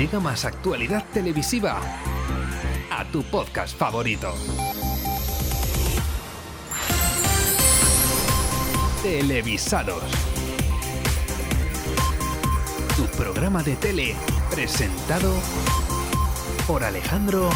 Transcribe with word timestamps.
llega 0.00 0.18
más 0.18 0.46
actualidad 0.46 1.04
televisiva 1.12 1.78
a 2.90 3.04
tu 3.12 3.22
podcast 3.24 3.76
favorito. 3.76 4.32
Televisados. 9.02 10.02
Tu 12.96 13.04
programa 13.18 13.62
de 13.62 13.76
tele 13.76 14.16
presentado 14.50 15.34
por 16.66 16.82
Alejandro 16.82 17.50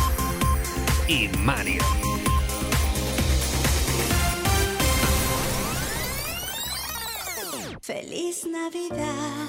y 1.09 1.29
Mario. 1.39 1.83
Feliz 7.81 8.47
Navidad, 8.47 9.49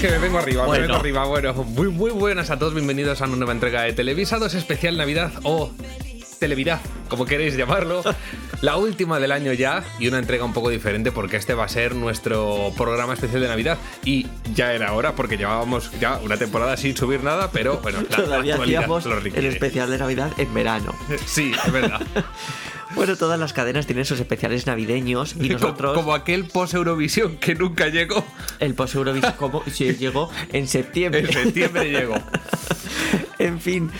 Que 0.00 0.08
me 0.08 0.18
vengo 0.18 0.38
arriba, 0.38 0.62
me 0.62 0.68
Bueno. 0.68 0.82
vengo 0.84 0.96
arriba. 0.96 1.24
Bueno, 1.26 1.52
muy, 1.52 1.88
muy 1.88 2.10
buenas 2.10 2.50
a 2.50 2.58
todos, 2.58 2.72
bienvenidos 2.72 3.20
a 3.20 3.26
una 3.26 3.36
nueva 3.36 3.52
entrega 3.52 3.82
de 3.82 3.92
Televisados 3.92 4.54
especial 4.54 4.96
Navidad 4.96 5.30
o 5.42 5.70
Televidad, 6.38 6.80
como 7.08 7.26
queréis 7.26 7.54
llamarlo. 7.54 8.02
La 8.62 8.76
última 8.76 9.18
del 9.20 9.30
año 9.32 9.52
ya 9.52 9.84
y 9.98 10.08
una 10.08 10.18
entrega 10.18 10.44
un 10.44 10.54
poco 10.54 10.70
diferente 10.70 11.12
porque 11.12 11.36
este 11.36 11.52
va 11.52 11.64
a 11.64 11.68
ser 11.68 11.94
nuestro 11.94 12.72
programa 12.78 13.12
especial 13.12 13.42
de 13.42 13.48
Navidad. 13.48 13.76
Y 14.04 14.26
ya 14.54 14.72
era 14.72 14.92
hora 14.94 15.14
porque 15.14 15.36
llevábamos 15.36 15.90
ya 16.00 16.18
una 16.22 16.38
temporada 16.38 16.78
sin 16.78 16.96
subir 16.96 17.22
nada, 17.22 17.50
pero 17.52 17.78
bueno, 17.78 18.00
la 18.08 18.16
Todavía 18.16 18.54
hacíamos 18.56 19.04
el 19.06 19.44
especial 19.46 19.90
de 19.90 19.98
Navidad 19.98 20.32
en 20.38 20.52
verano. 20.54 20.94
Sí, 21.26 21.52
es 21.66 21.72
verdad. 21.72 22.00
Bueno, 22.94 23.16
todas 23.16 23.38
las 23.38 23.52
cadenas 23.52 23.86
tienen 23.86 24.04
sus 24.04 24.20
especiales 24.20 24.66
navideños 24.66 25.34
y 25.36 25.48
como, 25.48 25.52
nosotros 25.52 25.96
como 25.96 26.14
aquel 26.14 26.46
post 26.46 26.74
Eurovisión 26.74 27.36
que 27.36 27.54
nunca 27.54 27.88
llegó. 27.88 28.24
el 28.58 28.74
post 28.74 28.94
Eurovisión 28.96 29.34
como 29.34 29.62
sí, 29.70 29.94
llegó 29.94 30.30
en 30.52 30.66
septiembre. 30.68 31.20
En 31.20 31.32
septiembre 31.32 31.90
llegó. 31.90 32.14
En 33.38 33.58
fin, 33.58 33.90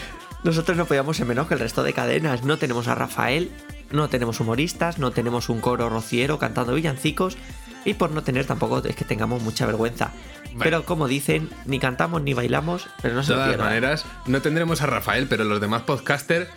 nosotros 0.45 0.77
no 0.77 0.85
podíamos 0.85 1.17
ser 1.17 1.27
menos 1.27 1.49
que 1.49 1.55
el 1.55 1.61
resto 1.61 1.83
de 1.83 1.95
cadenas. 1.95 2.45
No 2.45 2.59
tenemos 2.59 2.89
a 2.89 2.95
Rafael, 2.95 3.51
no 3.91 4.09
tenemos 4.09 4.39
humoristas, 4.39 4.99
no 4.99 5.13
tenemos 5.13 5.49
un 5.49 5.61
coro 5.61 5.89
rociero 5.89 6.39
cantando 6.39 6.75
villancicos 6.75 7.39
y 7.85 7.95
por 7.95 8.11
no 8.11 8.23
tener 8.23 8.45
tampoco 8.45 8.79
es 8.85 8.95
que 8.95 9.05
tengamos 9.05 9.43
mucha 9.43 9.67
vergüenza. 9.67 10.13
Pero 10.59 10.85
como 10.85 11.07
dicen, 11.09 11.49
ni 11.67 11.79
cantamos 11.79 12.23
ni 12.23 12.35
bailamos, 12.35 12.89
pero 13.03 13.15
no 13.15 13.21
De 13.21 13.27
se 13.27 13.33
lo 13.33 13.37
todas 13.37 13.49
pierdan. 13.51 13.67
maneras, 13.69 14.05
no 14.27 14.43
tendremos 14.43 14.83
a 14.83 14.87
Rafael, 14.87 15.27
pero 15.29 15.45
los 15.45 15.61
demás 15.61 15.83
podcasters 15.83 16.49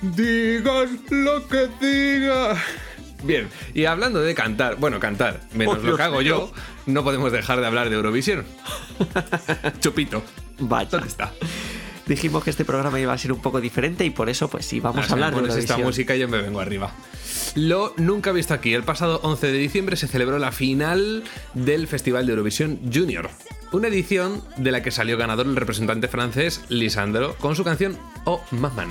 digan 0.00 1.00
lo 1.10 1.46
que 1.48 1.68
diga. 1.80 2.56
Bien, 3.24 3.48
y 3.72 3.84
hablando 3.84 4.20
de 4.20 4.34
cantar, 4.34 4.76
bueno, 4.76 4.98
cantar, 4.98 5.40
menos 5.52 5.78
Oh, 5.80 5.86
lo 5.86 5.96
que 5.96 6.02
hago 6.02 6.22
yo, 6.22 6.50
no 6.86 7.04
podemos 7.04 7.30
dejar 7.30 7.60
de 7.60 7.66
hablar 7.66 7.88
de 7.88 7.94
Eurovisión. 7.96 8.44
Chupito, 9.80 10.22
Vaya. 10.58 10.88
¿dónde 10.90 11.08
está? 11.08 11.30
Dijimos 12.06 12.42
que 12.44 12.50
este 12.50 12.64
programa 12.64 12.98
iba 12.98 13.12
a 13.12 13.18
ser 13.18 13.32
un 13.32 13.40
poco 13.40 13.60
diferente 13.60 14.04
y 14.04 14.10
por 14.10 14.28
eso 14.28 14.48
pues 14.48 14.66
sí, 14.66 14.80
vamos 14.80 15.08
a 15.08 15.12
hablar 15.12 15.34
de 15.34 15.40
pones 15.40 15.56
esta 15.56 15.74
Eurovisión. 15.74 15.86
música 15.86 16.16
y 16.16 16.20
yo 16.20 16.28
me 16.28 16.42
vengo 16.42 16.60
arriba. 16.60 16.92
Lo 17.54 17.94
nunca 17.96 18.32
visto 18.32 18.54
aquí. 18.54 18.74
El 18.74 18.82
pasado 18.82 19.20
11 19.22 19.46
de 19.48 19.58
diciembre 19.58 19.96
se 19.96 20.08
celebró 20.08 20.38
la 20.38 20.52
final 20.52 21.22
del 21.54 21.86
Festival 21.86 22.26
de 22.26 22.32
Eurovisión 22.32 22.80
Junior. 22.92 23.30
Una 23.72 23.88
edición 23.88 24.42
de 24.56 24.72
la 24.72 24.82
que 24.82 24.90
salió 24.90 25.16
ganador 25.16 25.46
el 25.46 25.56
representante 25.56 26.08
francés 26.08 26.62
Lisandro 26.68 27.34
con 27.36 27.56
su 27.56 27.64
canción 27.64 27.96
Oh 28.24 28.42
Maman. 28.50 28.90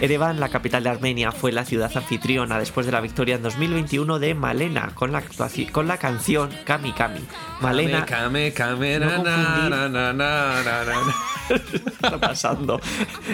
Erevan, 0.00 0.40
la 0.40 0.48
capital 0.48 0.82
de 0.82 0.90
Armenia, 0.90 1.32
fue 1.32 1.52
la 1.52 1.64
ciudad 1.64 1.90
anfitriona 1.96 2.58
después 2.58 2.84
de 2.86 2.92
la 2.92 3.00
victoria 3.00 3.36
en 3.36 3.42
2021 3.42 4.18
de 4.18 4.34
Malena 4.34 4.90
con 4.94 5.12
la, 5.12 5.22
con 5.72 5.86
la 5.88 5.98
canción 5.98 6.50
Kami 6.64 6.92
Kami. 6.92 7.20
Malena, 7.60 8.04
Kame, 8.04 8.52
kame, 8.52 8.98
No 8.98 9.06
na, 9.06 9.14
confundir. 9.16 9.70
na, 9.70 9.88
na, 9.88 9.88
na, 9.88 10.12
na, 10.12 10.62
na, 10.62 10.84
na. 10.84 11.14
¿qué 11.70 11.76
está 11.76 12.18
pasando? 12.20 12.80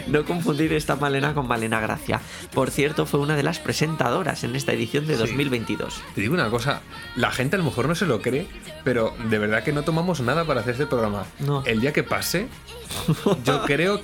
No 0.09 0.25
confundir 0.25 0.73
esta 0.73 0.97
Malena 0.97 1.35
con 1.35 1.49
Malena 1.49 1.81
Gracia. 1.81 2.21
Por 2.53 2.71
cierto, 2.71 3.07
fue 3.07 3.21
una 3.21 3.37
de 3.37 3.43
las 3.43 3.59
presentadoras 3.59 4.45
en 4.45 4.55
esta 4.55 4.73
edición 4.73 5.07
de 5.07 5.17
2022. 5.17 6.03
Te 6.15 6.21
digo 6.21 6.35
una 6.35 6.51
cosa, 6.51 6.83
la 7.17 7.31
gente 7.31 7.57
a 7.57 7.59
lo 7.59 7.65
mejor 7.65 7.89
no 7.89 7.95
se 7.95 8.07
lo 8.07 8.21
cree, 8.21 8.47
pero 8.85 9.15
de 9.29 9.39
verdad 9.39 9.65
que 9.65 9.73
no 9.73 9.83
tomamos 9.83 10.21
nada 10.21 10.45
para 10.45 10.61
hacer 10.61 10.73
este 10.73 10.87
programa. 10.87 11.25
No. 11.39 11.65
El 11.65 11.81
día 11.81 11.93
que 11.93 12.03
pase, 12.03 12.49
yo 13.45 13.63
creo 13.67 14.01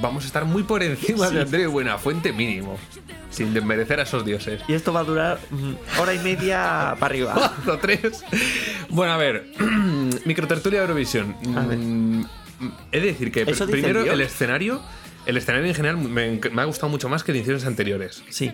vamos 0.00 0.24
a 0.24 0.26
estar 0.26 0.44
muy 0.44 0.62
por 0.62 0.82
encima 0.82 1.28
Sí. 1.28 1.34
de 1.34 1.42
André 1.42 1.66
Buenafuente 1.66 2.32
mínimo, 2.32 2.78
sin 3.30 3.52
desmerecer 3.54 4.00
a 4.00 4.02
esos 4.04 4.24
dioses. 4.24 4.60
Y 4.68 4.74
esto 4.74 4.92
va 4.92 5.00
a 5.00 5.04
durar 5.04 5.38
mm, 5.50 5.72
hora 6.00 6.14
y 6.14 6.18
media 6.20 6.96
para 6.98 7.06
arriba. 7.06 7.54
o 7.66 7.78
tres. 7.78 8.24
Bueno, 8.88 9.12
a 9.12 9.16
ver, 9.16 9.46
microtertulia 10.24 10.80
Eurovisión. 10.82 11.36
A 11.56 11.60
ver. 11.66 11.78
Mm, 11.78 12.26
He 12.92 13.00
de 13.00 13.06
decir 13.06 13.32
que 13.32 13.46
primero 13.46 14.02
el 14.02 14.20
escenario, 14.20 14.82
el 15.24 15.38
escenario 15.38 15.66
en 15.66 15.74
general 15.74 15.96
me, 15.96 16.38
me 16.52 16.60
ha 16.60 16.64
gustado 16.66 16.90
mucho 16.90 17.08
más 17.08 17.24
que 17.24 17.32
ediciones 17.32 17.64
anteriores. 17.64 18.22
Sí. 18.28 18.52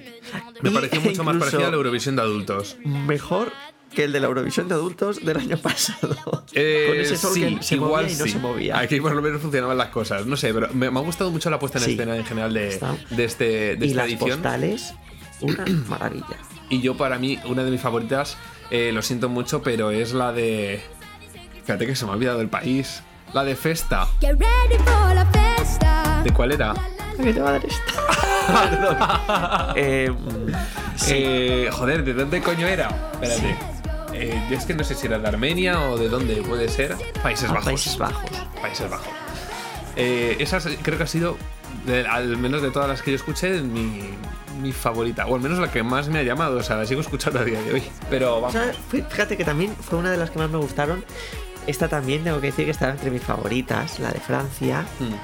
Me 0.62 0.70
Y 0.70 0.72
pareció 0.72 1.00
mucho 1.02 1.24
más 1.24 1.36
parecido 1.38 1.66
a 1.66 1.70
la 1.70 1.76
Eurovisión 1.76 2.14
de 2.14 2.22
adultos. 2.22 2.76
Mejor 2.84 3.52
que 3.94 4.04
el 4.04 4.12
de 4.12 4.20
la 4.20 4.26
Eurovisión 4.26 4.68
de 4.68 4.74
adultos 4.74 5.24
del 5.24 5.36
año 5.38 5.56
pasado. 5.58 6.44
Eh, 6.52 6.86
Con 6.88 7.00
ese 7.00 7.16
sol 7.16 7.32
sí, 7.34 7.56
que 7.56 7.62
se 7.62 7.74
igual 7.76 8.02
movía 8.04 8.14
y 8.14 8.18
no 8.18 8.24
sí. 8.24 8.30
se 8.30 8.38
movía. 8.38 8.78
Aquí 8.78 9.00
por 9.00 9.14
lo 9.14 9.22
menos 9.22 9.40
funcionaban 9.40 9.78
las 9.78 9.88
cosas. 9.88 10.26
No 10.26 10.36
sé, 10.36 10.52
pero 10.52 10.68
me, 10.74 10.90
me 10.90 10.98
ha 10.98 11.02
gustado 11.02 11.30
mucho 11.30 11.48
la 11.50 11.58
puesta 11.58 11.78
en 11.78 11.84
Sí. 11.84 11.92
escena 11.92 12.16
en 12.16 12.24
general 12.24 12.52
de, 12.52 12.78
de, 13.10 13.24
este, 13.24 13.76
de 13.76 13.86
y 13.86 13.90
esta 13.90 13.96
las 14.02 14.06
edición. 14.06 14.30
postales, 14.42 14.94
una 15.40 15.64
maravilla. 15.88 16.36
Y 16.68 16.80
yo, 16.80 16.96
para 16.96 17.18
mí, 17.18 17.38
una 17.46 17.62
de 17.64 17.70
mis 17.70 17.80
favoritas, 17.80 18.36
eh, 18.70 18.90
lo 18.92 19.00
siento 19.02 19.28
mucho, 19.28 19.62
pero 19.62 19.90
es 19.92 20.12
la 20.12 20.32
de. 20.32 20.82
Fíjate 21.64 21.86
que 21.86 21.94
se 21.96 22.04
me 22.04 22.10
ha 22.10 22.14
olvidado 22.14 22.40
el 22.40 22.48
país. 22.48 23.02
La 23.32 23.44
de 23.44 23.54
Festa. 23.56 24.06
¿De 24.20 24.36
cuál 26.32 26.52
era? 26.52 26.74
¿Qué 27.22 27.32
te 27.32 27.40
va 27.40 27.48
a 27.48 27.52
dar 27.52 27.64
esta? 27.64 28.70
Perdón. 28.70 28.96
Eh, 29.76 30.10
mm, 30.10 30.52
sí. 30.96 31.12
Eh, 31.16 31.68
joder, 31.72 32.04
¿de 32.04 32.14
dónde 32.14 32.40
coño 32.40 32.66
era? 32.66 32.88
Espérate. 33.20 33.75
Eh, 34.18 34.42
yo 34.50 34.56
es 34.56 34.64
que 34.64 34.74
no 34.74 34.82
sé 34.84 34.94
si 34.94 35.06
era 35.06 35.18
de 35.18 35.28
Armenia 35.28 35.80
o 35.90 35.98
de 35.98 36.08
dónde 36.08 36.36
puede 36.42 36.68
ser. 36.68 36.96
Países 37.22 37.48
Ah, 37.50 37.54
Bajos. 37.54 37.64
Países 37.66 37.98
Bajos. 37.98 38.30
Países 38.62 38.90
Bajos. 38.90 39.08
Eh, 39.96 40.36
esa 40.40 40.56
es- 40.58 40.78
creo 40.82 40.96
que 40.98 41.04
ha 41.04 41.06
sido, 41.06 41.36
de- 41.86 42.06
al 42.06 42.36
menos 42.36 42.62
de 42.62 42.70
todas 42.70 42.88
las 42.88 43.02
que 43.02 43.10
yo 43.12 43.16
escuché, 43.16 43.60
mi, 43.62 44.10
mi 44.62 44.72
favorita. 44.72 45.26
O 45.26 45.34
al 45.34 45.40
menos 45.40 45.58
la 45.58 45.70
que 45.70 45.82
más 45.82 46.08
me 46.08 46.18
ha 46.18 46.22
llamado. 46.22 46.56
O 46.58 46.62
sea, 46.62 46.76
la 46.76 46.86
sigo 46.86 47.00
escuchando 47.02 47.40
a 47.40 47.44
día 47.44 47.60
de 47.60 47.74
hoy. 47.74 47.82
Pero 48.10 48.36
O 48.36 48.40
vamos. 48.40 48.52
sea, 48.52 48.72
fíjate 48.90 49.36
que 49.36 49.44
también 49.44 49.74
fue 49.76 49.98
una 49.98 50.10
de 50.10 50.16
las 50.16 50.30
que 50.30 50.38
más 50.38 50.50
me 50.50 50.58
gustaron. 50.58 51.04
Esta 51.66 51.88
también 51.88 52.22
tengo 52.24 52.40
que 52.40 52.46
decir 52.46 52.64
que 52.64 52.70
estaba 52.70 52.92
entre 52.92 53.10
mis 53.10 53.22
favoritas, 53.22 53.98
la 53.98 54.10
de 54.12 54.20
Francia. 54.20 54.84
Hmm. 55.00 55.14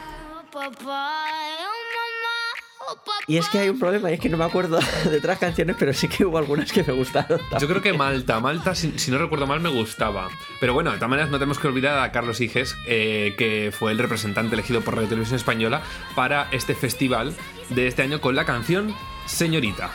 Y 3.27 3.37
es 3.37 3.49
que 3.49 3.59
hay 3.59 3.69
un 3.69 3.79
problema, 3.79 4.11
y 4.11 4.15
es 4.15 4.21
que 4.21 4.29
no 4.29 4.37
me 4.37 4.45
acuerdo 4.45 4.79
de 5.11 5.19
otras 5.19 5.39
canciones, 5.39 5.77
pero 5.79 5.93
sí 5.93 6.09
que 6.09 6.25
hubo 6.25 6.39
algunas 6.39 6.73
que 6.73 6.83
me 6.83 6.93
gustaron. 6.93 7.41
Yo 7.61 7.69
creo 7.69 7.83
que 7.83 7.93
Malta, 7.93 8.41
Malta, 8.41 8.75
si, 8.75 8.99
si 8.99 9.11
no 9.11 9.19
recuerdo 9.19 9.47
mal, 9.47 9.61
me 9.61 9.69
gustaba. 9.69 10.29
Pero 10.61 10.75
bueno, 10.75 10.91
de 10.91 10.97
todas 10.97 11.11
maneras, 11.11 11.31
no 11.31 11.39
tenemos 11.39 11.59
que 11.59 11.69
olvidar 11.69 11.99
a 11.99 12.13
Carlos 12.13 12.41
Iges, 12.41 12.77
eh, 12.87 13.35
que 13.39 13.73
fue 13.77 13.93
el 13.93 13.99
representante 13.99 14.55
elegido 14.55 14.81
por 14.81 14.95
Radio 14.97 15.09
Televisión 15.09 15.37
Española 15.37 15.83
para 16.15 16.49
este 16.51 16.75
festival 16.75 17.35
de 17.71 17.87
este 17.87 18.03
año 18.03 18.21
con 18.21 18.35
la 18.35 18.45
canción 18.45 18.95
Señorita. 19.27 19.91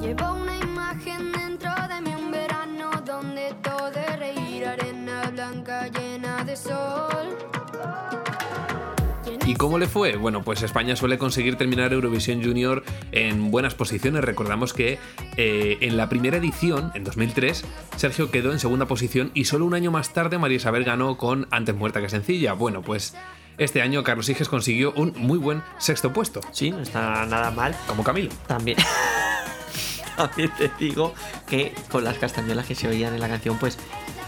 Llevo 0.00 0.34
una 0.34 0.56
imagen 0.58 1.34
¿Y 9.46 9.54
cómo 9.56 9.78
le 9.78 9.86
fue? 9.86 10.16
Bueno, 10.16 10.42
pues 10.42 10.62
España 10.62 10.96
suele 10.96 11.18
conseguir 11.18 11.56
terminar 11.56 11.92
Eurovisión 11.92 12.42
Junior 12.42 12.82
en 13.12 13.50
buenas 13.50 13.74
posiciones. 13.74 14.24
Recordamos 14.24 14.72
que 14.72 14.98
eh, 15.36 15.76
en 15.82 15.98
la 15.98 16.08
primera 16.08 16.38
edición, 16.38 16.90
en 16.94 17.04
2003, 17.04 17.62
Sergio 17.96 18.30
quedó 18.30 18.52
en 18.52 18.58
segunda 18.58 18.86
posición 18.86 19.30
y 19.34 19.44
solo 19.44 19.66
un 19.66 19.74
año 19.74 19.90
más 19.90 20.14
tarde 20.14 20.38
María 20.38 20.56
Isabel 20.56 20.84
ganó 20.84 21.18
con 21.18 21.46
Antes 21.50 21.74
muerta 21.74 22.00
que 22.00 22.08
sencilla. 22.08 22.54
Bueno, 22.54 22.80
pues 22.80 23.14
este 23.58 23.82
año 23.82 24.02
Carlos 24.02 24.26
Higes 24.30 24.48
consiguió 24.48 24.92
un 24.96 25.12
muy 25.18 25.36
buen 25.38 25.62
sexto 25.78 26.10
puesto, 26.12 26.40
Sí, 26.50 26.70
no 26.70 26.80
está 26.80 27.26
nada 27.26 27.50
mal. 27.50 27.76
como 27.86 28.02
Camilo. 28.02 28.30
También. 28.46 28.78
También 30.16 30.50
te 30.56 30.70
digo 30.78 31.12
que 31.46 31.74
con 31.90 32.02
las 32.02 32.16
castañuelas 32.16 32.64
que 32.66 32.74
se 32.74 32.88
oían 32.88 33.12
en 33.12 33.20
la 33.20 33.28
canción, 33.28 33.58
pues 33.58 33.78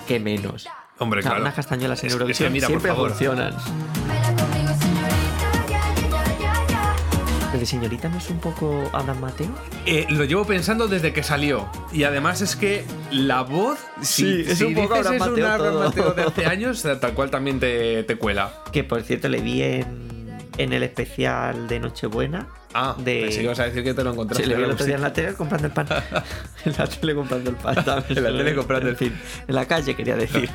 que 0.07 0.21
menos. 0.21 0.69
Hombre, 0.99 1.21
O 1.21 1.23
sea, 1.23 1.31
claro. 1.33 1.43
unas 1.45 1.55
castañuelas 1.55 2.01
en 2.03 2.07
es 2.09 2.13
que 2.13 2.17
Eurovisión 2.19 2.53
mira, 2.53 2.67
por 2.69 2.73
siempre 2.81 2.91
favor. 2.93 3.11
funcionan. 3.11 3.55
¿Pero 7.57 7.61
de 7.61 7.67
señorita 7.67 8.11
no 8.11 8.19
es 8.19 8.29
un 8.29 8.39
poco 8.39 8.91
Adam 8.93 9.19
Mateo? 9.19 9.49
Eh, 9.87 10.05
lo 10.11 10.25
llevo 10.25 10.45
pensando 10.45 10.89
desde 10.89 11.15
que 11.15 11.23
salió. 11.23 11.71
Y 11.91 12.05
además 12.05 12.43
es 12.43 12.55
que 12.55 12.85
la 13.11 13.41
voz. 13.41 13.79
Sí, 14.03 14.45
si, 14.45 14.51
es 14.51 14.59
si 14.59 14.65
un 14.65 14.75
poco 14.75 14.95
dices 14.97 15.13
es 15.13 15.23
un 15.23 15.29
Mateo 15.31 15.47
Abraham 15.51 15.73
todo. 15.73 15.85
Mateo 15.87 16.11
de 16.13 16.23
hace 16.25 16.45
años, 16.53 16.83
tal 17.01 17.15
cual 17.15 17.31
también 17.31 17.59
te, 17.59 18.03
te 18.03 18.17
cuela. 18.17 18.63
Que 18.73 18.85
por 18.85 19.03
cierto 19.05 19.31
le 19.31 19.41
vi 19.41 19.63
en, 19.63 20.37
en 20.59 20.73
el 20.75 20.83
especial 20.83 21.67
de 21.67 21.81
Nochebuena. 21.81 22.47
Ah, 22.75 22.95
De- 22.99 23.23
pensé 23.23 23.39
que 23.39 23.45
ibas 23.45 23.59
a 23.61 23.65
decir 23.65 23.83
que 23.83 23.95
te 23.95 24.05
lo 24.05 24.13
encontraste. 24.13 24.45
Sí, 24.45 24.51
le 24.51 24.57
vi 24.57 24.63
el 24.65 24.71
otro 24.73 24.85
día 24.85 24.97
en 24.97 25.01
la 25.03 25.13
tele 25.15 25.33
comprando 25.33 25.67
el 25.69 25.73
pan. 25.73 25.87
en 26.67 26.73
la 26.77 26.87
tele 26.87 27.15
comprando 27.15 27.49
el 27.51 27.57
pan. 27.57 27.77
En 28.11 28.23
la 28.23 28.31
tele 28.37 28.55
comprando 28.55 28.89
el- 28.91 28.97
fin, 28.97 29.19
en 29.49 29.55
la 29.55 29.65
calle 29.67 29.95
quería 29.97 30.17
decir. 30.17 30.51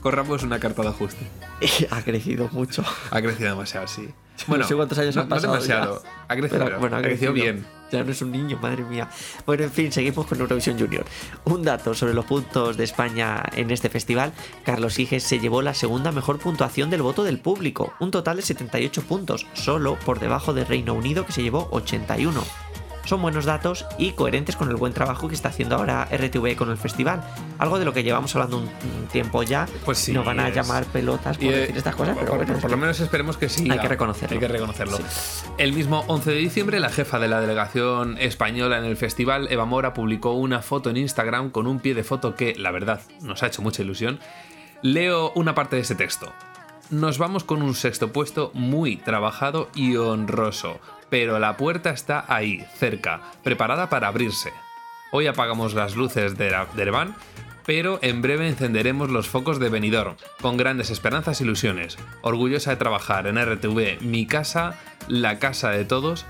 Corramos 0.00 0.42
una 0.42 0.58
carta 0.58 0.82
de 0.82 0.88
ajuste. 0.88 1.26
ha 1.90 2.02
crecido 2.02 2.48
mucho. 2.52 2.84
Ha 3.10 3.20
crecido 3.20 3.50
demasiado, 3.50 3.86
sí. 3.88 4.08
no 4.46 4.62
sé 4.62 4.74
cuántos 4.74 4.98
años 4.98 5.16
no, 5.16 5.22
han 5.22 5.28
pasado. 5.28 5.54
No 5.54 5.60
demasiado. 5.60 6.02
ya. 6.02 6.10
Ha 6.28 6.36
crecido, 6.36 6.64
Pero, 6.64 6.80
bueno, 6.80 6.96
ha 6.96 7.02
crecido 7.02 7.32
bien. 7.32 7.66
Ya 7.90 8.04
no 8.04 8.10
es 8.10 8.20
un 8.20 8.30
niño, 8.30 8.58
madre 8.60 8.84
mía. 8.84 9.08
Bueno, 9.46 9.64
en 9.64 9.70
fin, 9.70 9.90
seguimos 9.90 10.26
con 10.26 10.38
Eurovisión 10.40 10.78
Junior. 10.78 11.04
Un 11.44 11.62
dato 11.62 11.94
sobre 11.94 12.12
los 12.12 12.26
puntos 12.26 12.76
de 12.76 12.84
España 12.84 13.42
en 13.56 13.70
este 13.70 13.88
festival. 13.88 14.32
Carlos 14.64 14.98
Higes 14.98 15.22
se 15.22 15.38
llevó 15.38 15.62
la 15.62 15.72
segunda 15.72 16.12
mejor 16.12 16.38
puntuación 16.38 16.90
del 16.90 17.00
voto 17.00 17.24
del 17.24 17.38
público, 17.38 17.94
un 17.98 18.10
total 18.10 18.36
de 18.36 18.42
78 18.42 19.02
puntos, 19.02 19.46
solo 19.54 19.98
por 20.04 20.20
debajo 20.20 20.52
de 20.52 20.64
Reino 20.64 20.92
Unido 20.92 21.24
que 21.24 21.32
se 21.32 21.42
llevó 21.42 21.68
81. 21.70 22.44
Son 23.08 23.22
buenos 23.22 23.46
datos 23.46 23.86
y 23.96 24.12
coherentes 24.12 24.54
con 24.54 24.68
el 24.68 24.76
buen 24.76 24.92
trabajo 24.92 25.28
que 25.28 25.34
está 25.34 25.48
haciendo 25.48 25.76
ahora 25.76 26.06
RTV 26.12 26.56
con 26.56 26.68
el 26.70 26.76
festival. 26.76 27.22
Algo 27.58 27.78
de 27.78 27.86
lo 27.86 27.94
que 27.94 28.02
llevamos 28.02 28.34
hablando 28.36 28.58
un 28.58 28.68
un 28.68 29.06
tiempo 29.10 29.42
ya. 29.42 29.66
Pues 29.86 29.96
sí, 29.96 30.12
Nos 30.12 30.26
van 30.26 30.38
a 30.40 30.48
es- 30.48 30.54
llamar 30.54 30.84
pelotas 30.84 31.38
por 31.38 31.46
Y, 31.46 31.48
eh, 31.48 31.56
decir 31.60 31.78
estas 31.78 31.96
cosas, 31.96 32.14
pero 32.18 32.32
por, 32.32 32.44
bueno. 32.44 32.60
por- 32.60 32.70
lo 32.70 32.76
menos 32.76 33.00
esperemos 33.00 33.38
que 33.38 33.48
sí. 33.48 33.70
Hay 33.70 33.78
que 33.78 33.88
reconocerlo. 33.88 34.34
Hay 34.34 34.38
que 34.40 34.48
reconocerlo. 34.48 34.98
El 35.56 35.72
mismo 35.72 36.04
11 36.08 36.30
de 36.32 36.36
diciembre, 36.36 36.78
la 36.80 36.90
jefa 36.90 37.18
de 37.18 37.28
la 37.28 37.40
delegación 37.40 38.18
española 38.18 38.76
en 38.76 38.84
el 38.84 38.98
festival, 38.98 39.48
Eva 39.50 39.64
Mora, 39.64 39.94
publicó 39.94 40.32
una 40.32 40.60
foto 40.60 40.90
en 40.90 40.98
Instagram 40.98 41.48
con 41.50 41.66
un 41.66 41.80
pie 41.80 41.94
de 41.94 42.04
foto 42.04 42.34
que, 42.34 42.54
la 42.56 42.70
verdad, 42.70 43.00
nos 43.22 43.42
ha 43.42 43.46
hecho 43.46 43.62
mucha 43.62 43.80
ilusión. 43.82 44.18
Leo 44.82 45.32
una 45.34 45.54
parte 45.54 45.76
de 45.76 45.82
ese 45.82 45.94
texto. 45.94 46.30
Nos 46.90 47.16
vamos 47.18 47.44
con 47.44 47.62
un 47.62 47.74
sexto 47.74 48.12
puesto 48.12 48.50
muy 48.52 48.96
trabajado 48.96 49.70
y 49.74 49.96
honroso, 49.96 50.78
pero 51.10 51.38
la 51.38 51.56
puerta 51.56 51.90
está 51.90 52.24
ahí, 52.28 52.64
cerca, 52.76 53.20
preparada 53.42 53.88
para 53.88 54.08
abrirse. 54.08 54.52
Hoy 55.10 55.26
apagamos 55.26 55.74
las 55.74 55.96
luces 55.96 56.36
de, 56.36 56.50
la- 56.50 56.66
de 56.66 56.82
Ereván, 56.82 57.14
pero 57.64 57.98
en 58.02 58.22
breve 58.22 58.48
encenderemos 58.48 59.10
los 59.10 59.28
focos 59.28 59.58
de 59.58 59.68
Benidorm, 59.68 60.16
con 60.40 60.56
grandes 60.56 60.90
esperanzas 60.90 61.40
e 61.40 61.44
ilusiones. 61.44 61.98
Orgullosa 62.22 62.70
de 62.70 62.76
trabajar 62.76 63.26
en 63.26 63.36
RTV, 63.38 64.00
mi 64.00 64.26
casa, 64.26 64.74
la 65.06 65.38
casa 65.38 65.70
de 65.70 65.84
todos, 65.84 66.26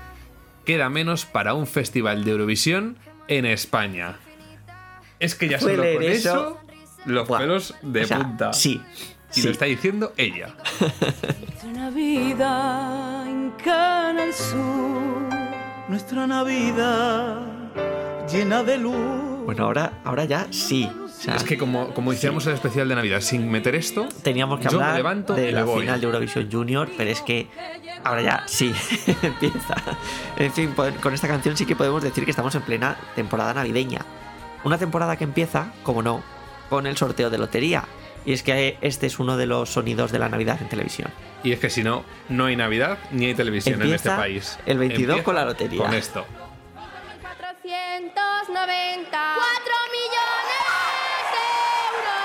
queda 0.65 0.89
menos 0.89 1.25
para 1.25 1.53
un 1.53 1.65
festival 1.67 2.23
de 2.25 2.31
Eurovisión 2.31 2.97
en 3.27 3.45
España. 3.45 4.17
Es 5.19 5.35
que 5.35 5.49
ya 5.49 5.59
solo 5.59 5.77
con 5.77 6.03
eso- 6.03 6.09
eso, 6.29 6.59
los 7.05 7.27
Buah. 7.27 7.39
pelos 7.39 7.75
de 7.81 8.03
O 8.03 8.07
sea, 8.07 8.17
punta. 8.19 8.53
Sí. 8.53 8.81
Y 9.31 9.41
sí. 9.41 9.43
lo 9.43 9.51
está 9.51 9.65
diciendo 9.65 10.13
ella. 10.17 10.55
Nuestra 11.39 11.69
Navidad 11.73 13.18
en 13.49 13.63
Canal 13.63 14.33
Sur. 14.33 15.29
Nuestra 15.87 16.27
Navidad 16.27 17.41
llena 18.31 18.63
de 18.63 18.77
luz. 18.77 19.45
Bueno, 19.45 19.65
ahora, 19.65 19.93
ahora 20.03 20.25
ya 20.25 20.47
sí. 20.51 20.89
O 21.03 21.07
sea, 21.07 21.35
Es 21.35 21.43
que 21.43 21.57
como, 21.57 21.89
como 21.93 22.13
hiciéramos 22.13 22.45
el 22.47 22.53
especial 22.53 22.87
de 22.87 22.95
Navidad 22.95 23.21
sin 23.21 23.49
meter 23.49 23.75
esto, 23.75 24.07
teníamos 24.23 24.59
que 24.59 24.65
yo 24.69 24.77
me 24.77 24.83
hablar 24.83 24.95
levanto 24.97 25.33
de 25.33 25.51
la 25.51 25.63
voy. 25.63 25.81
final 25.81 25.99
de 25.99 26.05
Eurovisión 26.05 26.49
Junior, 26.51 26.89
pero 26.95 27.09
es 27.09 27.21
que 27.21 27.47
ahora 28.03 28.21
ya 28.21 28.43
sí 28.45 28.73
empieza. 29.21 29.75
En 30.37 30.51
fin, 30.53 30.71
po- 30.75 30.85
con 31.01 31.13
esta 31.13 31.27
canción 31.27 31.57
sí 31.57 31.65
que 31.65 31.75
podemos 31.75 32.03
decir 32.03 32.23
que 32.25 32.31
estamos 32.31 32.53
en 32.55 32.61
plena 32.61 32.95
temporada 33.15 33.53
navideña. 33.53 33.99
Una 34.63 34.77
temporada 34.77 35.15
que 35.17 35.23
empieza, 35.23 35.73
como 35.83 36.01
no, 36.03 36.21
con 36.69 36.85
el 36.85 36.95
sorteo 36.95 37.29
de 37.29 37.37
lotería. 37.39 37.83
Y 38.25 38.33
es 38.33 38.43
que 38.43 38.77
este 38.81 39.07
es 39.07 39.19
uno 39.19 39.37
de 39.37 39.45
los 39.45 39.69
sonidos 39.69 40.11
de 40.11 40.19
la 40.19 40.29
Navidad 40.29 40.57
en 40.61 40.69
televisión. 40.69 41.09
y 41.43 41.51
es 41.53 41.59
que 41.59 41.69
si 41.69 41.83
no, 41.83 42.03
no 42.27 42.45
hay 42.45 42.55
Navidad 42.55 42.97
ni 43.11 43.25
hay 43.27 43.33
televisión 43.33 43.81
en 43.81 43.93
este 43.93 44.09
país. 44.09 44.57
el 44.65 44.77
22 44.77 45.01
Empieza 45.09 45.23
con 45.23 45.35
la 45.35 45.45
lotería. 45.45 45.81
Con 45.81 45.93
esto. 45.93 46.25
490 47.89 49.09
4 49.09 49.73
millones 49.95 50.45
de 50.49 50.57
euros. 51.79 52.19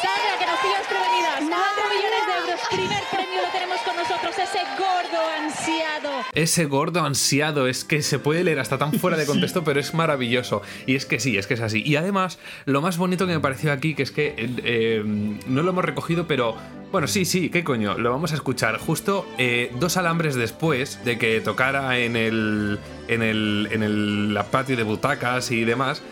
Sandra, 0.00 0.32
que 0.38 0.46
nos 0.46 0.58
pillas 0.60 0.86
prevenidas. 0.88 1.38
4 1.38 1.88
millones 1.94 2.22
de 2.26 2.32
euros. 2.38 2.60
Primer 2.70 3.02
premio 3.10 3.42
lo 3.42 3.50
tenemos 3.68 3.80
con 3.84 3.96
nosotros. 3.96 4.34
Ese 4.38 4.58
gordo 4.78 5.28
ansiado. 5.44 6.10
Ese 6.34 6.64
gordo 6.64 7.04
ansiado 7.04 7.66
es 7.68 7.84
que 7.84 8.02
se 8.02 8.18
puede 8.18 8.44
leer 8.44 8.60
hasta 8.60 8.78
tan 8.78 8.92
fuera 8.92 9.16
de 9.16 9.26
contexto, 9.26 9.64
pero 9.64 9.80
es 9.80 9.94
maravilloso. 9.94 10.62
Y 10.86 10.94
es 10.94 11.06
que 11.06 11.20
sí, 11.20 11.36
es 11.36 11.46
que 11.46 11.54
es 11.54 11.60
así. 11.60 11.82
Y 11.84 11.96
además, 11.96 12.38
lo 12.64 12.80
más 12.80 12.96
bonito 12.98 13.26
que 13.26 13.34
me 13.34 13.40
pareció 13.40 13.72
aquí, 13.72 13.94
que 13.94 14.02
es 14.02 14.10
que 14.10 14.34
eh, 14.36 14.50
eh, 14.64 15.02
no 15.04 15.62
lo 15.62 15.70
hemos 15.70 15.84
recogido, 15.84 16.26
pero 16.26 16.56
bueno, 16.90 17.06
sí, 17.06 17.24
sí, 17.24 17.50
¿qué 17.50 17.64
coño? 17.64 17.98
Lo 17.98 18.10
vamos 18.10 18.32
a 18.32 18.36
escuchar 18.36 18.78
justo 18.78 19.26
eh, 19.38 19.70
dos 19.78 19.96
alambres 19.96 20.34
después 20.34 21.04
de 21.04 21.18
que 21.18 21.40
tocara 21.40 21.98
en 21.98 22.16
el, 22.16 22.78
en 23.08 23.22
el, 23.22 23.68
en 23.70 23.82
el 23.82 24.34
la 24.34 24.44
patio 24.44 24.76
de 24.76 24.82
butacas 24.84 25.50
y 25.50 25.64
demás. 25.64 26.02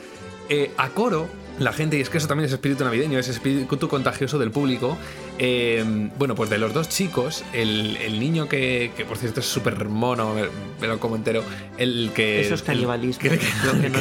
eh, 0.49 0.71
a 0.77 0.91
coro, 0.91 1.29
la 1.59 1.73
gente, 1.73 1.97
y 1.97 2.01
es 2.03 2.11
que 2.11 2.19
eso 2.19 2.29
también 2.29 2.47
es 2.47 2.53
espíritu 2.53 2.85
navideño, 2.85 3.19
es 3.19 3.29
espíritu 3.29 3.89
contagioso 3.89 4.39
del 4.39 4.51
público. 4.51 4.97
Eh, 5.39 5.85
bueno, 6.19 6.35
pues 6.35 6.51
de 6.51 6.59
los 6.59 6.73
dos 6.75 6.89
chicos, 6.89 7.45
el, 7.53 7.97
el 7.99 8.19
niño 8.21 8.49
que, 8.49 8.93
que 8.97 9.05
por 9.05 9.17
cierto 9.19 9.41
es 9.41 9.47
súper 9.47 9.89
mono, 9.89 10.35
me, 10.35 10.43
me 10.81 10.87
lo 10.87 10.99
como 11.01 11.17
entero, 11.17 11.43
el 11.79 12.11
que. 12.15 12.41
Eso 12.41 12.55
es 12.55 12.63
canibalismo. 12.63 13.23
que- 13.23 13.39
Creo 13.39 13.81
que 13.81 13.91
no, 13.91 13.99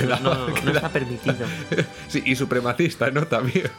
que 0.53 0.61
no- 0.61 0.71
da- 0.71 0.77
está 0.77 0.89
permitido. 0.89 1.35
Sí, 2.07 2.21
y 2.25 2.35
supremacista, 2.35 3.09
¿no? 3.11 3.25
También. 3.27 3.69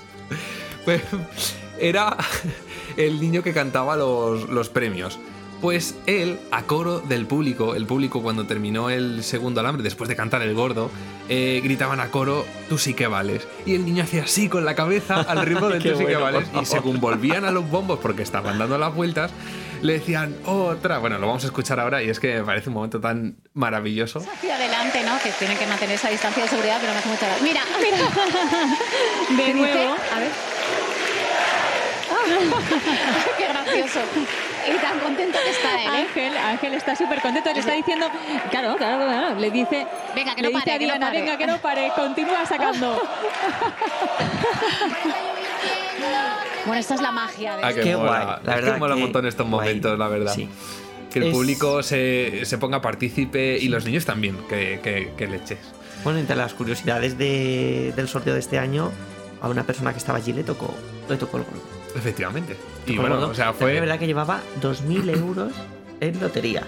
Pues 0.84 1.02
era 1.80 2.16
el 2.96 3.20
niño 3.20 3.42
que 3.42 3.52
cantaba 3.52 3.96
los, 3.96 4.48
los 4.48 4.68
premios. 4.68 5.18
Pues 5.60 5.94
él, 6.06 6.38
a 6.50 6.62
coro 6.64 7.00
del 7.00 7.26
público, 7.26 7.74
el 7.74 7.86
público 7.86 8.22
cuando 8.22 8.46
terminó 8.46 8.90
el 8.90 9.24
segundo 9.24 9.60
alambre, 9.60 9.82
después 9.82 10.08
de 10.08 10.14
cantar 10.14 10.42
el 10.42 10.54
gordo, 10.54 10.90
eh, 11.28 11.60
gritaban 11.64 11.98
a 12.00 12.10
coro, 12.10 12.44
tú 12.68 12.76
sí 12.78 12.92
que 12.94 13.06
vales. 13.06 13.48
Y 13.64 13.74
el 13.74 13.84
niño 13.86 14.04
hacía 14.04 14.24
así 14.24 14.48
con 14.48 14.64
la 14.64 14.74
cabeza 14.74 15.22
al 15.22 15.44
ritmo 15.46 15.68
del 15.68 15.82
Qué 15.82 15.92
tú 15.92 15.98
sí 15.98 16.06
que 16.06 16.16
vales. 16.16 16.46
Y 16.60 16.66
según 16.66 17.00
volvían 17.00 17.44
a 17.46 17.50
los 17.50 17.68
bombos 17.70 17.98
porque 18.00 18.22
estaban 18.22 18.58
dando 18.58 18.76
las 18.76 18.94
vueltas, 18.94 19.30
le 19.80 19.94
decían 19.94 20.36
otra. 20.44 20.98
Bueno, 20.98 21.18
lo 21.18 21.26
vamos 21.26 21.44
a 21.44 21.46
escuchar 21.46 21.80
ahora 21.80 22.02
y 22.02 22.10
es 22.10 22.20
que 22.20 22.34
me 22.34 22.44
parece 22.44 22.68
un 22.68 22.74
momento 22.74 23.00
tan 23.00 23.36
maravilloso. 23.54 24.18
hacia 24.18 24.56
adelante, 24.56 25.02
¿no? 25.04 25.18
Que 25.22 25.30
tienen 25.30 25.56
que 25.56 25.66
mantener 25.66 25.94
esa 25.96 26.10
distancia 26.10 26.42
de 26.42 26.48
seguridad, 26.50 26.78
pero 26.80 26.92
me 26.92 26.98
hace 26.98 27.08
mucha 27.08 27.26
gracia. 27.26 27.42
Mira, 27.42 27.62
mira. 27.82 27.96
De 29.36 29.44
¿Qué 29.44 29.54
nuevo. 29.54 29.72
dice? 29.72 29.88
A 30.14 30.18
ver. 30.20 30.30
Qué 33.38 33.48
gracioso. 33.48 34.00
Y 34.68 34.78
tan 34.78 34.98
contento 34.98 35.38
que 35.44 35.50
está 35.50 35.82
él, 35.82 35.88
¿eh? 35.94 36.06
Ángel, 36.08 36.36
Ángel 36.36 36.74
está 36.74 36.96
súper 36.96 37.20
contento. 37.20 37.52
Le 37.52 37.60
está 37.60 37.72
diciendo, 37.72 38.06
claro, 38.50 38.76
claro, 38.76 39.04
claro, 39.06 39.34
le 39.38 39.50
dice, 39.50 39.86
Venga, 40.14 40.34
que 40.34 40.42
le 40.42 40.48
no 40.48 40.58
dice 40.58 40.60
pare, 40.60 40.72
a 40.72 40.78
que 40.78 40.86
no 40.86 40.92
Diana, 40.92 41.06
pare. 41.06 41.20
venga, 41.20 41.38
que 41.38 41.46
no 41.46 41.58
pare, 41.58 41.92
continúa 41.94 42.46
sacando. 42.46 43.00
Bueno, 46.66 46.80
esta 46.80 46.94
es 46.96 47.00
la 47.00 47.12
magia 47.12 47.56
de 47.56 47.64
Ah, 47.64 47.72
que 47.72 47.80
Qué 47.80 47.96
mola. 47.96 48.10
guay, 48.10 48.26
la 48.26 48.34
Es 48.34 48.44
verdad 48.60 48.74
que 48.74 48.80
mola 48.80 48.94
un 48.96 49.00
montón 49.02 49.24
estos 49.26 49.48
guay. 49.48 49.68
momentos, 49.68 49.98
la 49.98 50.08
verdad. 50.08 50.32
Sí. 50.34 50.48
Que 51.12 51.20
el 51.20 51.26
Es- 51.26 51.32
público 51.32 51.82
se, 51.84 52.44
se 52.44 52.58
ponga 52.58 52.80
partícipe 52.82 53.56
y 53.56 53.68
los 53.68 53.84
niños 53.84 54.04
también, 54.04 54.36
que, 54.48 54.80
que, 54.82 55.12
que 55.16 55.26
leches. 55.28 55.58
Bueno, 56.02 56.18
entre 56.18 56.34
las 56.34 56.54
curiosidades 56.54 57.16
de- 57.18 57.92
del 57.94 58.08
sorteo 58.08 58.34
de 58.34 58.40
este 58.40 58.58
año, 58.58 58.90
a 59.40 59.48
una 59.48 59.62
persona 59.62 59.92
que 59.92 59.98
estaba 59.98 60.18
allí 60.18 60.32
le 60.32 60.42
tocó, 60.42 60.74
le 61.08 61.16
tocó 61.16 61.36
el 61.36 61.44
gordo. 61.44 61.62
Efectivamente. 61.96 62.56
Y 62.86 62.92
el 62.92 62.98
bueno, 63.00 63.16
o 63.28 63.34
sea, 63.34 63.46
También 63.46 63.54
Es 63.54 63.56
fue. 63.76 63.80
verdad 63.80 63.98
que 63.98 64.06
llevaba 64.06 64.40
2.000 64.60 65.16
euros 65.16 65.52
en 66.00 66.20
lotería. 66.20 66.62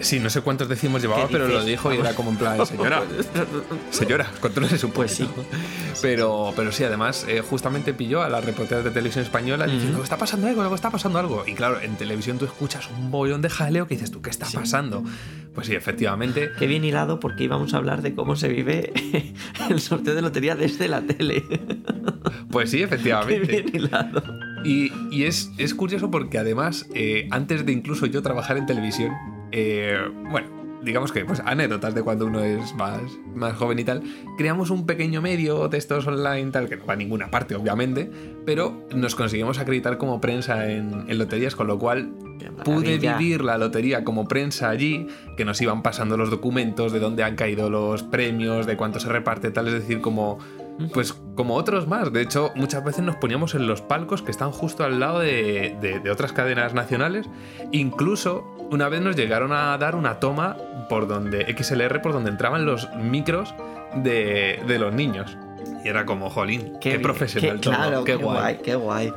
Sí, 0.00 0.18
no 0.18 0.30
sé 0.30 0.40
cuántos 0.40 0.68
decimos 0.68 1.00
llevaba, 1.00 1.28
¿Qué 1.28 1.32
pero 1.34 1.46
lo 1.46 1.62
dijo 1.62 1.92
y 1.94 1.98
era 1.98 2.12
como 2.16 2.30
en 2.30 2.36
plan, 2.36 2.66
señora, 2.66 3.04
señora, 3.90 4.26
contrólese 4.40 4.84
un 4.86 4.90
Pues 4.92 5.12
sí. 5.12 5.22
poquito". 5.24 5.44
Pero, 6.00 6.52
pero 6.56 6.72
sí, 6.72 6.82
además, 6.82 7.24
eh, 7.28 7.40
justamente 7.48 7.94
pilló 7.94 8.20
a 8.22 8.28
las 8.28 8.44
reporteras 8.44 8.82
de 8.82 8.90
televisión 8.90 9.22
española 9.24 9.64
diciendo, 9.66 9.98
Ujú. 9.98 10.02
está 10.02 10.16
pasando 10.16 10.48
algo, 10.48 10.60
algo 10.62 10.74
está 10.74 10.90
pasando 10.90 11.20
algo. 11.20 11.44
Y 11.46 11.52
claro, 11.54 11.80
en 11.80 11.94
televisión 11.96 12.38
tú 12.38 12.46
escuchas 12.46 12.88
un 12.98 13.12
bollón 13.12 13.42
de 13.42 13.50
jaleo 13.50 13.86
que 13.86 13.94
dices, 13.94 14.10
¿tú 14.10 14.20
qué 14.22 14.30
está 14.30 14.46
pasando? 14.52 15.04
Pues 15.54 15.68
sí, 15.68 15.74
efectivamente. 15.76 16.50
Qué 16.58 16.66
bien 16.66 16.84
hilado 16.84 17.20
porque 17.20 17.44
íbamos 17.44 17.72
a 17.74 17.76
hablar 17.76 18.02
de 18.02 18.12
cómo 18.14 18.34
se 18.34 18.48
vive 18.48 18.92
el 19.70 19.80
sorteo 19.80 20.16
de 20.16 20.22
lotería 20.22 20.56
desde 20.56 20.88
la 20.88 21.02
tele. 21.02 21.44
Pues 22.50 22.70
sí, 22.70 22.78
Qué 22.78 22.84
efectivamente. 22.84 23.38
bien 23.62 23.70
hilado. 23.72 24.22
Y, 24.64 24.92
y 25.10 25.24
es, 25.24 25.50
es 25.58 25.74
curioso 25.74 26.10
porque 26.10 26.38
además, 26.38 26.88
eh, 26.94 27.28
antes 27.30 27.66
de 27.66 27.72
incluso 27.72 28.06
yo 28.06 28.22
trabajar 28.22 28.56
en 28.56 28.66
televisión, 28.66 29.12
eh, 29.50 29.98
bueno, 30.30 30.48
digamos 30.82 31.12
que, 31.12 31.24
pues 31.24 31.40
anécdotas 31.44 31.94
de 31.94 32.02
cuando 32.02 32.26
uno 32.26 32.40
es 32.40 32.74
más, 32.74 33.00
más 33.34 33.54
joven 33.54 33.78
y 33.78 33.84
tal, 33.84 34.02
creamos 34.36 34.70
un 34.70 34.84
pequeño 34.86 35.22
medio 35.22 35.68
de 35.68 35.78
estos 35.78 36.06
online, 36.06 36.50
tal, 36.50 36.68
que 36.68 36.76
no 36.76 36.86
va 36.86 36.94
a 36.94 36.96
ninguna 36.96 37.30
parte, 37.30 37.54
obviamente, 37.54 38.10
pero 38.44 38.86
nos 38.94 39.14
conseguimos 39.14 39.58
acreditar 39.58 39.98
como 39.98 40.20
prensa 40.20 40.70
en, 40.70 41.04
en 41.08 41.18
loterías, 41.18 41.54
con 41.54 41.68
lo 41.68 41.78
cual 41.78 42.12
pude 42.64 42.98
vivir 42.98 43.42
la 43.42 43.58
lotería 43.58 44.04
como 44.04 44.26
prensa 44.26 44.70
allí, 44.70 45.06
que 45.36 45.44
nos 45.44 45.60
iban 45.60 45.82
pasando 45.82 46.16
los 46.16 46.30
documentos 46.30 46.92
de 46.92 46.98
dónde 46.98 47.22
han 47.22 47.36
caído 47.36 47.70
los 47.70 48.02
premios, 48.02 48.66
de 48.66 48.76
cuánto 48.76 48.98
se 48.98 49.08
reparte, 49.08 49.50
tal, 49.50 49.68
es 49.68 49.74
decir, 49.74 50.00
como 50.00 50.38
pues 50.92 51.12
como 51.34 51.54
otros 51.56 51.86
más. 51.86 52.12
De 52.12 52.20
hecho, 52.22 52.50
muchas 52.54 52.82
veces 52.84 53.02
nos 53.04 53.16
poníamos 53.16 53.54
en 53.54 53.66
los 53.66 53.80
palcos 53.82 54.22
que 54.22 54.30
están 54.30 54.52
justo 54.52 54.84
al 54.84 54.98
lado 55.00 55.20
de, 55.20 55.76
de- 55.80 56.00
de 56.00 56.10
otras 56.10 56.32
cadenas 56.32 56.74
nacionales. 56.74 57.28
Incluso 57.72 58.44
una 58.70 58.88
vez 58.88 59.00
nos 59.00 59.16
llegaron 59.16 59.52
a 59.52 59.76
dar 59.78 59.96
una 59.96 60.20
toma 60.20 60.56
por 60.88 61.06
donde 61.08 61.46
XLR, 61.56 62.00
por 62.02 62.12
donde 62.12 62.30
entraban 62.30 62.64
los 62.66 62.88
micros 62.96 63.54
de, 63.94 64.62
de 64.66 64.78
los 64.78 64.92
niños. 64.94 65.36
Y 65.84 65.88
era 65.88 66.04
como, 66.06 66.30
jolín, 66.30 66.74
qué, 66.80 66.98
profesional 66.98 67.56
qué- 67.60 67.62
todo, 67.70 67.74
claro, 67.74 68.04
qué, 68.04 68.14
guay. 68.16 68.58
qué 68.62 68.74
guay. 68.74 69.12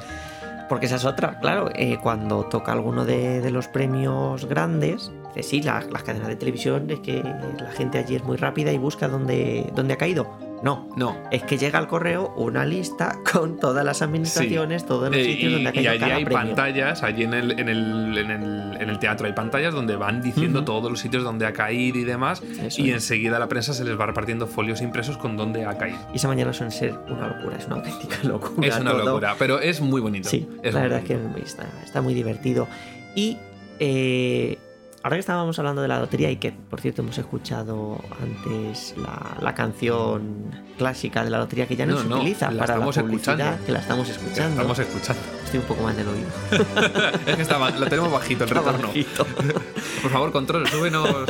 Porque 0.67 0.87
esa 0.87 0.95
es 0.95 1.05
otra, 1.05 1.39
claro, 1.39 1.69
eh, 1.75 1.99
cuando 2.01 2.45
toca 2.45 2.71
alguno 2.71 3.05
de, 3.05 3.39
de 3.39 3.51
los 3.51 3.67
premios 3.67 4.45
grandes, 4.45 5.11
sí, 5.41 5.61
la- 5.61 5.85
las 5.91 6.01
cadenas 6.03 6.27
de 6.27 6.35
televisión 6.37 6.89
es 6.89 6.99
que 7.01 7.21
la 7.21 7.71
gente 7.71 7.99
allí 7.99 8.15
es 8.15 8.23
muy 8.23 8.37
rápida 8.37 8.71
y 8.71 8.77
busca 8.79 9.07
dónde, 9.07 9.71
dónde 9.75 9.93
ha 9.93 9.97
caído. 9.97 10.27
No, 10.63 10.89
No, 10.95 11.15
es 11.31 11.43
que 11.43 11.57
llega 11.57 11.77
al 11.79 11.87
correo 11.87 12.33
una 12.37 12.65
lista 12.65 13.19
con 13.31 13.59
todas 13.59 13.85
las 13.85 14.01
administraciones, 14.01 14.85
todos 14.85 15.09
los 15.09 15.17
Eh, 15.19 15.25
sitios 15.25 15.51
y, 15.51 15.53
donde 15.63 15.69
ha 15.69 15.81
y 15.81 15.87
allí 15.87 16.03
hay 16.03 16.25
premio. 16.25 16.45
pantallas, 16.47 17.03
allí 17.03 17.23
en 17.23 17.33
el, 17.33 17.51
en, 17.59 17.69
el, 17.69 18.17
en, 18.17 18.31
el, 18.31 18.77
en 18.81 18.89
el 18.89 18.99
teatro 18.99 19.27
hay 19.27 19.33
pantallas 19.33 19.73
donde 19.73 19.95
van 19.95 20.21
diciendo 20.21 20.63
todos 20.63 20.89
los 20.89 20.99
sitios 20.99 21.23
donde 21.23 21.45
ha 21.45 21.53
caído 21.53 21.99
y 21.99 22.03
demás. 22.03 22.41
Eso 22.61 22.81
y 22.81 22.89
es. 22.89 22.95
enseguida 22.95 23.35
a 23.37 23.39
la 23.39 23.47
prensa 23.47 23.73
se 23.73 23.83
les 23.83 23.99
va 23.99 24.05
repartiendo 24.05 24.47
folios 24.47 24.81
impresos 24.81 25.17
con 25.17 25.37
dónde 25.37 25.65
ha 25.65 25.77
caído. 25.77 25.99
Y 26.13 26.17
esa 26.17 26.27
mañana 26.27 26.51
suele 26.53 26.71
ser 26.71 26.95
una 27.09 27.27
locura, 27.27 27.57
es 27.57 27.65
una 27.67 27.75
auténtica 27.75 28.17
locura. 28.23 28.67
Es 28.67 28.77
una 28.79 28.91
todo. 28.91 29.05
locura, 29.05 29.35
pero 29.37 29.59
es 29.59 29.81
muy 29.81 30.01
bonito. 30.01 30.29
Sí, 30.29 30.47
es 30.63 30.73
la 30.73 30.81
verdad 30.81 30.99
es 30.99 31.05
que 31.05 31.19
está, 31.43 31.65
está 31.83 32.01
muy 32.01 32.13
divertido. 32.13 32.67
Y 33.15 33.37
eh, 33.79 34.57
ahora 35.05 35.17
que 35.17 35.19
estábamos 35.19 35.59
hablando 35.59 35.83
de 35.83 35.87
la 35.87 35.99
lotería 35.99 36.31
y 36.31 36.37
que, 36.37 36.51
por 36.51 36.81
cierto, 36.81 37.03
hemos 37.03 37.15
escuchado 37.19 38.01
antes 38.19 38.95
la, 38.97 39.37
la 39.39 39.53
canción 39.53 40.51
clásica 40.79 41.23
de 41.23 41.29
la 41.29 41.37
lotería 41.37 41.67
que 41.67 41.75
ya 41.75 41.85
no, 41.85 41.93
No, 41.93 42.01
se 42.01 42.07
no, 42.07 42.15
utiliza 42.17 42.49
la 42.49 42.65
para 42.65 42.77
la 42.79 42.85
publicidad, 42.85 43.05
escuchando. 43.11 43.65
que 43.67 43.71
la 43.71 43.79
estamos 43.79 44.09
escuchando. 44.09 44.49
Estamos 44.61 44.79
escuchando. 44.79 45.21
Estoy 45.43 45.59
un 45.59 45.65
poco 45.67 45.83
mal 45.83 45.95
del 45.95 46.07
oído. 46.07 46.27
es 47.27 47.35
que 47.35 47.41
está 47.43 47.69
lo 47.69 47.85
tenemos 47.87 48.11
bajito 48.11 48.45
el 48.45 48.49
retorno. 48.49 48.89
Por 50.01 50.11
favor, 50.11 50.31
control, 50.31 50.67
súbenos. 50.67 51.07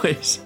Pues 0.00 0.42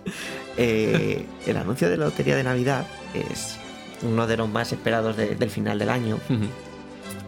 eh, 0.57 1.25
el 1.47 1.57
anuncio 1.57 1.89
de 1.89 1.97
la 1.97 2.07
lotería 2.07 2.35
de 2.35 2.43
Navidad 2.43 2.85
es 3.15 3.57
uno 4.03 4.27
de 4.27 4.37
los 4.37 4.49
más 4.49 4.73
esperados 4.73 5.17
de- 5.17 5.37
del 5.37 5.51
final 5.51 5.79
del 5.79 5.89
año. 5.91 6.19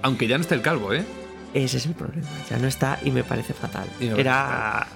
Aunque 0.02 0.26
ya 0.26 0.36
no 0.36 0.42
esté 0.42 0.54
el 0.56 0.62
calvo, 0.62 0.92
¿eh? 0.92 1.04
Ese 1.54 1.76
es 1.78 1.86
el 1.86 1.94
problema. 1.94 2.26
Ya 2.48 2.58
no 2.58 2.66
está 2.68 2.98
y 3.04 3.10
me 3.10 3.24
parece 3.24 3.52
fatal. 3.54 3.86
Y 4.00 4.06
me 4.06 4.20
Era, 4.20 4.86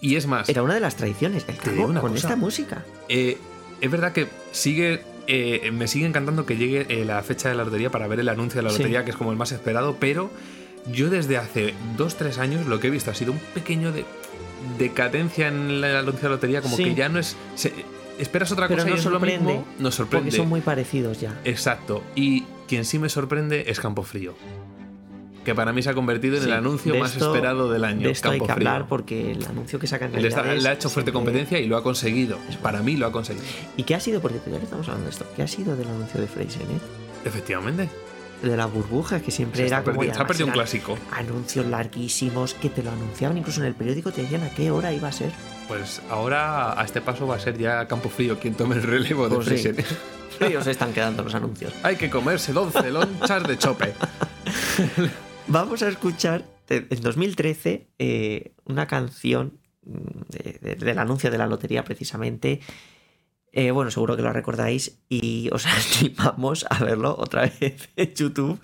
Y 0.00 0.16
es 0.16 0.26
más, 0.26 0.48
era 0.48 0.62
una 0.62 0.74
de 0.74 0.80
las 0.80 0.96
tradiciones, 0.96 1.44
el 1.48 1.78
una 1.78 2.00
con 2.00 2.12
cosa. 2.12 2.26
esta 2.28 2.36
música. 2.36 2.84
eh, 3.08 3.38
es 3.80 3.90
verdad 3.90 4.12
que 4.12 4.28
sigue. 4.52 5.02
eh, 5.26 5.70
me 5.72 5.86
sigue 5.86 6.06
encantando 6.06 6.44
que 6.46 6.56
llegue 6.56 6.86
eh, 6.88 7.04
la 7.04 7.22
fecha 7.22 7.48
de 7.48 7.54
la 7.54 7.64
lotería 7.64 7.90
para 7.90 8.08
ver 8.08 8.18
el 8.18 8.28
anuncio 8.28 8.58
de 8.58 8.62
la 8.64 8.70
Sí. 8.70 8.78
lotería, 8.78 9.04
que 9.04 9.10
es 9.12 9.16
como 9.16 9.30
el 9.30 9.36
más 9.38 9.52
esperado, 9.52 9.96
pero 10.00 10.30
yo 10.90 11.08
desde 11.10 11.36
hace 11.36 11.74
2-3 11.96 12.38
años 12.38 12.66
lo 12.66 12.80
que 12.80 12.88
he 12.88 12.90
visto 12.90 13.10
ha 13.12 13.14
sido 13.14 13.30
un 13.32 13.38
pequeño 13.54 13.92
de 13.92 14.04
decadencia 14.78 15.48
en 15.48 15.70
el 15.70 15.84
anuncio 15.84 16.22
de 16.22 16.28
la 16.30 16.34
lotería, 16.34 16.62
como 16.62 16.76
Sí. 16.76 16.84
que 16.84 16.94
ya 16.94 17.08
no 17.08 17.18
es. 17.20 17.36
se- 17.54 17.72
esperas 18.18 18.50
otra 18.52 18.66
Pero 18.68 18.78
cosa 18.82 18.88
y 18.88 18.96
nos 18.96 19.06
es 19.06 19.12
lo 19.12 19.20
mismo. 19.20 19.64
Nos 19.78 19.94
sorprende. 19.94 20.26
Porque 20.26 20.36
son 20.36 20.48
muy 20.48 20.60
parecidos 20.62 21.20
ya. 21.20 21.38
Exacto. 21.44 22.02
Y 22.14 22.44
quien 22.68 22.84
sí 22.84 22.98
me 22.98 23.08
sorprende 23.08 23.64
es 23.68 23.78
Campo 23.80 24.02
Frío. 24.02 24.34
Que 25.44 25.54
para 25.54 25.72
mí 25.72 25.82
se 25.82 25.88
ha 25.90 25.94
convertido 25.94 26.36
en 26.36 26.42
Sí, 26.42 26.48
el 26.48 26.54
anuncio 26.54 26.94
más 26.96 27.12
esto- 27.12 27.28
esperado 27.34 27.70
del 27.70 27.84
año. 27.84 28.06
De 28.06 28.10
esto 28.12 28.28
hay 28.30 28.38
Campo 28.38 28.46
que 28.48 28.52
Frío. 28.60 28.68
hablar 28.68 28.88
porque 28.88 29.30
el 29.32 29.44
anuncio 29.46 29.78
que 29.78 29.86
sacan 29.86 30.12
Le, 30.12 30.28
está- 30.28 30.42
le 30.42 30.68
ha 30.68 30.72
hecho 30.72 30.90
fuerte 30.90 31.10
siempre- 31.10 31.12
competencia 31.12 31.58
y 31.58 31.66
lo 31.66 31.76
ha 31.78 31.82
conseguido. 31.82 32.38
Para 32.62 32.82
mí 32.82 32.96
lo 32.96 33.06
ha 33.06 33.12
conseguido. 33.12 33.44
¿Y 33.76 33.84
qué 33.84 33.94
ha 33.94 34.00
sido, 34.00 34.20
por 34.20 34.32
cierto, 34.32 34.50
ya 34.50 34.58
que 34.58 34.64
estamos 34.64 34.86
hablando 34.88 35.06
de 35.06 35.10
esto, 35.12 35.24
qué 35.34 35.42
ha 35.42 35.48
sido 35.48 35.76
del 35.76 35.88
anuncio 35.88 36.20
de 36.20 36.26
Fraser, 36.26 36.62
eh? 36.62 36.78
Efectivamente. 37.24 37.88
De 38.42 38.56
las 38.56 38.72
burbujas, 38.72 39.20
que 39.22 39.30
siempre 39.30 39.60
Se, 39.60 39.66
era 39.66 39.82
como... 39.82 40.02
perdi- 40.02 40.10
y 40.10 40.14
se 40.14 40.20
ha 40.22 40.26
perdido 40.26 40.46
un 40.46 40.52
clásico. 40.52 40.98
Anuncios 41.12 41.66
larguísimos 41.66 42.54
que 42.54 42.68
te 42.70 42.82
lo 42.82 42.90
anunciaban, 42.90 43.36
incluso 43.38 43.60
en 43.60 43.66
el 43.66 43.74
periódico 43.74 44.12
te 44.12 44.22
decían 44.22 44.42
a 44.44 44.50
qué 44.50 44.70
hora 44.70 44.92
iba 44.92 45.08
a 45.08 45.12
ser. 45.12 45.30
Pues 45.68 46.00
ahora 46.10 46.78
a 46.78 46.84
este 46.84 47.00
paso 47.00 47.26
va 47.26 47.36
a 47.36 47.40
ser 47.40 47.56
ya 47.58 47.86
Campo 47.86 48.08
Frío 48.10 48.38
quien 48.38 48.54
tome 48.54 48.76
el 48.76 48.82
relevo 48.82 49.28
de 49.28 49.36
Pues 49.36 49.48
sí. 49.48 49.68
Fraser. 49.68 49.84
Ellos 50.40 50.64
se 50.64 50.70
están 50.70 50.92
quedando 50.94 51.22
los 51.22 51.34
anuncios. 51.34 51.72
Hay 51.82 51.96
que 51.96 52.08
comerse 52.08 52.52
12 52.52 52.90
lonchas 52.90 53.42
de 53.44 53.58
chope. 53.58 53.92
Vamos 55.50 55.82
a 55.82 55.88
escuchar 55.88 56.44
de- 56.68 56.86
en 56.90 57.00
2013 57.00 57.88
eh, 57.98 58.54
una 58.64 58.86
canción 58.86 59.58
mm, 59.84 60.20
de- 60.28 60.58
de- 60.60 60.74
del 60.76 60.98
anuncio 60.98 61.30
de 61.30 61.38
la 61.38 61.46
lotería 61.46 61.84
precisamente. 61.84 62.60
Eh, 63.52 63.72
bueno, 63.72 63.90
seguro 63.90 64.14
que 64.16 64.22
lo 64.22 64.32
recordáis 64.32 65.00
y 65.08 65.48
os 65.52 65.66
animamos 66.00 66.64
a 66.70 66.84
verlo 66.84 67.16
otra 67.18 67.42
vez 67.42 67.88
en 67.96 68.14
YouTube. 68.14 68.60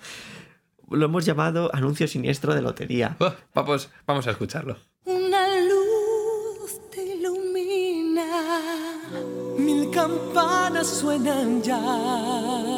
Lo 0.89 1.05
hemos 1.05 1.25
llamado 1.25 1.69
anuncio 1.75 2.07
siniestro 2.07 2.55
de 2.55 2.61
lotería. 2.61 3.17
Oh, 3.19 3.33
vamos, 3.53 3.89
vamos 4.05 4.25
a 4.27 4.31
escucharlo. 4.31 4.77
Una 5.03 5.59
luz 5.59 6.79
te 6.89 7.03
ilumina. 7.15 8.25
Mil 9.57 9.91
campanas 9.91 10.87
suenan 10.87 11.61
ya. 11.61 12.76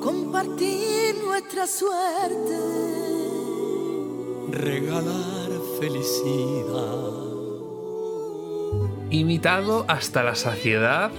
Compartir 0.00 1.16
nuestra 1.24 1.66
suerte. 1.66 2.56
Regalar 4.50 5.50
felicidad. 5.78 7.10
Imitado 9.10 9.84
hasta 9.88 10.22
la 10.22 10.34
saciedad 10.34 11.10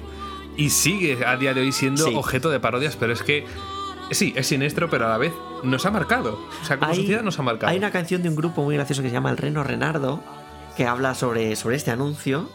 y 0.57 0.69
sigue 0.69 1.25
a 1.25 1.37
día 1.37 1.53
de 1.53 1.61
hoy 1.61 1.71
siendo 1.71 2.05
Sí. 2.07 2.15
objeto 2.15 2.49
de 2.49 2.59
parodias, 2.59 2.95
pero 2.95 3.13
es 3.13 3.21
que 3.23 3.45
sí, 4.11 4.33
es 4.35 4.47
siniestro, 4.47 4.89
pero 4.89 5.05
a 5.05 5.09
la 5.09 5.17
vez 5.17 5.33
nos 5.63 5.85
ha 5.85 5.91
marcado. 5.91 6.39
O 6.61 6.65
sea, 6.65 6.77
como 6.79 6.91
Hay- 6.91 6.97
sociedad 6.97 7.21
nos 7.21 7.37
ha 7.39 7.43
marcado. 7.43 7.71
Hay 7.71 7.77
una 7.77 7.91
canción 7.91 8.23
de 8.23 8.29
un 8.29 8.35
grupo 8.35 8.63
muy 8.63 8.75
gracioso 8.75 9.01
que 9.01 9.09
se 9.09 9.13
llama 9.13 9.29
El 9.29 9.37
Reno 9.37 9.63
Renardo 9.63 10.21
que 10.75 10.85
habla 10.87 11.13
sobre, 11.15 11.55
sobre 11.55 11.75
este 11.75 11.91
anuncio 11.91 12.49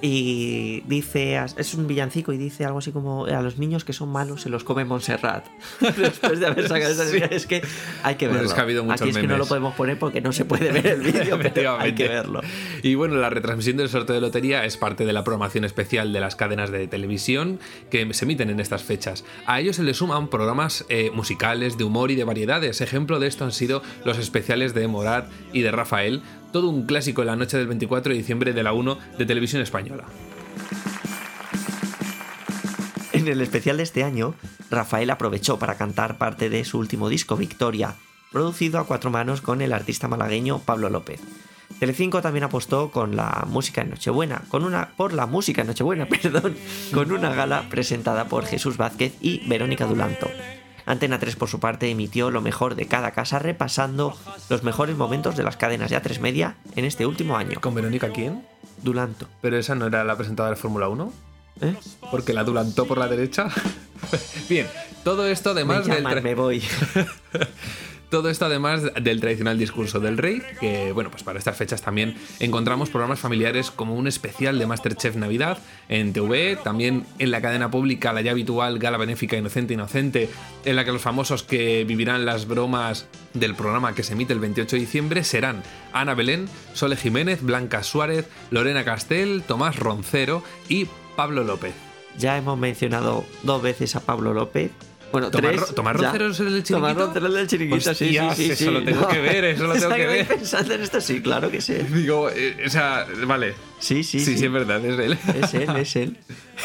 y 0.00 0.82
dice, 0.86 1.40
es 1.56 1.74
un 1.74 1.86
villancico 1.86 2.32
y 2.32 2.38
dice 2.38 2.64
algo 2.64 2.78
así 2.78 2.92
como 2.92 3.26
a 3.26 3.42
los 3.42 3.58
niños 3.58 3.84
que 3.84 3.92
son 3.92 4.10
malos 4.10 4.42
se 4.42 4.48
los 4.50 4.62
come 4.64 4.84
Montserrat. 4.84 5.46
Después 5.96 6.38
de 6.40 6.46
haber 6.46 6.68
sacado 6.68 6.92
esa 6.92 7.06
Sí. 7.06 7.18
es 7.30 7.46
que 7.46 7.62
hay 8.02 8.14
que 8.16 8.26
Bueno, 8.26 8.40
verlo. 8.40 8.48
es 8.48 8.54
que 8.54 8.60
ha 8.60 8.62
habido 8.62 8.84
muchos 8.84 9.00
Aquí 9.00 9.10
es 9.10 9.16
que 9.16 9.22
no 9.22 9.28
memes. 9.28 9.38
lo 9.40 9.46
podemos 9.46 9.74
poner 9.74 9.98
porque 9.98 10.20
no 10.20 10.32
se 10.32 10.44
puede 10.44 10.70
ver 10.70 10.86
el 10.86 11.00
vídeo, 11.00 11.38
pero 11.54 11.78
hay 11.78 11.94
que 11.94 12.06
verlo. 12.08 12.42
Y 12.82 12.94
bueno, 12.94 13.16
la 13.16 13.30
retransmisión 13.30 13.76
del 13.76 13.88
sorteo 13.88 14.14
de 14.14 14.20
lotería 14.20 14.64
es 14.64 14.76
parte 14.76 15.04
de 15.04 15.12
la 15.12 15.24
programación 15.24 15.64
especial 15.64 16.12
de 16.12 16.20
las 16.20 16.36
cadenas 16.36 16.70
de 16.70 16.86
televisión 16.86 17.58
que 17.90 18.12
se 18.14 18.24
emiten 18.24 18.50
en 18.50 18.60
estas 18.60 18.82
fechas. 18.84 19.24
A 19.46 19.60
ellos 19.60 19.76
se 19.76 19.82
le 19.82 19.94
suman 19.94 20.28
programas 20.28 20.84
eh, 20.88 21.10
musicales, 21.12 21.76
de 21.78 21.84
humor 21.84 22.10
y 22.10 22.14
de 22.14 22.24
variedades. 22.24 22.80
Ejemplo 22.80 23.18
de 23.18 23.26
esto 23.26 23.44
han 23.44 23.52
sido 23.52 23.82
los 24.04 24.18
especiales 24.18 24.74
de 24.74 24.86
Morat 24.86 25.28
y 25.52 25.62
de 25.62 25.70
Rafael, 25.70 26.22
todo 26.52 26.68
un 26.68 26.86
clásico 26.86 27.22
en 27.22 27.28
la 27.28 27.36
noche 27.36 27.56
del 27.58 27.66
24 27.66 28.12
de 28.12 28.18
diciembre 28.18 28.52
de 28.52 28.62
la 28.62 28.72
1 28.72 28.98
de 29.18 29.26
Televisión 29.26 29.62
Española. 29.62 30.04
En 33.12 33.26
el 33.26 33.40
especial 33.40 33.78
de 33.78 33.82
este 33.82 34.04
año, 34.04 34.34
Rafael 34.70 35.10
aprovechó 35.10 35.58
para 35.58 35.76
cantar 35.76 36.18
parte 36.18 36.50
de 36.50 36.64
su 36.64 36.78
último 36.78 37.08
disco, 37.08 37.36
Victoria, 37.36 37.96
producido 38.32 38.78
a 38.78 38.86
cuatro 38.86 39.10
manos 39.10 39.40
con 39.40 39.60
el 39.62 39.72
artista 39.72 40.08
malagueño 40.08 40.60
Pablo 40.60 40.88
López. 40.88 41.20
Telecinco 41.78 42.22
también 42.22 42.44
apostó 42.44 42.90
con 42.90 43.14
la 43.14 43.46
música 43.48 43.82
en 43.82 43.90
Nochebuena, 43.90 44.42
con 44.48 44.64
una, 44.64 44.90
por 44.96 45.12
la 45.12 45.26
música 45.26 45.60
en 45.60 45.68
Nochebuena, 45.68 46.06
perdón, 46.22 46.56
con 46.92 47.12
una 47.12 47.34
gala 47.34 47.68
presentada 47.68 48.26
por 48.26 48.46
Jesús 48.46 48.76
Vázquez 48.76 49.14
y 49.20 49.46
Verónica 49.48 49.86
Dulanto. 49.86 50.28
Antena 50.88 51.18
3 51.18 51.36
por 51.36 51.48
su 51.48 51.60
parte 51.60 51.90
emitió 51.90 52.30
lo 52.30 52.40
mejor 52.40 52.74
de 52.74 52.86
cada 52.86 53.10
casa 53.12 53.38
repasando 53.38 54.16
los 54.48 54.62
mejores 54.62 54.96
momentos 54.96 55.36
de 55.36 55.42
las 55.42 55.56
cadenas 55.56 55.90
de 55.90 56.00
A3 56.02 56.18
Media 56.20 56.56
en 56.76 56.84
este 56.84 57.04
último 57.06 57.36
año. 57.36 57.60
¿Con 57.60 57.74
Verónica 57.74 58.08
quién? 58.10 58.44
Dulanto. 58.82 59.28
Pero 59.42 59.58
esa 59.58 59.74
no 59.74 59.86
era 59.86 60.02
la 60.04 60.16
presentadora 60.16 60.54
de 60.54 60.60
Fórmula 60.60 60.88
1. 60.88 61.12
¿eh? 61.60 61.74
Porque 62.10 62.32
la 62.32 62.40
adulantó 62.40 62.86
por 62.86 62.98
la 62.98 63.06
derecha. 63.08 63.48
Bien, 64.48 64.66
todo 65.04 65.26
esto 65.26 65.50
Me 65.54 65.60
además 65.60 65.86
del, 65.86 65.96
llaman, 65.98 66.18
tra- 66.18 66.22
me 66.22 66.34
voy. 66.34 66.62
Todo 68.10 68.30
esto 68.30 68.46
además 68.46 68.82
del 69.02 69.20
tradicional 69.20 69.58
discurso 69.58 70.00
del 70.00 70.16
rey, 70.16 70.42
que 70.60 70.92
bueno, 70.92 71.10
pues 71.10 71.22
para 71.22 71.38
estas 71.38 71.58
fechas 71.58 71.82
también 71.82 72.16
encontramos 72.40 72.88
programas 72.88 73.20
familiares 73.20 73.70
como 73.70 73.94
un 73.94 74.06
especial 74.06 74.58
de 74.58 74.66
Masterchef 74.66 75.14
Navidad 75.16 75.58
en 75.90 76.14
TV, 76.14 76.56
también 76.56 77.04
en 77.18 77.30
la 77.30 77.42
cadena 77.42 77.70
pública 77.70 78.14
la 78.14 78.22
ya 78.22 78.30
habitual 78.30 78.78
Gala 78.78 78.96
Benéfica 78.96 79.36
Inocente 79.36 79.74
Inocente, 79.74 80.30
en 80.64 80.76
la 80.76 80.86
que 80.86 80.92
los 80.92 81.02
famosos 81.02 81.42
que 81.42 81.84
vivirán 81.84 82.24
las 82.24 82.48
bromas 82.48 83.06
del 83.34 83.54
programa 83.54 83.94
que 83.94 84.02
se 84.02 84.14
emite 84.14 84.32
el 84.32 84.40
28 84.40 84.76
de 84.76 84.80
diciembre 84.80 85.22
serán 85.22 85.62
Ana 85.92 86.14
Belén, 86.14 86.48
Sole 86.72 86.96
Jiménez, 86.96 87.42
Blanca 87.42 87.82
Suárez, 87.82 88.26
Lorena 88.50 88.86
Castel, 88.86 89.42
Tomás 89.46 89.76
Roncero 89.76 90.42
y 90.70 90.86
Pablo 91.14 91.44
López. 91.44 91.74
Ya 92.16 92.38
hemos 92.38 92.58
mencionado 92.58 93.26
dos 93.42 93.62
veces 93.62 93.96
a 93.96 94.00
Pablo 94.00 94.32
López. 94.32 94.70
Bueno, 95.10 95.30
Tomás 95.30 95.52
tres. 95.56 95.74
Tomás. 95.74 95.96
Roncero 95.96 96.26
es 96.30 96.40
el 96.40 96.52
del 96.52 96.64
Tomás 96.64 96.92
Chiringuito. 96.94 97.04
Roncero 97.06 97.26
es 97.26 97.30
el 97.30 97.36
del 97.38 97.46
chiringuito, 97.48 97.94
sí, 97.94 98.04
Hostias, 98.04 98.36
sí, 98.36 98.44
sí, 98.44 98.50
eso 98.52 98.64
sí. 98.64 98.70
lo 98.70 98.84
tengo 98.84 99.08
que 99.08 99.20
ver, 99.20 99.44
eso 99.44 99.66
lo 99.66 99.72
tengo 99.78 99.94
que 99.94 100.06
ver. 100.06 100.26
pensando 100.26 100.74
en 100.74 100.82
esto, 100.82 101.00
sí, 101.00 101.20
claro 101.22 101.50
que 101.50 101.60
sí. 101.60 101.74
Digo, 101.92 102.28
eh, 102.30 102.56
o 102.66 102.70
sea, 102.70 103.06
vale. 103.26 103.54
Sí, 103.78 104.02
sí, 104.04 104.18
Sí, 104.20 104.24
sí. 104.32 104.38
sí, 104.38 104.44
es 104.46 104.52
verdad, 104.52 104.84
es 104.84 104.98
él. 104.98 105.18
Es 105.42 105.54
él, 105.54 105.76
es 105.76 105.96
él. 105.96 106.16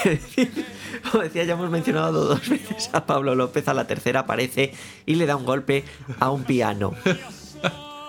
Como 1.12 1.24
decía, 1.24 1.44
ya 1.44 1.54
hemos 1.54 1.70
mencionado 1.70 2.26
dos 2.26 2.50
veces 2.50 2.90
a 2.94 3.06
Pablo 3.06 3.36
López, 3.36 3.68
a 3.68 3.74
la 3.74 3.86
tercera 3.88 4.22
aparece 4.22 4.74
y 5.06 5.16
le 5.16 5.26
da 5.26 5.36
un 5.36 5.46
golpe 5.46 5.84
a 6.20 6.32
un 6.32 6.44
piano. 6.44 6.96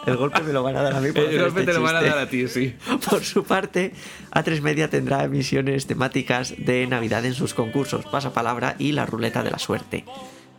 El 0.07 0.17
golpe 0.17 0.43
me 0.43 0.53
lo 0.53 0.63
van 0.63 0.77
a 0.77 0.83
dar 0.83 0.95
a 0.95 1.01
mí 1.01 1.13
por 1.13 1.25
El 1.25 1.41
golpe 1.41 1.61
este 1.61 1.73
te 1.73 1.79
lo 1.79 1.85
van 1.85 1.97
a 1.97 2.03
dar 2.03 2.19
a 2.19 2.29
ti, 2.29 2.47
sí. 2.49 2.75
Por 3.09 3.25
su 3.25 3.45
parte, 3.45 3.93
A3 4.33 4.61
Media 4.61 4.89
tendrá 4.89 5.25
emisiones 5.25 5.87
temáticas 5.87 6.55
de 6.59 6.87
Navidad 6.87 7.25
en 7.25 7.35
sus 7.35 7.55
concursos, 7.55 8.05
Pasapalabra 8.07 8.77
y 8.79 8.93
La 8.93 9.07
Ruleta 9.07 9.43
de 9.43 9.51
la 9.51 9.59
Suerte. 9.59 10.05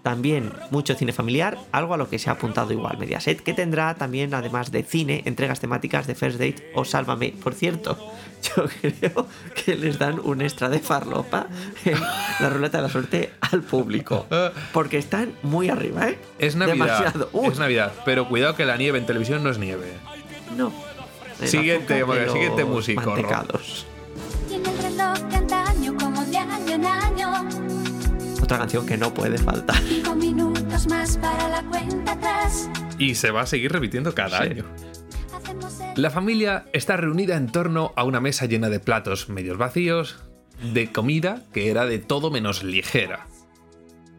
También 0.05 0.51
mucho 0.69 0.93
cine 0.93 1.13
familiar, 1.13 1.57
algo 1.71 1.95
a 1.95 1.97
lo 1.97 2.07
que 2.07 2.19
se 2.19 2.29
ha 2.29 2.33
apuntado 2.33 2.71
igual 2.71 2.99
Mediaset, 2.99 3.41
que 3.41 3.55
tendrá 3.55 3.95
también, 3.95 4.35
además 4.35 4.69
de 4.71 4.83
cine, 4.83 5.23
entregas 5.25 5.59
temáticas 5.59 6.05
de 6.05 6.13
First 6.13 6.37
Date 6.37 6.71
o 6.75 6.85
Sálvame. 6.85 7.33
Por 7.43 7.55
cierto, 7.55 7.97
yo 8.55 8.65
creo 8.81 9.27
que 9.55 9.75
les 9.75 9.97
dan 9.97 10.19
un 10.23 10.43
extra 10.43 10.69
de 10.69 10.77
farlopa 10.77 11.47
en 11.85 11.99
La 12.39 12.51
Ruleta 12.51 12.77
de 12.77 12.83
la 12.83 12.89
Suerte 12.89 13.31
al 13.41 13.63
público. 13.63 14.27
Porque 14.73 14.99
están 14.99 15.33
muy 15.41 15.69
arriba, 15.69 16.07
¿eh? 16.09 16.19
Es 16.37 16.55
Navidad. 16.55 16.75
Demasiado. 16.75 17.29
Uy, 17.33 17.47
Es 17.47 17.57
Navidad. 17.57 17.91
Pero 18.05 18.29
cuidado 18.29 18.55
que 18.55 18.65
la 18.65 18.77
nieve 18.77 18.99
en 18.99 19.07
televisión 19.07 19.43
no 19.43 19.49
es 19.49 19.57
nieve. 19.57 19.91
no. 20.55 20.71
Siguiente, 21.43 22.05
siguiente 22.31 22.63
músico, 22.63 23.09
mantecados. 23.09 23.87
Otra 28.45 28.59
canción 28.59 28.85
que 28.85 28.95
no 28.95 29.11
puede 29.11 29.39
faltar. 29.39 29.75
Cinco 29.87 30.13
minutos 30.13 30.85
más 30.87 31.17
para 31.17 31.49
la 31.49 31.63
cuenta 31.63 32.11
atrás. 32.11 32.69
Y 32.99 33.15
se 33.15 33.31
va 33.31 33.41
a 33.41 33.45
seguir 33.47 33.71
repitiendo 33.71 34.13
cada 34.13 34.37
Sí. 34.43 34.51
año. 34.51 34.65
La 35.95 36.11
familia 36.11 36.65
está 36.71 36.95
reunida 36.95 37.37
en 37.37 37.51
torno 37.51 37.91
a 37.95 38.03
una 38.03 38.21
mesa 38.21 38.45
llena 38.45 38.69
de 38.69 38.79
platos 38.79 39.29
medios 39.29 39.57
vacíos, 39.57 40.17
de 40.61 40.91
comida 40.91 41.41
que 41.53 41.71
era 41.71 41.87
de 41.87 41.97
todo 41.97 42.29
menos 42.29 42.63
ligera. 42.63 43.25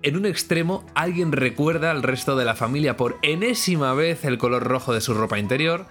En 0.03 0.17
un 0.17 0.27
extremo, 0.27 0.85
alguien 0.97 1.31
recuerda 1.31 1.93
al 1.93 2.03
resto 2.03 2.35
de 2.35 2.45
la 2.45 2.57
familia 2.57 2.97
por 2.97 3.19
enésima 3.23 3.95
vez 3.95 4.25
el 4.25 4.39
color 4.39 4.65
rojo 4.65 4.93
de 4.93 5.03
su 5.03 5.15
ropa 5.15 5.39
interior. 5.39 5.87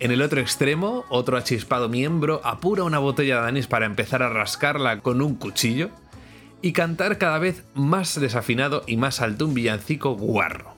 En 0.00 0.10
el 0.10 0.22
otro 0.22 0.40
extremo, 0.40 1.04
otro 1.08 1.36
achispado 1.36 1.88
miembro 1.88 2.40
apura 2.42 2.82
una 2.82 2.98
botella 2.98 3.42
de 3.42 3.48
anís 3.48 3.68
para 3.68 3.86
empezar 3.86 4.24
a 4.24 4.28
rascarla 4.28 5.02
con 5.02 5.22
un 5.22 5.36
cuchillo 5.36 5.90
y 6.62 6.72
cantar 6.72 7.18
cada 7.18 7.38
vez 7.38 7.64
más 7.74 8.18
desafinado 8.20 8.82
y 8.86 8.96
más 8.96 9.20
alto 9.20 9.46
un 9.46 9.54
villancico 9.54 10.16
guarro, 10.16 10.74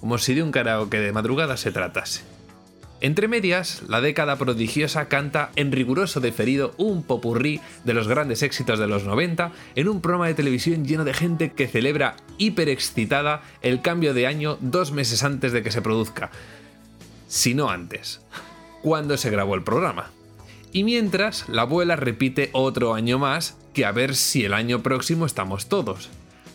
como 0.00 0.18
si 0.18 0.34
de 0.34 0.42
un 0.42 0.52
karaoke 0.52 1.00
de 1.00 1.12
madrugada 1.12 1.56
se 1.56 1.72
tratase. 1.72 2.36
Entre 3.02 3.28
medias, 3.28 3.82
la 3.88 4.00
década 4.00 4.36
prodigiosa 4.36 5.06
canta 5.08 5.50
en 5.54 5.70
riguroso 5.70 6.20
deferido 6.20 6.74
un 6.78 7.02
popurrí 7.02 7.60
de 7.84 7.92
los 7.92 8.08
grandes 8.08 8.42
éxitos 8.42 8.78
de 8.78 8.86
los 8.86 9.04
90 9.04 9.52
en 9.74 9.88
un 9.88 10.00
programa 10.00 10.28
de 10.28 10.34
televisión 10.34 10.86
lleno 10.86 11.04
de 11.04 11.12
gente 11.12 11.52
que 11.52 11.68
celebra 11.68 12.16
hiperexcitada 12.38 13.42
el 13.60 13.82
cambio 13.82 14.14
de 14.14 14.26
año 14.26 14.56
dos 14.60 14.92
meses 14.92 15.22
antes 15.24 15.52
de 15.52 15.62
que 15.62 15.70
se 15.70 15.82
produzca. 15.82 16.30
Si 17.28 17.52
no 17.52 17.68
antes, 17.68 18.22
cuando 18.82 19.18
se 19.18 19.30
grabó 19.30 19.56
el 19.56 19.62
programa. 19.62 20.10
Y 20.72 20.84
mientras, 20.84 21.48
la 21.48 21.62
abuela 21.62 21.96
repite 21.96 22.48
otro 22.52 22.94
año 22.94 23.18
más 23.18 23.58
que 23.76 23.84
a 23.84 23.92
ver 23.92 24.16
si 24.16 24.42
el 24.42 24.54
año 24.54 24.82
próximo 24.82 25.26
estamos 25.26 25.68
todos. 25.68 26.08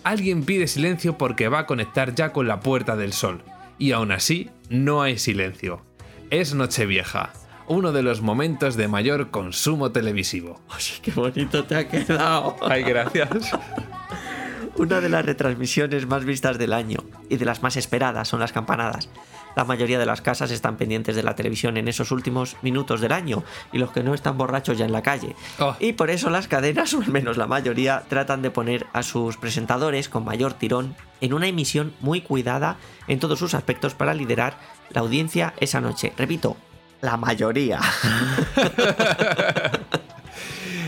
Alguien 0.03 0.43
pide 0.43 0.65
silencio 0.65 1.19
porque 1.19 1.49
va 1.49 1.59
a 1.59 1.65
conectar 1.67 2.15
ya 2.15 2.33
con 2.33 2.47
la 2.47 2.61
Puerta 2.61 2.95
del 2.95 3.13
Sol. 3.13 3.43
Y 3.77 3.91
aún 3.91 4.11
así, 4.11 4.49
no 4.69 5.03
hay 5.03 5.19
silencio. 5.19 5.83
Es 6.31 6.55
Nochevieja, 6.55 7.31
uno 7.67 7.91
de 7.91 8.01
los 8.01 8.21
momentos 8.21 8.75
de 8.75 8.87
mayor 8.87 9.29
consumo 9.29 9.91
televisivo. 9.91 10.59
Oye, 10.75 10.95
qué 11.03 11.11
bonito 11.11 11.63
te 11.63 11.75
ha 11.75 11.87
quedado. 11.87 12.55
Ay, 12.59 12.81
gracias. 12.81 13.29
Una 14.77 14.99
de 14.99 15.09
las 15.09 15.23
retransmisiones 15.23 16.07
más 16.07 16.25
vistas 16.25 16.57
del 16.57 16.73
año 16.73 17.03
y 17.29 17.37
de 17.37 17.45
las 17.45 17.61
más 17.61 17.77
esperadas 17.77 18.29
son 18.29 18.39
las 18.39 18.51
campanadas. 18.51 19.09
La 19.55 19.65
mayoría 19.65 19.99
de 19.99 20.05
las 20.05 20.21
casas 20.21 20.51
están 20.51 20.77
pendientes 20.77 21.15
de 21.15 21.23
la 21.23 21.35
televisión 21.35 21.77
en 21.77 21.87
esos 21.87 22.11
últimos 22.11 22.57
minutos 22.61 23.01
del 23.01 23.11
año 23.11 23.43
y 23.71 23.77
los 23.77 23.91
que 23.91 24.03
no 24.03 24.13
están 24.13 24.37
borrachos 24.37 24.77
ya 24.77 24.85
en 24.85 24.91
la 24.91 25.01
calle. 25.01 25.35
Oh. 25.59 25.75
Y 25.79 25.93
por 25.93 26.09
eso 26.09 26.29
las 26.29 26.47
cadenas, 26.47 26.93
o 26.93 27.01
al 27.01 27.09
menos 27.09 27.37
la 27.37 27.47
mayoría, 27.47 28.03
tratan 28.07 28.41
de 28.41 28.51
poner 28.51 28.87
a 28.93 29.03
sus 29.03 29.37
presentadores 29.37 30.09
con 30.09 30.25
mayor 30.25 30.53
tirón 30.53 30.95
en 31.21 31.33
una 31.33 31.47
emisión 31.47 31.93
muy 31.99 32.21
cuidada 32.21 32.77
en 33.07 33.19
todos 33.19 33.39
sus 33.39 33.53
aspectos 33.53 33.93
para 33.93 34.13
liderar 34.13 34.57
la 34.89 35.01
audiencia 35.01 35.53
esa 35.59 35.81
noche. 35.81 36.13
Repito, 36.17 36.57
la 37.01 37.17
mayoría. 37.17 37.79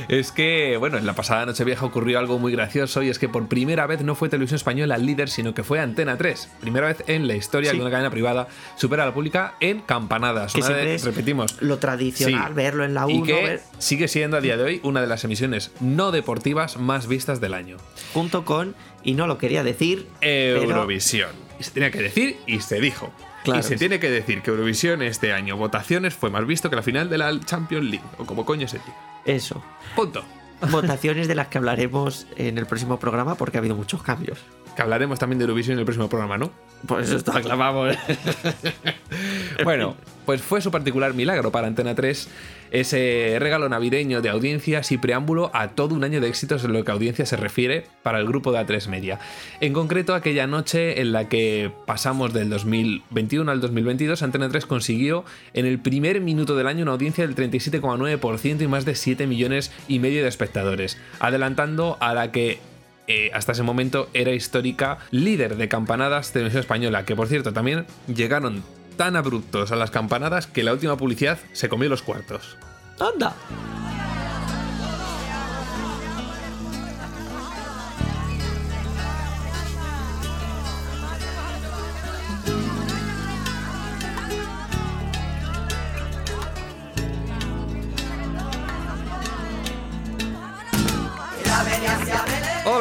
Es 0.07 0.31
que, 0.31 0.77
bueno, 0.77 0.97
en 0.97 1.05
la 1.05 1.13
pasada 1.13 1.45
Nochevieja 1.45 1.85
ocurrió 1.85 2.19
algo 2.19 2.39
muy 2.39 2.51
gracioso 2.51 3.01
y 3.03 3.09
es 3.09 3.19
que 3.19 3.29
por 3.29 3.47
primera 3.47 3.87
vez 3.87 4.01
no 4.01 4.15
fue 4.15 4.29
Televisión 4.29 4.57
Española 4.57 4.95
el 4.95 5.05
líder, 5.05 5.29
sino 5.29 5.53
que 5.53 5.63
fue 5.63 5.79
Antena 5.79 6.17
3. 6.17 6.49
Primera 6.61 6.87
vez 6.87 7.03
en 7.07 7.27
la 7.27 7.35
historia 7.35 7.71
Sí. 7.71 7.77
que 7.77 7.81
una 7.81 7.91
cadena 7.91 8.09
privada 8.11 8.47
supera 8.75 9.03
a 9.03 9.05
la 9.07 9.13
pública 9.13 9.55
en 9.59 9.81
campanadas. 9.81 10.53
Que 10.53 10.61
Una 10.61 10.69
de- 10.69 10.95
es 10.95 11.03
repetimos. 11.05 11.61
lo 11.61 11.77
tradicional, 11.79 12.49
Sí. 12.49 12.53
verlo 12.53 12.83
en 12.85 12.93
la 12.93 13.05
y 13.09 13.13
1, 13.15 13.25
que 13.25 13.33
ver- 13.33 13.61
sigue 13.79 14.07
siendo 14.07 14.37
a 14.37 14.41
día 14.41 14.57
de 14.57 14.63
hoy 14.63 14.79
una 14.83 15.01
de 15.01 15.07
las 15.07 15.23
emisiones 15.23 15.71
no 15.79 16.11
deportivas 16.11 16.77
más 16.77 17.07
vistas 17.07 17.39
del 17.41 17.53
año. 17.53 17.77
junto 18.13 18.45
con, 18.45 18.75
y 19.03 19.13
no 19.15 19.25
lo 19.27 19.37
quería 19.37 19.63
decir, 19.63 20.07
pero- 20.19 20.63
Eurovisión. 20.63 21.29
Y 21.59 21.63
se 21.63 21.71
tenía 21.71 21.91
que 21.91 22.01
decir 22.01 22.37
y 22.47 22.59
se 22.61 22.79
dijo. 22.79 23.11
Claro 23.43 23.59
y 23.59 23.63
se 23.63 23.69
que 23.69 23.75
sí. 23.75 23.79
tiene 23.79 23.99
que 23.99 24.09
decir 24.09 24.41
que 24.41 24.51
Eurovisión 24.51 25.01
este 25.01 25.33
año, 25.33 25.57
votaciones, 25.57 26.13
fue 26.13 26.29
más 26.29 26.45
visto 26.47 26.69
que 26.69 26.75
la 26.77 26.81
final 26.83 27.09
de 27.09 27.17
la 27.17 27.37
Champions 27.43 27.85
League, 27.85 28.05
o 28.17 28.25
como 28.25 28.45
coño 28.45 28.67
se 28.67 28.77
diga. 28.77 28.95
Eso. 29.25 29.63
Punto. 29.95 30.23
Votaciones 30.71 31.27
de 31.27 31.35
las 31.35 31.47
que 31.47 31.57
hablaremos 31.57 32.25
en 32.37 32.57
el 32.57 32.65
próximo 32.65 32.97
programa 32.97 33.35
porque 33.35 33.57
ha 33.57 33.59
habido 33.59 33.75
muchos 33.75 34.01
cambios. 34.01 34.39
Que 34.75 34.81
hablaremos 34.81 35.19
también 35.19 35.39
de 35.39 35.43
Eurovisión 35.43 35.73
en 35.73 35.79
el 35.79 35.85
próximo 35.85 36.09
programa, 36.09 36.37
¿no? 36.37 36.51
Por 36.87 37.01
eso 37.01 37.15
está 37.15 37.41
clavamos. 37.41 37.95
Bueno, 39.63 39.95
pues 40.25 40.41
fue 40.41 40.61
su 40.61 40.71
particular 40.71 41.13
milagro 41.13 41.51
para 41.51 41.67
Antena 41.67 41.95
3 41.95 42.27
ese 42.71 43.37
regalo 43.39 43.69
navideño 43.69 44.21
de 44.23 44.29
audiencias 44.29 44.91
y 44.91 44.97
preámbulo 44.97 45.51
a 45.53 45.69
todo 45.69 45.93
un 45.93 46.03
año 46.03 46.19
de 46.19 46.27
éxitos 46.27 46.63
en 46.63 46.73
lo 46.73 46.83
que 46.83 46.89
a 46.89 46.95
audiencia 46.95 47.25
se 47.27 47.37
refiere 47.37 47.85
para 48.01 48.17
el 48.17 48.25
grupo 48.25 48.51
de 48.51 48.59
A3 48.59 48.87
Media. 48.87 49.19
En 49.61 49.73
concreto, 49.73 50.15
aquella 50.15 50.47
noche 50.47 50.99
en 50.99 51.11
la 51.11 51.29
que 51.29 51.71
pasamos 51.85 52.33
del 52.33 52.49
2021 52.49 53.51
al 53.51 53.61
2022, 53.61 54.23
Antena 54.23 54.49
3 54.49 54.65
consiguió 54.65 55.23
en 55.53 55.67
el 55.67 55.79
primer 55.79 56.19
minuto 56.19 56.55
del 56.55 56.65
año 56.65 56.81
una 56.81 56.93
audiencia 56.93 57.27
del 57.27 57.35
37,9% 57.35 58.61
y 58.61 58.67
más 58.67 58.85
de 58.85 58.95
7 58.95 59.27
millones 59.27 59.71
y 59.87 59.99
medio 59.99 60.23
de 60.23 60.29
espectadores, 60.29 60.97
adelantando 61.19 61.97
a 61.99 62.15
la 62.15 62.31
que 62.31 62.59
eh, 63.07 63.31
hasta 63.33 63.51
ese 63.51 63.63
momento 63.63 64.09
era 64.13 64.31
histórica 64.31 64.99
líder 65.11 65.57
de 65.57 65.67
campanadas 65.67 66.31
televisión 66.31 66.61
española, 66.61 67.05
que 67.05 67.15
por 67.15 67.27
cierto 67.27 67.53
también 67.53 67.85
llegaron 68.07 68.63
tan 68.97 69.15
abruptos 69.15 69.71
a 69.71 69.75
las 69.75 69.91
campanadas 69.91 70.47
que 70.47 70.63
la 70.63 70.73
última 70.73 70.97
publicidad 70.97 71.39
se 71.51 71.69
comió 71.69 71.89
los 71.89 72.01
cuartos. 72.01 72.57
¡Anda! 72.99 73.35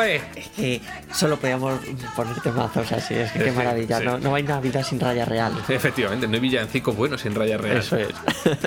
Es 0.03 0.49
que 0.51 0.81
solo 1.13 1.39
podíamos 1.39 1.81
poner 2.15 2.41
temazos 2.41 2.91
así, 2.93 3.15
es 3.15 3.33
que 3.33 3.45
qué 3.45 3.53
maravilla. 3.53 3.99
Sí. 3.99 4.05
No, 4.05 4.19
no 4.19 4.35
hay 4.35 4.43
Navidad 4.43 4.85
sin 4.85 5.01
raya 5.01 5.25
real. 5.25 5.53
Efectivamente, 5.69 6.27
no 6.29 6.35
hay 6.35 6.41
villancicos 6.41 6.97
buenos 6.97 7.25
en 7.25 7.35
raya 7.35 7.59
real. 7.59 7.79
Eso 7.79 7.97
es. 7.97 8.09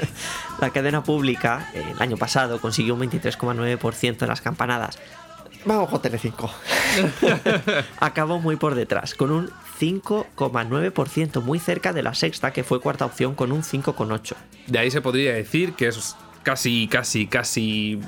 La 0.59 0.69
cadena 0.69 1.03
pública 1.03 1.69
eh, 1.73 1.83
el 1.91 2.01
año 2.01 2.17
pasado 2.17 2.59
consiguió 2.59 2.93
un 2.95 3.01
23,9% 3.01 4.21
en 4.21 4.27
las 4.27 4.41
campanadas. 4.41 4.97
Vamos 5.65 5.89
con 5.89 5.99
Telecinco. 6.01 6.49
Acabó 7.99 8.39
muy 8.39 8.55
por 8.55 8.75
detrás, 8.75 9.15
con 9.15 9.31
un 9.31 9.49
5,9%, 9.79 11.41
muy 11.41 11.59
cerca 11.59 11.91
de 11.91 12.03
la 12.03 12.13
sexta, 12.13 12.53
que 12.53 12.63
fue 12.63 12.79
cuarta 12.79 13.05
opción, 13.05 13.33
con 13.33 13.51
un 13.51 13.63
5,8%. 13.63 14.35
De 14.67 14.79
ahí 14.79 14.91
se 14.91 15.01
podría 15.01 15.33
decir 15.33 15.73
que 15.73 15.87
es 15.87 16.15
casi, 16.43 16.87
casi, 16.87 17.25
casi 17.25 17.99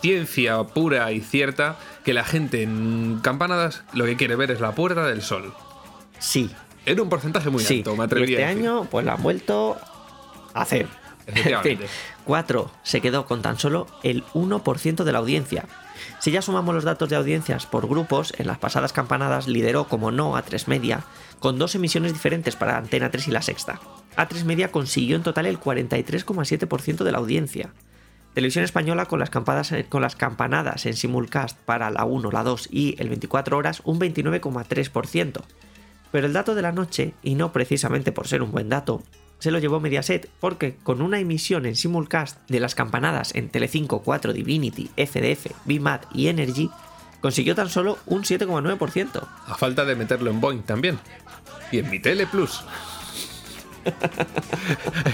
ciencia 0.00 0.62
pura 0.64 1.12
y 1.12 1.20
cierta 1.20 1.76
que 2.04 2.14
la 2.14 2.24
gente 2.24 2.62
en 2.62 3.18
campanadas 3.22 3.82
lo 3.92 4.04
que 4.04 4.16
quiere 4.16 4.36
ver 4.36 4.50
es 4.50 4.60
la 4.60 4.72
Puerta 4.72 5.06
del 5.06 5.22
Sol. 5.22 5.52
Sí, 6.18 6.50
En 6.86 7.00
un 7.00 7.08
porcentaje 7.08 7.50
muy 7.50 7.62
sí. 7.64 7.78
alto, 7.78 7.96
me 7.96 8.04
y 8.04 8.06
atrevería 8.06 8.36
este 8.38 8.44
a 8.44 8.48
decir. 8.48 8.68
año, 8.68 8.84
pues 8.90 9.04
la 9.06 9.14
han 9.14 9.22
vuelto 9.22 9.76
a 10.52 10.62
hacer. 10.62 10.86
Efectivamente. 11.26 11.86
4 12.26 12.70
se 12.82 13.00
quedó 13.00 13.24
con 13.26 13.40
tan 13.42 13.58
solo 13.58 13.86
el 14.02 14.24
1% 14.34 15.04
de 15.04 15.12
la 15.12 15.18
audiencia. 15.18 15.64
Si 16.18 16.30
ya 16.30 16.42
sumamos 16.42 16.74
los 16.74 16.84
datos 16.84 17.08
de 17.08 17.16
audiencias 17.16 17.66
por 17.66 17.88
grupos, 17.88 18.34
en 18.38 18.46
las 18.46 18.58
pasadas 18.58 18.92
campanadas 18.92 19.48
lideró 19.48 19.84
como 19.88 20.10
no 20.10 20.36
a 20.36 20.42
3 20.42 20.68
Media, 20.68 21.04
con 21.38 21.58
dos 21.58 21.74
emisiones 21.74 22.12
diferentes 22.12 22.56
para 22.56 22.76
Antena 22.76 23.10
3 23.10 23.28
y 23.28 23.30
la 23.30 23.42
Sexta. 23.42 23.80
A3 24.16 24.44
Media 24.44 24.70
consiguió 24.70 25.16
en 25.16 25.22
total 25.22 25.46
el 25.46 25.58
43,7% 25.58 27.04
de 27.04 27.12
la 27.12 27.18
audiencia. 27.18 27.70
Televisión 28.34 28.64
Española 28.64 29.06
con 29.06 29.20
las, 29.20 29.30
campanadas 30.16 30.86
en 30.86 30.94
simulcast 30.94 31.56
para 31.60 31.90
la 31.90 32.04
1, 32.04 32.32
la 32.32 32.42
2 32.42 32.68
y 32.72 32.96
el 32.98 33.08
24 33.08 33.56
horas 33.56 33.80
un 33.84 34.00
29,3%. 34.00 35.40
Pero 36.10 36.26
el 36.26 36.32
dato 36.32 36.56
de 36.56 36.62
la 36.62 36.72
noche, 36.72 37.14
y 37.22 37.36
no 37.36 37.52
precisamente 37.52 38.10
por 38.10 38.26
ser 38.26 38.42
un 38.42 38.50
buen 38.50 38.68
dato, 38.68 39.04
se 39.38 39.52
lo 39.52 39.60
llevó 39.60 39.78
Mediaset 39.78 40.28
porque 40.40 40.76
con 40.82 41.00
una 41.00 41.20
emisión 41.20 41.64
en 41.64 41.76
simulcast 41.76 42.38
de 42.48 42.58
las 42.58 42.74
campanadas 42.74 43.34
en 43.36 43.50
Telecinco 43.50 44.02
4, 44.02 44.32
Divinity, 44.32 44.90
FDF, 44.96 45.52
BMAT 45.64 46.06
y 46.12 46.26
Energy, 46.26 46.70
consiguió 47.20 47.54
tan 47.54 47.68
solo 47.68 47.98
un 48.06 48.24
7,9%. 48.24 49.28
A 49.46 49.54
falta 49.54 49.84
de 49.84 49.94
meterlo 49.94 50.30
en 50.30 50.40
Boeing 50.40 50.62
también. 50.62 50.98
Y 51.70 51.78
en 51.78 51.88
mi 51.88 52.00
Tele 52.00 52.26
Plus. 52.26 52.64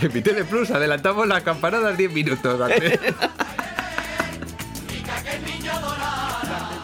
En 0.03 0.13
mi 0.13 0.21
Tele 0.21 0.45
Plus 0.45 0.71
adelantamos 0.71 1.27
las 1.27 1.43
campanadas 1.43 1.97
10 1.97 2.13
minutos 2.13 2.61
antes. 2.61 3.01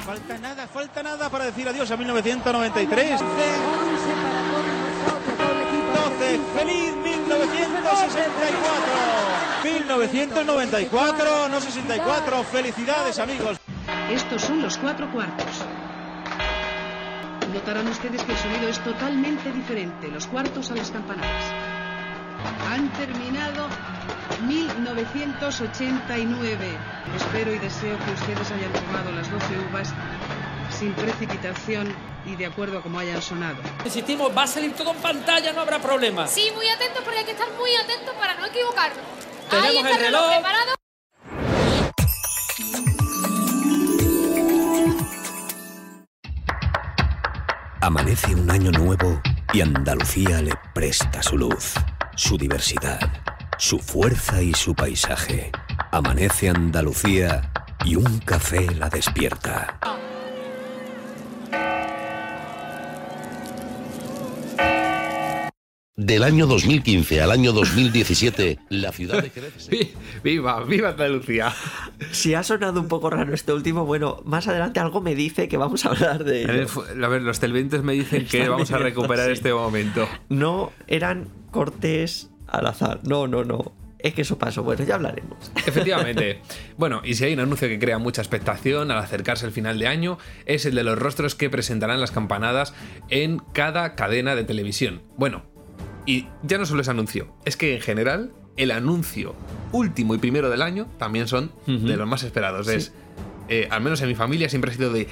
Falta 0.06 0.38
nada, 0.38 0.66
falta 0.68 1.02
nada 1.02 1.28
para 1.28 1.46
decir 1.46 1.68
adiós 1.68 1.90
a 1.90 1.96
1993. 1.96 3.20
12, 3.20 3.26
feliz 6.56 6.96
1964. 6.96 9.64
1994, 9.64 11.48
no 11.48 11.60
64. 11.60 12.44
Felicidades, 12.44 13.18
amigos. 13.18 13.58
Estos 14.10 14.42
son 14.42 14.62
los 14.62 14.78
cuatro 14.78 15.10
cuartos. 15.12 15.64
Notarán 17.52 17.88
ustedes 17.88 18.22
que 18.22 18.32
el 18.32 18.38
sonido 18.38 18.68
es 18.68 18.78
totalmente 18.80 19.52
diferente, 19.52 20.08
los 20.08 20.26
cuartos 20.26 20.70
a 20.70 20.76
las 20.76 20.90
campanadas. 20.90 21.65
Han 22.70 22.88
terminado 22.92 23.68
1989. 24.46 26.68
Espero 27.16 27.54
y 27.54 27.58
deseo 27.58 27.98
que 28.04 28.10
ustedes 28.12 28.50
hayan 28.50 28.72
tomado 28.72 29.12
las 29.12 29.30
12 29.30 29.46
uvas 29.70 29.92
sin 30.70 30.92
precipitación 30.92 31.92
y 32.26 32.36
de 32.36 32.46
acuerdo 32.46 32.78
a 32.78 32.82
como 32.82 32.98
hayan 32.98 33.22
sonado. 33.22 33.56
Insistimos, 33.84 34.36
va 34.36 34.42
a 34.42 34.46
salir 34.46 34.72
todo 34.74 34.90
en 34.92 34.98
pantalla, 34.98 35.52
no 35.52 35.60
habrá 35.62 35.78
problema. 35.78 36.26
Sí, 36.26 36.50
muy 36.54 36.68
atentos 36.68 37.02
porque 37.04 37.20
hay 37.20 37.24
que 37.24 37.32
estar 37.32 37.48
muy 37.58 37.74
atentos 37.76 38.14
para 38.16 38.34
no 38.34 38.44
equivocarnos. 38.46 38.98
Tenemos 39.48 39.70
Ahí 39.70 39.76
está 39.78 39.90
el 39.90 40.00
reloj. 40.00 40.28
preparado. 40.32 40.72
Amanece 47.80 48.34
un 48.34 48.50
año 48.50 48.70
nuevo 48.72 49.20
y 49.52 49.60
Andalucía 49.60 50.42
le 50.42 50.52
presta 50.74 51.22
su 51.22 51.36
luz, 51.38 51.74
su 52.16 52.38
diversidad, 52.38 52.98
su 53.58 53.78
fuerza 53.78 54.42
y 54.42 54.54
su 54.54 54.74
paisaje. 54.74 55.52
Amanece 55.92 56.48
Andalucía 56.48 57.52
y 57.84 57.96
un 57.96 58.18
café 58.20 58.74
la 58.74 58.88
despierta. 58.88 60.05
Del 65.98 66.24
año 66.24 66.46
2015 66.46 67.22
al 67.22 67.30
año 67.30 67.52
2017, 67.54 68.58
la 68.68 68.92
ciudad 68.92 69.22
de 69.22 69.30
Jerez 69.30 69.70
¡Viva, 70.22 70.62
viva 70.62 70.90
Andalucía! 70.90 71.54
Si 72.12 72.34
ha 72.34 72.42
sonado 72.42 72.82
un 72.82 72.88
poco 72.88 73.08
raro 73.08 73.32
este 73.32 73.54
último, 73.54 73.86
bueno, 73.86 74.20
más 74.26 74.46
adelante 74.46 74.78
algo 74.78 75.00
me 75.00 75.14
dice 75.14 75.48
que 75.48 75.56
vamos 75.56 75.86
a 75.86 75.88
hablar 75.92 76.24
de 76.24 76.44
A 76.44 76.48
ver, 76.48 76.60
ello. 76.64 77.06
a 77.06 77.08
ver, 77.08 77.22
los 77.22 77.40
televidentes 77.40 77.82
me 77.82 77.94
dicen 77.94 78.26
que 78.26 78.40
Están 78.40 78.50
vamos 78.52 78.70
a 78.72 78.76
recuperar 78.76 79.28
sí. 79.28 79.32
este 79.32 79.54
momento. 79.54 80.06
No 80.28 80.70
eran 80.86 81.28
cortes 81.50 82.28
al 82.46 82.66
azar. 82.66 83.00
No, 83.04 83.26
no, 83.26 83.44
no. 83.44 83.72
Es 83.98 84.12
que 84.12 84.20
eso 84.20 84.36
pasó. 84.36 84.62
Bueno, 84.62 84.84
ya 84.84 84.96
hablaremos. 84.96 85.50
Efectivamente. 85.66 86.42
Bueno, 86.76 87.00
y 87.04 87.14
si 87.14 87.24
hay 87.24 87.32
un 87.32 87.40
anuncio 87.40 87.68
que 87.68 87.78
crea 87.78 87.96
mucha 87.96 88.20
expectación 88.20 88.90
al 88.90 88.98
acercarse 88.98 89.46
el 89.46 89.52
final 89.52 89.78
de 89.78 89.86
año, 89.86 90.18
es 90.44 90.66
el 90.66 90.74
de 90.74 90.84
los 90.84 90.98
rostros 90.98 91.34
que 91.34 91.48
presentarán 91.48 92.02
las 92.02 92.10
campanadas 92.10 92.74
en 93.08 93.38
cada 93.54 93.94
cadena 93.94 94.34
de 94.36 94.44
televisión. 94.44 95.00
Bueno, 95.16 95.55
y 96.06 96.26
ya 96.42 96.56
no 96.58 96.66
solo 96.66 96.80
es 96.82 96.88
anuncio, 96.88 97.28
es 97.44 97.56
que 97.56 97.74
en 97.74 97.80
general 97.82 98.32
el 98.56 98.70
anuncio 98.70 99.34
último 99.72 100.14
y 100.14 100.18
primero 100.18 100.48
del 100.48 100.62
año 100.62 100.86
también 100.98 101.28
son 101.28 101.52
de 101.66 101.96
los 101.96 102.06
más 102.08 102.22
esperados. 102.22 102.68
Es, 102.68 102.92
eh, 103.48 103.68
al 103.70 103.82
menos 103.82 104.00
en 104.00 104.08
mi 104.08 104.14
familia 104.14 104.48
siempre 104.48 104.70
ha 104.70 104.74
sido 104.74 104.92
de 104.92 105.08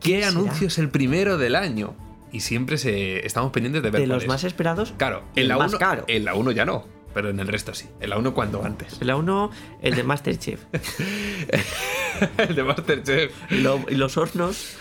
¿qué 0.00 0.24
anuncio 0.24 0.66
es 0.68 0.78
el 0.78 0.90
primero 0.90 1.38
del 1.38 1.54
año? 1.56 1.94
Y 2.32 2.40
siempre 2.40 2.76
se, 2.76 3.24
estamos 3.24 3.50
pendientes 3.52 3.82
de 3.82 3.90
ver 3.90 4.00
De 4.02 4.06
los 4.08 4.24
es. 4.24 4.28
más 4.28 4.44
esperados, 4.44 4.92
Claro, 4.98 5.22
en 5.36 5.42
el 5.42 5.48
la 5.48 5.56
más 5.58 5.70
1 5.70 5.78
caro. 5.78 6.04
en 6.08 6.24
la 6.24 6.34
1 6.34 6.50
ya 6.50 6.64
no, 6.66 6.84
pero 7.14 7.30
en 7.30 7.38
el 7.40 7.46
resto 7.48 7.72
sí. 7.72 7.86
En 8.00 8.10
la 8.10 8.18
1 8.18 8.34
cuanto 8.34 8.62
antes. 8.64 8.98
La 9.00 9.16
uno, 9.16 9.50
el 9.80 9.94
de 9.94 10.02
Masterchef. 10.02 10.60
el 12.38 12.54
de 12.54 12.62
Masterchef. 12.62 13.32
y, 13.50 13.58
lo- 13.60 13.84
y 13.88 13.94
los 13.94 14.16
hornos 14.16 14.76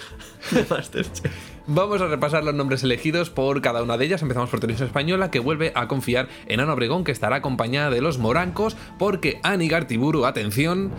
de 0.51 0.65
Masterchef. 0.69 1.31
Vamos 1.67 1.99
a 1.99 2.07
repasar 2.07 2.43
los 2.43 2.53
nombres 2.53 2.83
elegidos 2.83 3.31
por 3.31 3.59
cada 3.61 3.81
una 3.81 3.97
de 3.97 4.05
ellas. 4.05 4.21
Empezamos 4.21 4.49
por 4.51 4.59
Televisión 4.59 4.87
Española, 4.87 5.31
que 5.31 5.39
vuelve 5.39 5.71
a 5.75 5.87
confiar 5.87 6.27
en 6.47 6.59
Ana 6.59 6.73
Obregón, 6.73 7.03
que 7.03 7.11
estará 7.11 7.37
acompañada 7.37 7.89
de 7.89 8.01
los 8.01 8.19
morancos, 8.19 8.77
porque 8.99 9.39
Ani 9.41 9.67
Gartiburu, 9.67 10.25
atención, 10.25 10.91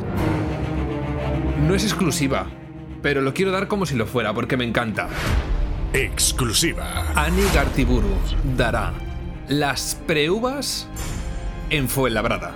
no 1.69 1.75
es 1.75 1.85
exclusiva, 1.85 2.47
pero 3.01 3.21
lo 3.21 3.33
quiero 3.33 3.53
dar 3.53 3.69
como 3.69 3.87
si 3.87 3.95
lo 3.95 4.07
fuera, 4.07 4.35
porque 4.35 4.57
me 4.57 4.65
encanta. 4.65 5.09
Exclusiva. 5.93 7.13
Ani 7.15 7.43
Gartiburu 7.55 8.11
dará 8.57 8.93
las 9.49 9.95
preuvas 10.07 10.89
en 11.71 11.89
Fuenlabrada. 11.89 12.55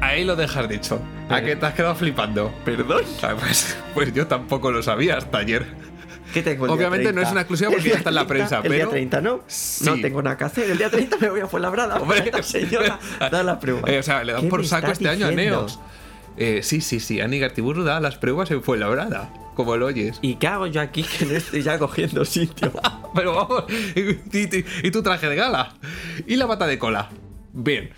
Ahí 0.00 0.24
lo 0.24 0.34
dejas 0.34 0.68
dicho. 0.68 1.00
¿A 1.26 1.36
Pero- 1.36 1.46
qué 1.46 1.56
te 1.56 1.66
has 1.66 1.74
quedado 1.74 1.94
flipando? 1.94 2.52
¿Perdón? 2.64 3.02
Ah, 3.22 3.34
Pues, 3.38 3.76
pues 3.94 4.12
yo 4.12 4.26
tampoco 4.26 4.72
lo 4.72 4.82
sabía 4.82 5.16
hasta 5.16 5.38
ayer. 5.38 5.64
¿Qué 6.34 6.42
tengo 6.42 6.66
el 6.66 6.70
día 6.70 6.76
Obviamente 6.76 7.04
no 7.06 7.12
30? 7.12 7.22
es 7.28 7.32
una 7.32 7.40
exclusiva 7.40 7.68
El 7.70 7.74
porque 7.76 7.84
día 7.84 7.92
ya 7.94 7.98
está 7.98 8.10
en 8.10 8.14
la 8.16 8.26
30, 8.26 8.48
prensa, 8.48 8.56
El 8.66 8.72
día 8.72 8.78
pero- 8.80 8.90
30, 8.90 9.20
¿no? 9.22 9.40
Sí. 9.46 9.84
No 9.86 10.00
tengo 10.00 10.22
nada 10.22 10.36
que 10.36 10.44
hacer. 10.44 10.70
El 10.70 10.76
día 10.78 10.90
30 10.90 11.16
me 11.18 11.30
voy 11.30 11.40
a 11.40 11.46
Fuenlabrada. 11.46 11.96
Hombre, 11.96 12.30
señora 12.42 12.98
da 13.30 13.42
la 13.42 13.58
prueba. 13.60 13.88
Eh, 13.90 13.98
o 13.98 14.02
sea, 14.02 14.22
le 14.24 14.32
dan 14.34 14.42
¿Qué 14.42 14.48
por 14.48 14.66
saco 14.66 14.90
este 14.90 15.08
año 15.08 15.26
a? 15.28 15.30
Neox. 15.30 15.78
Eh, 16.36 16.60
sí, 16.64 16.80
sí, 16.80 16.98
sí. 17.00 17.20
Ani 17.20 17.38
Gartiburu 17.38 17.84
da 17.84 18.00
las 18.00 18.18
pruebas 18.18 18.50
en 18.50 18.62
Fuenlabrada. 18.62 19.32
Como 19.54 19.76
lo 19.76 19.86
oyes. 19.86 20.18
¿Y 20.20 20.34
qué 20.34 20.48
hago 20.48 20.66
yo 20.66 20.80
aquí 20.80 21.04
que 21.04 21.24
no 21.26 21.32
estoy 21.36 21.62
ya 21.62 21.78
cogiendo 21.78 22.24
sitio? 22.24 22.72
Pero 23.14 23.34
vamos. 23.36 23.64
Y, 23.94 24.00
y- 24.38 24.64
y 24.82 24.90
tu 24.90 25.00
traje 25.02 25.28
de 25.28 25.36
gala. 25.36 25.74
Y 26.26 26.34
la 26.34 26.46
bata 26.46 26.66
de 26.66 26.76
cola. 26.78 27.08
Bien. 27.52 27.90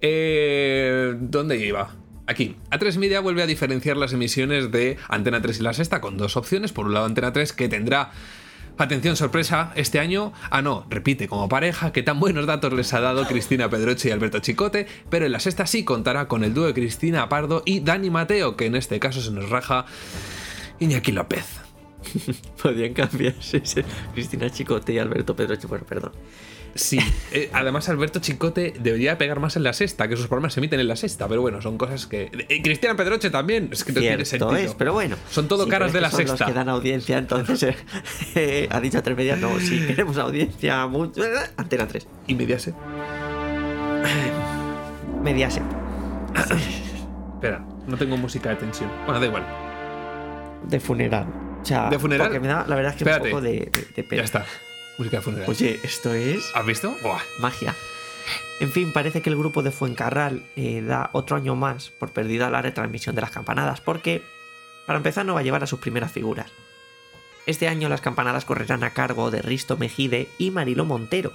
Eh, 0.00 1.14
¿Dónde 1.20 1.58
iba? 1.58 1.90
Aquí, 2.26 2.56
A3 2.70 2.98
Media 2.98 3.20
vuelve 3.20 3.42
a 3.42 3.46
diferenciar 3.46 3.96
las 3.96 4.12
emisiones 4.12 4.70
de 4.70 4.96
Antena 5.08 5.42
3 5.42 5.58
y 5.58 5.62
La 5.62 5.72
Sexta 5.72 6.00
con 6.00 6.16
dos 6.16 6.36
opciones. 6.36 6.72
Por 6.72 6.86
un 6.86 6.94
lado, 6.94 7.06
Antena 7.06 7.32
3 7.32 7.52
que 7.52 7.68
tendrá, 7.68 8.12
atención, 8.78 9.16
sorpresa, 9.16 9.72
este 9.74 9.98
año. 9.98 10.32
Ah, 10.50 10.62
no, 10.62 10.86
repite 10.88 11.26
como 11.26 11.48
pareja, 11.48 11.92
que 11.92 12.02
tan 12.02 12.20
buenos 12.20 12.46
datos 12.46 12.72
les 12.72 12.92
ha 12.94 13.00
dado 13.00 13.26
Cristina 13.26 13.68
Pedroche 13.68 14.08
y 14.08 14.12
Alberto 14.12 14.38
Chicote. 14.38 14.86
Pero 15.10 15.26
en 15.26 15.32
La 15.32 15.40
Sexta 15.40 15.66
sí 15.66 15.84
contará 15.84 16.28
con 16.28 16.44
el 16.44 16.54
dúo 16.54 16.66
de 16.66 16.74
Cristina 16.74 17.28
Pardo 17.28 17.62
y 17.64 17.80
Dani 17.80 18.10
Mateo, 18.10 18.56
que 18.56 18.66
en 18.66 18.76
este 18.76 19.00
caso 19.00 19.20
se 19.20 19.32
nos 19.32 19.50
raja 19.50 19.86
Iñaki 20.78 21.10
López. 21.10 21.44
Podrían 22.62 22.94
cambiarse 22.94 23.62
Cristina 24.14 24.50
Chicote 24.50 24.92
y 24.92 24.98
Alberto 24.98 25.34
Pedroche. 25.34 25.66
Bueno, 25.66 25.84
perdón. 25.88 26.12
Sí, 26.74 26.98
eh, 27.32 27.50
además 27.52 27.88
Alberto 27.88 28.18
Chicote 28.20 28.72
debería 28.80 29.18
pegar 29.18 29.40
más 29.40 29.56
en 29.56 29.62
la 29.62 29.72
sexta, 29.74 30.08
que 30.08 30.16
sus 30.16 30.26
programas 30.26 30.54
se 30.54 30.60
emiten 30.60 30.80
en 30.80 30.88
la 30.88 30.96
sexta, 30.96 31.28
pero 31.28 31.40
bueno, 31.42 31.60
son 31.60 31.76
cosas 31.78 32.06
que... 32.06 32.30
eh, 32.48 32.62
Cristian 32.62 32.96
Pedroche 32.96 33.28
también, 33.30 33.68
es 33.72 33.84
que 33.84 33.92
no 33.92 34.00
tiene 34.00 34.24
sentido. 34.24 34.56
es, 34.56 34.74
pero 34.74 34.92
bueno. 34.94 35.16
Son 35.30 35.48
todo 35.48 35.64
Sí, 35.64 35.70
caras 35.70 35.92
de 35.92 36.00
la 36.00 36.10
son 36.10 36.18
sexta. 36.18 36.44
Los 36.44 36.46
que 36.48 36.54
dan 36.54 36.68
audiencia, 36.70 37.18
entonces 37.18 37.62
eh, 37.62 37.76
eh, 38.34 38.68
ha 38.70 38.80
dicho 38.80 38.98
a 38.98 39.02
tres 39.02 39.16
medias, 39.16 39.38
no, 39.38 39.58
si 39.60 39.80
queremos 39.86 40.16
audiencia 40.18 40.86
mucho. 40.86 41.20
Antena 41.56 41.86
3. 41.86 42.06
¿Y 42.28 42.34
Mediaset? 42.34 42.74
Mediaset. 45.22 45.62
Espera, 47.34 47.64
no 47.86 47.96
tengo 47.96 48.16
música 48.16 48.50
de 48.50 48.56
tensión. 48.56 48.90
Bueno, 49.04 49.20
da 49.20 49.26
igual. 49.26 49.46
de 50.68 50.80
funeral. 50.80 51.26
O 51.62 51.64
sea, 51.64 51.88
¿De 51.90 51.98
funeral? 51.98 52.26
Porque 52.28 52.40
me 52.40 52.48
da, 52.48 52.64
la 52.66 52.74
verdad 52.76 52.92
es 52.92 52.96
que 52.98 53.04
Espérate. 53.04 53.28
un 53.28 53.30
poco 53.30 53.40
de, 53.42 53.52
de- 53.52 53.86
de 53.96 54.02
pena. 54.04 54.22
Ya 54.22 54.24
está. 54.24 54.44
Música 55.02 55.16
de 55.16 55.22
funeral. 55.22 55.50
Oye, 55.50 55.80
esto 55.82 56.14
es 56.14 56.52
¿Has 56.54 56.64
visto? 56.64 56.96
Buah. 57.02 57.20
magia. 57.40 57.74
En 58.60 58.70
fin, 58.70 58.92
parece 58.92 59.20
que 59.20 59.30
el 59.30 59.36
grupo 59.36 59.64
de 59.64 59.72
Fuencarral 59.72 60.44
eh, 60.54 60.80
da 60.80 61.10
otro 61.12 61.34
año 61.34 61.56
más 61.56 61.90
por 61.90 62.12
perdida 62.12 62.50
la 62.50 62.62
retransmisión 62.62 63.16
de 63.16 63.22
las 63.22 63.32
campanadas, 63.32 63.80
porque, 63.80 64.22
para 64.86 64.98
empezar, 64.98 65.26
no 65.26 65.34
va 65.34 65.40
a 65.40 65.42
llevar 65.42 65.64
a 65.64 65.66
sus 65.66 65.80
primeras 65.80 66.12
figuras. 66.12 66.52
Este 67.46 67.66
año 67.66 67.88
las 67.88 68.00
campanadas 68.00 68.44
correrán 68.44 68.84
a 68.84 68.90
cargo 68.90 69.32
de 69.32 69.42
Risto 69.42 69.76
Mejide 69.76 70.28
y 70.38 70.52
Marilo 70.52 70.84
Montero. 70.84 71.32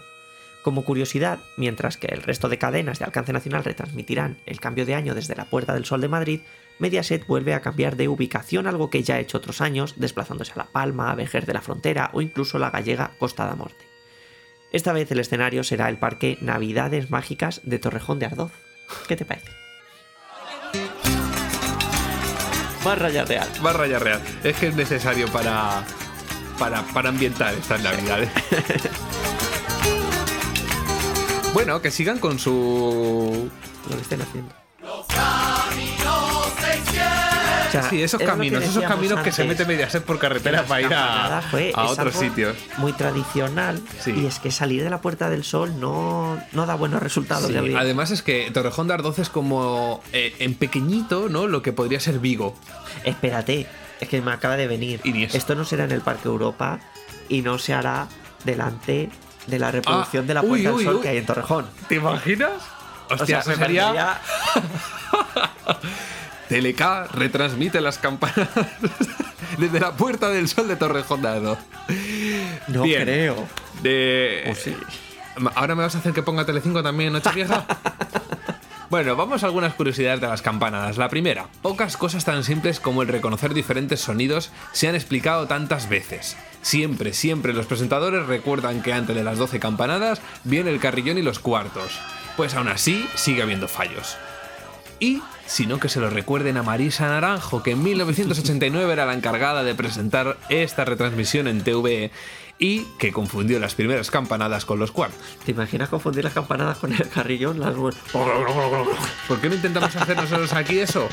Como 0.62 0.86
curiosidad, 0.86 1.40
mientras 1.58 1.98
que 1.98 2.08
el 2.08 2.24
resto 2.24 2.48
de 2.48 2.58
cadenas 2.58 3.00
de 3.00 3.06
alcance 3.06 3.34
nacional 3.34 3.66
retransmitirán 3.66 4.38
el 4.46 4.62
cambio 4.62 4.86
de 4.86 4.96
año 4.96 5.14
desde 5.14 5.36
la 5.36 5.44
Puerta 5.44 5.74
del 5.74 5.84
Sol 5.84 6.00
de 6.00 6.08
Madrid, 6.08 6.40
Mediaset 6.80 7.26
vuelve 7.26 7.54
a 7.54 7.62
cambiar 7.62 7.96
de 7.96 8.08
ubicación, 8.08 8.68
algo 8.68 8.90
que 8.90 9.04
ya 9.04 9.16
ha 9.16 9.20
hecho 9.20 9.38
otros 9.38 9.62
años, 9.62 9.96
desplazándose 9.98 10.54
a 10.54 10.58
La 10.58 10.66
Palma, 10.66 11.12
a 11.12 11.16
Vejer 11.16 11.46
de 11.46 11.54
la 11.54 11.62
Frontera 11.62 12.10
o 12.14 12.22
incluso 12.22 12.60
la 12.60 12.70
gallega 12.70 13.12
Costa 13.18 13.46
da 13.46 13.56
Morte. 13.56 13.86
Esta 14.72 14.94
vez 14.94 15.12
el 15.12 15.20
escenario 15.20 15.64
será 15.64 15.90
el 15.90 15.98
Parque 15.98 16.38
Navidades 16.42 17.10
Mágicas 17.10 17.62
de 17.64 17.80
Torrejón 17.80 18.20
de 18.20 18.26
Ardoz. 18.26 18.52
¿Qué 19.08 19.16
te 19.16 19.26
parece? 19.26 19.50
Más 22.84 23.00
raya 23.00 23.26
real. 23.26 23.48
Más 23.62 23.76
raya 23.76 24.00
real. 24.00 24.22
Es 24.44 24.58
que 24.58 24.68
es 24.68 24.76
necesario 24.76 25.28
para, 25.30 25.84
para, 26.60 26.84
para 26.94 27.10
ambientar 27.10 27.54
estas 27.54 27.82
navidades. 27.82 28.30
bueno, 31.54 31.82
que 31.82 31.92
sigan 31.92 32.20
con 32.20 32.40
su. 32.40 33.50
Lo 33.90 33.96
que 33.96 34.02
estén 34.02 34.22
haciendo. 34.22 34.67
Sí, 37.90 38.02
esos 38.02 38.22
caminos, 38.22 38.64
esos 38.64 38.84
caminos 38.84 39.20
que 39.22 39.32
se 39.32 39.44
mete 39.44 39.66
Mediaset 39.66 40.04
por 40.04 40.20
carretera 40.20 40.64
para 40.64 40.82
ir 40.82 40.94
a, 40.94 41.42
fue- 41.50 41.72
a 41.76 41.86
otros 41.86 42.16
sitios. 42.16 42.56
Muy 42.78 42.94
tradicional. 42.94 43.82
Sí. 44.00 44.12
Y 44.12 44.26
es 44.26 44.40
que 44.40 44.52
salir 44.52 44.84
de 44.84 44.90
la 44.90 45.00
Puerta 45.02 45.30
del 45.30 45.44
Sol 45.44 45.80
no, 45.80 46.42
no 46.54 46.66
da 46.66 46.76
buenos 46.76 47.02
resultados. 47.02 47.48
Sí. 47.48 47.76
Además 47.78 48.12
es 48.12 48.22
que 48.24 48.50
Torrejón 48.52 48.88
de 48.88 48.94
Ardoz 48.96 49.20
es 49.20 49.30
como 49.30 50.02
eh, 50.14 50.36
en 50.40 50.56
pequeñito, 50.56 51.30
¿no? 51.30 51.48
Lo 51.48 51.62
que 51.62 51.74
podría 51.74 52.00
ser 52.00 52.20
Vigo. 52.20 52.56
Espérate, 53.04 53.68
es 54.00 54.10
que 54.10 54.22
me 54.22 54.32
acaba 54.32 54.58
de 54.58 54.68
venir. 54.68 55.02
Esto 55.34 55.56
no 55.56 55.66
será 55.66 55.84
en 55.86 55.92
el 55.92 56.02
Parque 56.02 56.28
Europa 56.28 56.80
y 57.30 57.42
no 57.42 57.60
se 57.60 57.74
hará 57.74 58.08
delante 58.44 59.10
de 59.48 59.60
la 59.60 59.72
reproducción 59.72 60.24
Ah, 60.26 60.28
de 60.28 60.34
la 60.34 60.42
Puerta 60.42 60.72
uy, 60.72 60.78
del 60.78 60.86
Sol 60.86 60.96
uy. 60.98 61.02
que 61.02 61.10
hay 61.10 61.18
en 61.18 61.26
Torrejón. 61.26 61.66
¿Te 61.88 61.96
imaginas? 61.96 62.52
Hostia, 63.10 63.40
O 63.40 63.42
sea, 63.42 63.56
me 63.56 63.56
sería... 63.56 64.20
TLK 66.50 67.12
retransmite 67.14 67.82
las 67.82 67.98
campanas 67.98 68.48
desde 69.58 69.80
la 69.80 69.92
Puerta 69.92 70.30
del 70.30 70.48
Sol 70.48 70.68
de 70.68 70.74
Ardoz. 70.74 71.58
No 72.68 72.84
Bien. 72.84 73.04
creo. 73.04 73.48
De... 73.82 74.48
O 74.50 74.56
sí. 74.56 74.76
¿Ahora 75.56 75.76
me 75.76 75.84
vas 75.84 75.96
a 75.96 76.00
hacer 76.00 76.14
que 76.14 76.24
ponga 76.24 76.46
Telecinco 76.46 76.82
también, 76.82 77.14
Nochevieja? 77.14 77.66
Bueno, 78.90 79.18
vamos 79.18 79.44
a 79.44 79.48
algunas 79.48 79.74
curiosidades 79.74 80.22
de 80.22 80.28
las 80.28 80.42
campanadas. 80.42 80.98
La 80.98 81.10
primera, 81.10 81.48
pocas 81.62 81.98
cosas 81.98 82.24
tan 82.24 82.46
simples 82.46 82.80
como 82.80 83.02
el 83.02 83.10
reconocer 83.10 83.54
diferentes 83.54 84.00
sonidos 84.00 84.50
se 84.72 84.88
han 84.88 84.96
explicado 84.96 85.46
tantas 85.46 85.90
veces. 85.90 86.38
Siempre, 86.62 87.12
siempre 87.12 87.52
los 87.52 87.66
presentadores 87.66 88.28
recuerdan 88.28 88.82
que 88.82 88.94
antes 88.94 89.14
de 89.14 89.26
las 89.26 89.38
12 89.38 89.60
campanadas 89.60 90.22
viene 90.46 90.70
el 90.70 90.80
carrillón 90.80 91.18
y 91.18 91.22
los 91.22 91.40
cuartos. 91.40 92.00
Pues 92.38 92.54
aún 92.56 92.68
así 92.70 93.10
sigue 93.16 93.42
habiendo 93.42 93.68
fallos. 93.68 94.16
Y, 95.00 95.22
sino 95.46 95.80
que 95.80 95.90
se 95.90 96.00
lo 96.00 96.10
recuerden 96.10 96.58
a 96.58 96.64
Marisa 96.64 97.08
Naranjo, 97.08 97.62
que 97.64 97.72
en 97.72 97.84
1989 97.84 98.94
era 98.94 99.06
la 99.06 99.14
encargada 99.14 99.64
de 99.64 99.76
presentar 99.76 100.38
esta 100.50 100.86
retransmisión 100.86 101.48
en 101.48 101.62
TVE 101.64 102.12
y 102.60 102.84
que 102.98 103.12
confundió 103.12 103.60
las 103.60 103.76
primeras 103.76 104.10
campanadas 104.10 104.66
con 104.66 104.80
los 104.80 104.92
cuartos. 104.92 105.20
¿Te 105.46 105.52
imaginas 105.52 105.90
confundir 105.90 106.24
las 106.24 106.34
campanadas 106.34 106.78
con 106.78 106.92
el 106.94 107.08
carrillón? 107.10 107.60
Las... 107.60 107.76
¿Por 107.76 109.42
qué 109.42 109.50
no 109.50 109.56
intentamos 109.56 109.96
hacer 109.96 110.16
nosotros 110.16 110.54
aquí 110.54 110.80
eso? 110.80 111.08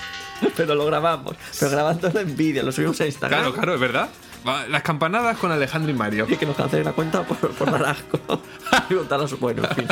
Pero 0.56 0.74
lo 0.74 0.86
grabamos. 0.86 1.34
Pero 1.58 1.70
grabándolo 1.72 2.20
en 2.20 2.36
vídeo, 2.36 2.62
lo 2.62 2.70
subimos 2.72 3.00
a 3.00 3.06
Instagram. 3.06 3.40
Claro, 3.40 3.54
claro, 3.54 3.74
es 3.74 3.80
verdad. 3.80 4.08
Las 4.68 4.82
campanadas 4.82 5.38
con 5.38 5.50
Alejandro 5.50 5.90
y 5.90 5.94
Mario. 5.94 6.26
Y 6.30 6.36
que 6.36 6.46
nos 6.46 6.56
cancelen 6.56 6.84
la 6.84 6.92
cuenta 6.92 7.22
por, 7.24 7.38
por 7.50 7.70
Naranjo. 7.70 8.18
Y 8.90 8.94
montarnos- 8.94 9.38
bueno, 9.38 9.62
en 9.70 9.76
fin. 9.76 9.88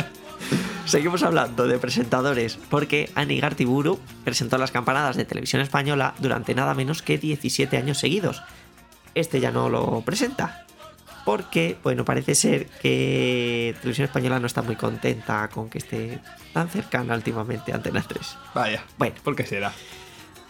Seguimos 0.85 1.23
hablando 1.23 1.65
de 1.67 1.79
presentadores, 1.79 2.59
porque 2.69 3.09
Ani 3.15 3.39
Gartiburu 3.39 3.99
presentó 4.23 4.57
las 4.57 4.71
campanadas 4.71 5.15
de 5.15 5.25
televisión 5.25 5.61
española 5.61 6.13
durante 6.19 6.53
nada 6.53 6.73
menos 6.73 7.01
que 7.01 7.17
17 7.17 7.77
años 7.77 7.97
seguidos. 7.97 8.43
Este 9.15 9.39
ya 9.39 9.51
no 9.51 9.69
lo 9.69 10.01
presenta, 10.01 10.65
porque, 11.25 11.77
bueno, 11.83 12.03
parece 12.03 12.35
ser 12.35 12.67
que 12.81 13.75
Televisión 13.79 14.05
Española 14.05 14.39
no 14.39 14.47
está 14.47 14.61
muy 14.61 14.75
contenta 14.75 15.47
con 15.49 15.69
que 15.69 15.77
esté 15.77 16.19
tan 16.51 16.67
cercana 16.69 17.15
últimamente 17.15 17.71
a 17.71 17.75
Antena 17.75 18.03
3. 18.05 18.37
Vaya, 18.53 18.83
Bueno, 18.97 19.15
¿por 19.23 19.35
qué 19.35 19.45
será? 19.45 19.71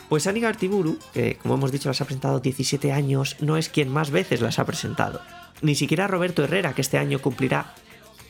pues 0.10 0.28
Ani 0.28 0.42
Gartiburu, 0.42 1.00
que 1.14 1.38
como 1.38 1.56
hemos 1.56 1.72
dicho 1.72 1.90
las 1.90 2.00
ha 2.02 2.06
presentado 2.06 2.40
17 2.40 2.92
años, 2.92 3.36
no 3.40 3.58
es 3.58 3.70
quien 3.70 3.90
más 3.90 4.12
veces 4.12 4.42
las 4.42 4.60
ha 4.60 4.66
presentado. 4.66 5.22
Ni 5.62 5.74
siquiera 5.74 6.08
Roberto 6.08 6.44
Herrera, 6.44 6.74
que 6.74 6.82
este 6.82 7.00
año 7.00 7.20
cumplirá 7.20 7.74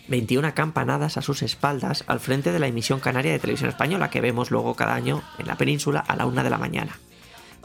21 0.08 0.54
campanadas 0.54 1.18
a 1.18 1.22
sus 1.22 1.42
espaldas 1.42 2.04
al 2.08 2.20
frente 2.20 2.52
de 2.52 2.60
la 2.60 2.68
emisión 2.68 3.00
canaria 3.00 3.32
de 3.32 3.40
televisión 3.40 3.70
española 3.70 4.10
que 4.10 4.22
vemos 4.22 4.52
luego 4.52 4.76
cada 4.76 4.96
año 4.96 5.24
en 5.38 5.48
la 5.48 5.56
península 5.56 6.00
a 6.00 6.16
la 6.16 6.26
una 6.26 6.44
de 6.44 6.50
la 6.50 6.58
mañana. 6.58 7.00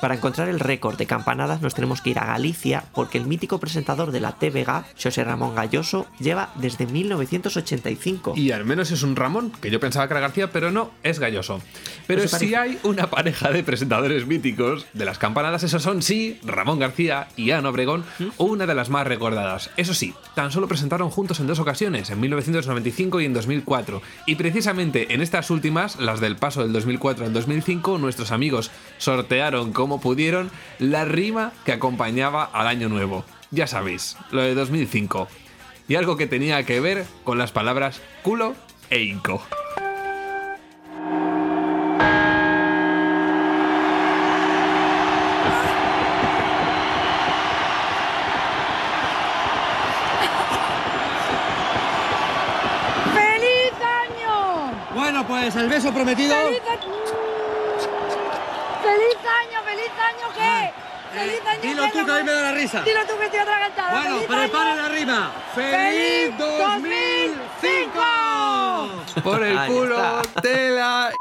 Para 0.01 0.15
encontrar 0.15 0.49
el 0.49 0.61
récord 0.61 0.97
de 0.97 1.07
campanadas 1.07 1.61
nos 1.61 1.75
tenemos 1.75 2.01
que 2.01 2.11
ir 2.11 2.21
a 2.21 2.27
Galicia 2.27 2.85
porque 2.95 3.19
el 3.19 3.27
mítico 3.27 3.59
presentador 3.59 4.13
de 4.13 4.21
la 4.21 4.33
TVG, 4.33 4.85
José 5.03 5.25
Ramón 5.25 5.57
Galloso, 5.57 6.07
lleva 6.21 6.51
desde 6.55 6.87
1985. 6.87 8.35
Y 8.37 8.53
al 8.53 8.65
menos 8.65 8.93
es 8.93 9.03
un 9.03 9.17
Ramón, 9.17 9.51
que 9.61 9.71
yo 9.71 9.81
pensaba 9.81 10.07
que 10.07 10.15
era 10.15 10.21
García, 10.21 10.53
pero 10.53 10.71
no, 10.71 10.93
es 11.03 11.19
Galloso. 11.19 11.61
Pero 12.07 12.23
Pues 12.23 12.31
si 12.31 12.55
hay 12.55 12.79
una 12.85 13.11
pareja 13.11 13.51
de 13.51 13.65
presentadores 13.65 14.27
míticos 14.27 14.87
de 14.93 15.05
las 15.05 15.19
campanadas, 15.19 15.65
esos 15.65 15.83
son 15.83 16.01
sí, 16.01 16.39
Ramón 16.45 16.79
García 16.79 17.29
y 17.37 17.51
Ana 17.51 17.71
Obregón, 17.71 18.05
una 18.37 18.67
de 18.67 18.75
las 18.77 18.91
más 18.91 19.07
recordadas. 19.07 19.71
Eso 19.77 19.95
sí, 19.95 20.15
tan 20.35 20.53
solo 20.53 20.69
presentaron 20.69 21.11
juntos 21.11 21.41
en 21.41 21.49
dos 21.49 21.59
ocasiones, 21.59 22.11
en 22.11 22.21
1995 22.21 23.21
y 23.21 23.25
en 23.25 23.35
2004. 23.35 24.01
Y 24.27 24.37
precisamente 24.37 25.13
en 25.13 25.23
estas 25.23 25.51
últimas, 25.51 25.99
las 25.99 26.21
del 26.21 26.37
paso 26.37 26.63
del 26.63 26.73
2004 26.73 27.27
al 27.27 27.33
2005, 27.33 27.99
nuestros 27.99 28.31
amigos 28.31 28.71
sortearon 28.99 29.73
como 29.88 30.03
pudieron 30.03 30.51
la 30.79 31.07
rima 31.07 31.53
que 31.64 31.72
acompañaba 31.72 32.44
al 32.44 32.66
año 32.66 32.90
nuevo. 32.90 33.24
Ya 33.51 33.66
sabéis, 33.66 34.18
lo 34.31 34.42
de 34.42 34.55
2005. 34.55 35.29
Y 35.88 35.94
algo 35.94 36.18
que 36.18 36.27
tenía 36.27 36.62
que 36.64 36.79
ver 36.79 37.07
con 37.24 37.38
las 37.38 37.53
palabras 37.53 38.03
culo 38.22 38.55
e 38.90 39.01
inco. 39.01 39.42
¡Feliz 53.14 53.72
año! 53.81 54.72
Bueno, 54.94 55.27
pues 55.27 55.57
el 55.57 55.70
beso 55.70 55.94
prometido. 55.94 56.35
¡Feliz 56.37 56.61
año! 56.70 56.98
¡Feliz 59.88 60.01
año! 60.01 60.29
¡Feliz 60.29 60.29
año 60.29 60.29
qué! 60.35 60.72
¡Feliz 61.18 61.40
año! 61.46 61.61
Dilo 61.62 61.83
tú 61.92 62.05
que 62.07 62.12
a 62.12 62.14
mí 62.16 62.22
me 62.24 62.33
da 62.33 62.42
la 62.42 62.53
risa. 62.53 62.83
Dilo 62.83 63.07
tú 63.07 63.16
que 63.18 63.24
estoy 63.24 63.40
atragantada. 63.40 63.90
Bueno, 63.90 64.14
¡Feliz 64.16 64.29
preparen 64.29 64.72
año! 64.72 64.83
la 64.83 64.88
rima. 64.88 65.31
¡Feliz 65.55 66.35
¡Feliz 66.37 66.38
2005! 66.38 69.22
Por 69.22 69.42
el 69.42 69.66
culo, 69.66 70.20
está. 70.22 71.12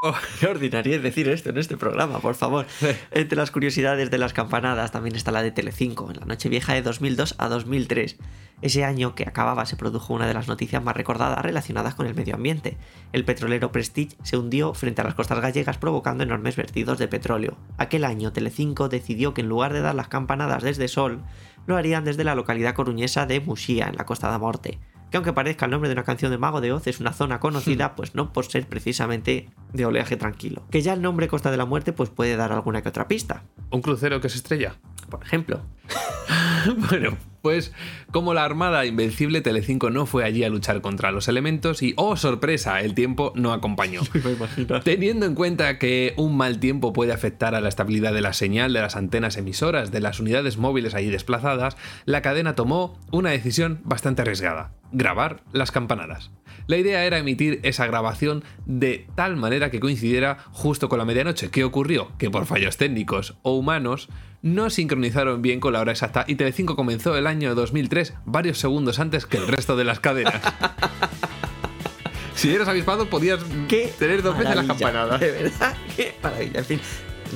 Tela. 0.00 0.18
Qué 0.40 0.46
ordinario 0.46 0.96
es 0.96 1.02
decir 1.02 1.28
esto 1.28 1.50
en 1.50 1.58
este 1.58 1.76
programa, 1.76 2.20
por 2.20 2.34
favor. 2.34 2.66
Entre 3.10 3.36
las 3.36 3.50
curiosidades 3.50 4.10
de 4.10 4.18
las 4.18 4.32
campanadas 4.32 4.92
también 4.92 5.16
está 5.16 5.32
la 5.32 5.42
de 5.42 5.50
Telecinco, 5.50 6.10
en 6.10 6.20
la 6.20 6.26
noche 6.26 6.48
vieja 6.48 6.74
de 6.74 6.82
2002 6.82 7.34
a 7.38 7.48
2003. 7.48 8.16
Ese 8.60 8.84
año 8.84 9.14
que 9.14 9.22
acababa 9.22 9.66
se 9.66 9.76
produjo 9.76 10.14
una 10.14 10.26
de 10.26 10.34
las 10.34 10.48
noticias 10.48 10.82
más 10.82 10.96
recordadas 10.96 11.42
relacionadas 11.42 11.94
con 11.94 12.06
el 12.06 12.14
medio 12.14 12.34
ambiente. 12.34 12.76
El 13.12 13.24
petrolero 13.24 13.70
Prestige 13.70 14.16
se 14.24 14.36
hundió 14.36 14.74
frente 14.74 15.00
a 15.00 15.04
las 15.04 15.14
costas 15.14 15.40
gallegas 15.40 15.78
provocando 15.78 16.24
enormes 16.24 16.56
vertidos 16.56 16.98
de 16.98 17.06
petróleo. 17.06 17.56
Aquel 17.76 18.04
año 18.04 18.32
Telecinco 18.32 18.88
decidió 18.88 19.32
que 19.32 19.42
en 19.42 19.48
lugar 19.48 19.72
de 19.72 19.80
dar 19.80 19.94
las 19.94 20.08
campanadas 20.08 20.64
desde 20.64 20.88
Sol, 20.88 21.22
lo 21.66 21.76
harían 21.76 22.04
desde 22.04 22.24
la 22.24 22.34
localidad 22.34 22.74
coruñesa 22.74 23.26
de 23.26 23.40
Muxía, 23.40 23.86
en 23.88 23.96
la 23.96 24.06
Costa 24.06 24.28
da 24.28 24.38
Morte. 24.38 24.78
Que 25.10 25.16
aunque 25.16 25.32
parezca 25.32 25.64
el 25.64 25.70
nombre 25.70 25.88
de 25.88 25.94
una 25.94 26.04
canción 26.04 26.30
de 26.30 26.38
Mago 26.38 26.60
de 26.60 26.72
Oz, 26.72 26.86
es 26.86 27.00
una 27.00 27.12
zona 27.12 27.40
conocida, 27.40 27.94
pues 27.94 28.14
no 28.14 28.32
por 28.32 28.44
ser 28.44 28.68
precisamente 28.68 29.48
de 29.72 29.86
oleaje 29.86 30.16
tranquilo. 30.16 30.64
Que 30.70 30.82
ya 30.82 30.92
el 30.92 31.02
nombre 31.02 31.28
Costa 31.28 31.50
de 31.50 31.56
la 31.56 31.64
Muerte 31.64 31.92
pues 31.92 32.10
puede 32.10 32.36
dar 32.36 32.52
alguna 32.52 32.82
que 32.82 32.88
otra 32.88 33.08
pista. 33.08 33.42
Un 33.70 33.80
crucero 33.80 34.20
que 34.20 34.28
se 34.28 34.36
estrella. 34.36 34.74
Por 35.08 35.22
ejemplo. 35.22 35.62
bueno, 36.90 37.16
pues 37.42 37.72
como 38.10 38.34
la 38.34 38.44
Armada 38.44 38.84
Invencible, 38.84 39.40
Telecinco 39.40 39.90
no 39.90 40.06
fue 40.06 40.24
allí 40.24 40.44
a 40.44 40.48
luchar 40.48 40.80
contra 40.80 41.12
los 41.12 41.28
elementos 41.28 41.82
y, 41.82 41.94
oh 41.96 42.16
sorpresa, 42.16 42.80
el 42.80 42.94
tiempo 42.94 43.32
no 43.34 43.52
acompañó. 43.52 44.02
Teniendo 44.84 45.26
en 45.26 45.34
cuenta 45.34 45.78
que 45.78 46.14
un 46.16 46.36
mal 46.36 46.58
tiempo 46.58 46.92
puede 46.92 47.12
afectar 47.12 47.54
a 47.54 47.60
la 47.60 47.68
estabilidad 47.68 48.12
de 48.12 48.20
la 48.20 48.32
señal 48.32 48.72
de 48.72 48.80
las 48.80 48.96
antenas 48.96 49.36
emisoras 49.36 49.90
de 49.90 50.00
las 50.00 50.20
unidades 50.20 50.58
móviles 50.58 50.94
allí 50.94 51.10
desplazadas, 51.10 51.76
la 52.04 52.22
cadena 52.22 52.54
tomó 52.54 52.98
una 53.10 53.30
decisión 53.30 53.80
bastante 53.84 54.22
arriesgada, 54.22 54.72
grabar 54.92 55.42
las 55.52 55.70
campanadas. 55.70 56.30
La 56.66 56.76
idea 56.76 57.04
era 57.06 57.18
emitir 57.18 57.60
esa 57.62 57.86
grabación 57.86 58.44
de 58.66 59.06
tal 59.14 59.36
manera 59.36 59.70
que 59.70 59.80
coincidiera 59.80 60.38
justo 60.52 60.90
con 60.90 60.98
la 60.98 61.06
medianoche. 61.06 61.50
¿Qué 61.50 61.64
ocurrió? 61.64 62.12
Que 62.18 62.30
por 62.30 62.44
fallos 62.44 62.76
técnicos 62.76 63.38
o 63.42 63.54
humanos 63.54 64.10
no 64.42 64.70
sincronizaron 64.70 65.42
bien 65.42 65.60
con 65.60 65.72
la 65.72 65.80
hora 65.80 65.92
exacta 65.92 66.24
y 66.26 66.36
Telecinco 66.36 66.76
comenzó 66.76 67.16
el 67.16 67.26
año 67.26 67.54
2003 67.54 68.14
varios 68.24 68.58
segundos 68.58 68.98
antes 68.98 69.26
que 69.26 69.36
el 69.36 69.48
resto 69.48 69.76
de 69.76 69.84
las 69.84 70.00
cadenas. 70.00 70.40
si 72.34 72.54
eras 72.54 72.68
avispado 72.68 73.06
podías 73.06 73.40
Qué 73.68 73.92
tener 73.98 74.22
dos 74.22 74.38
veces 74.38 74.56
las 74.56 74.66
campanadas. 74.66 75.20
De 75.20 75.30
verdad, 75.30 75.76
qué 75.96 76.14
maravilla. 76.22 76.58
En 76.60 76.64
fin, 76.64 76.80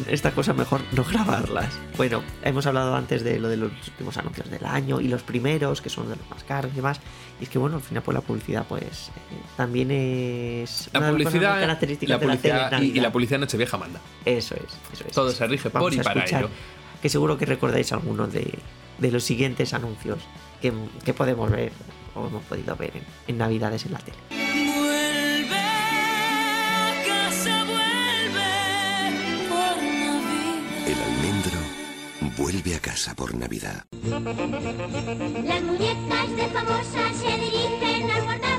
estas 0.08 0.32
cosas 0.32 0.56
mejor 0.56 0.80
no 0.92 1.04
grabarlas. 1.04 1.78
Bueno, 1.96 2.22
hemos 2.42 2.66
hablado 2.66 2.94
antes 2.94 3.24
de 3.24 3.38
lo 3.38 3.48
de 3.48 3.56
los 3.56 3.72
últimos 3.88 4.16
anuncios 4.16 4.48
del 4.50 4.64
año 4.64 5.00
y 5.00 5.08
los 5.08 5.22
primeros, 5.22 5.82
que 5.82 5.90
son 5.90 6.08
de 6.08 6.16
los 6.16 6.30
más 6.30 6.44
caros 6.44 6.70
y 6.72 6.76
demás. 6.76 7.00
Y 7.40 7.44
es 7.44 7.50
que, 7.50 7.58
bueno, 7.58 7.76
al 7.76 7.82
final, 7.82 8.02
pues 8.02 8.14
la 8.14 8.20
publicidad, 8.20 8.64
pues 8.68 9.08
eh, 9.08 9.36
también 9.56 9.90
es. 9.90 10.88
La 10.92 11.00
una 11.00 11.08
de 11.08 11.12
las 11.12 11.22
publicidad, 11.22 11.60
características 11.60 12.08
la 12.10 12.18
de 12.18 12.26
la 12.26 12.32
publicidad 12.32 12.82
y, 12.82 12.84
y 12.86 13.00
la 13.00 13.12
publicidad 13.12 13.40
Nochevieja 13.40 13.76
manda. 13.76 14.00
Eso 14.24 14.54
es, 14.54 14.62
eso 14.92 15.04
es. 15.08 15.12
Todo 15.12 15.30
se 15.30 15.46
rige 15.46 15.68
Vamos 15.68 15.90
por 15.90 16.00
y 16.00 16.02
para 16.02 16.24
ello. 16.24 16.48
Que 17.02 17.08
seguro 17.08 17.36
que 17.36 17.44
recordáis 17.46 17.92
algunos 17.92 18.32
de, 18.32 18.58
de 18.98 19.10
los 19.10 19.24
siguientes 19.24 19.74
anuncios 19.74 20.20
que, 20.60 20.72
que 21.04 21.12
podemos 21.12 21.50
ver 21.50 21.72
o 22.14 22.28
hemos 22.28 22.44
podido 22.44 22.76
ver 22.76 22.92
en, 22.96 23.02
en 23.26 23.38
Navidades 23.38 23.84
en 23.86 23.92
la 23.92 23.98
tele. 23.98 24.16
Vuelve 24.30 25.56
a 25.56 25.58
casa, 27.08 27.64
vuelve 27.64 28.46
por 29.50 29.76
Navidad. 29.82 30.86
El 30.86 30.98
almendro 31.02 31.60
vuelve 32.36 32.74
a 32.76 32.80
casa 32.80 33.14
por 33.14 33.34
Navidad. 33.34 33.84
Las 34.02 35.62
muñecas 35.62 36.36
de 36.36 36.46
famosas 36.48 37.16
se 37.16 37.32
dirigen 37.36 38.10
al 38.10 38.24
portal 38.24 38.51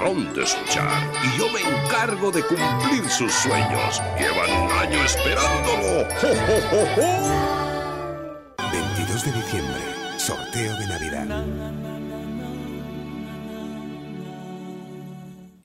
Turrón 0.00 0.32
de 0.32 0.44
escuchar. 0.44 1.12
Y 1.22 1.38
yo 1.38 1.46
me 1.52 1.60
encargo 1.60 2.30
de 2.30 2.42
cumplir 2.42 3.06
sus 3.10 3.32
sueños. 3.32 4.00
Llevan 4.18 4.50
un 4.50 4.70
año 4.72 5.04
esperándolo. 5.04 6.08
¡Jo, 6.20 6.28
jo, 6.46 6.60
jo, 6.70 6.86
jo! 6.96 8.62
22 8.72 9.24
de 9.24 9.32
diciembre, 9.32 9.80
sorteo 10.16 10.76
de 10.78 10.86
Navidad. 10.86 11.44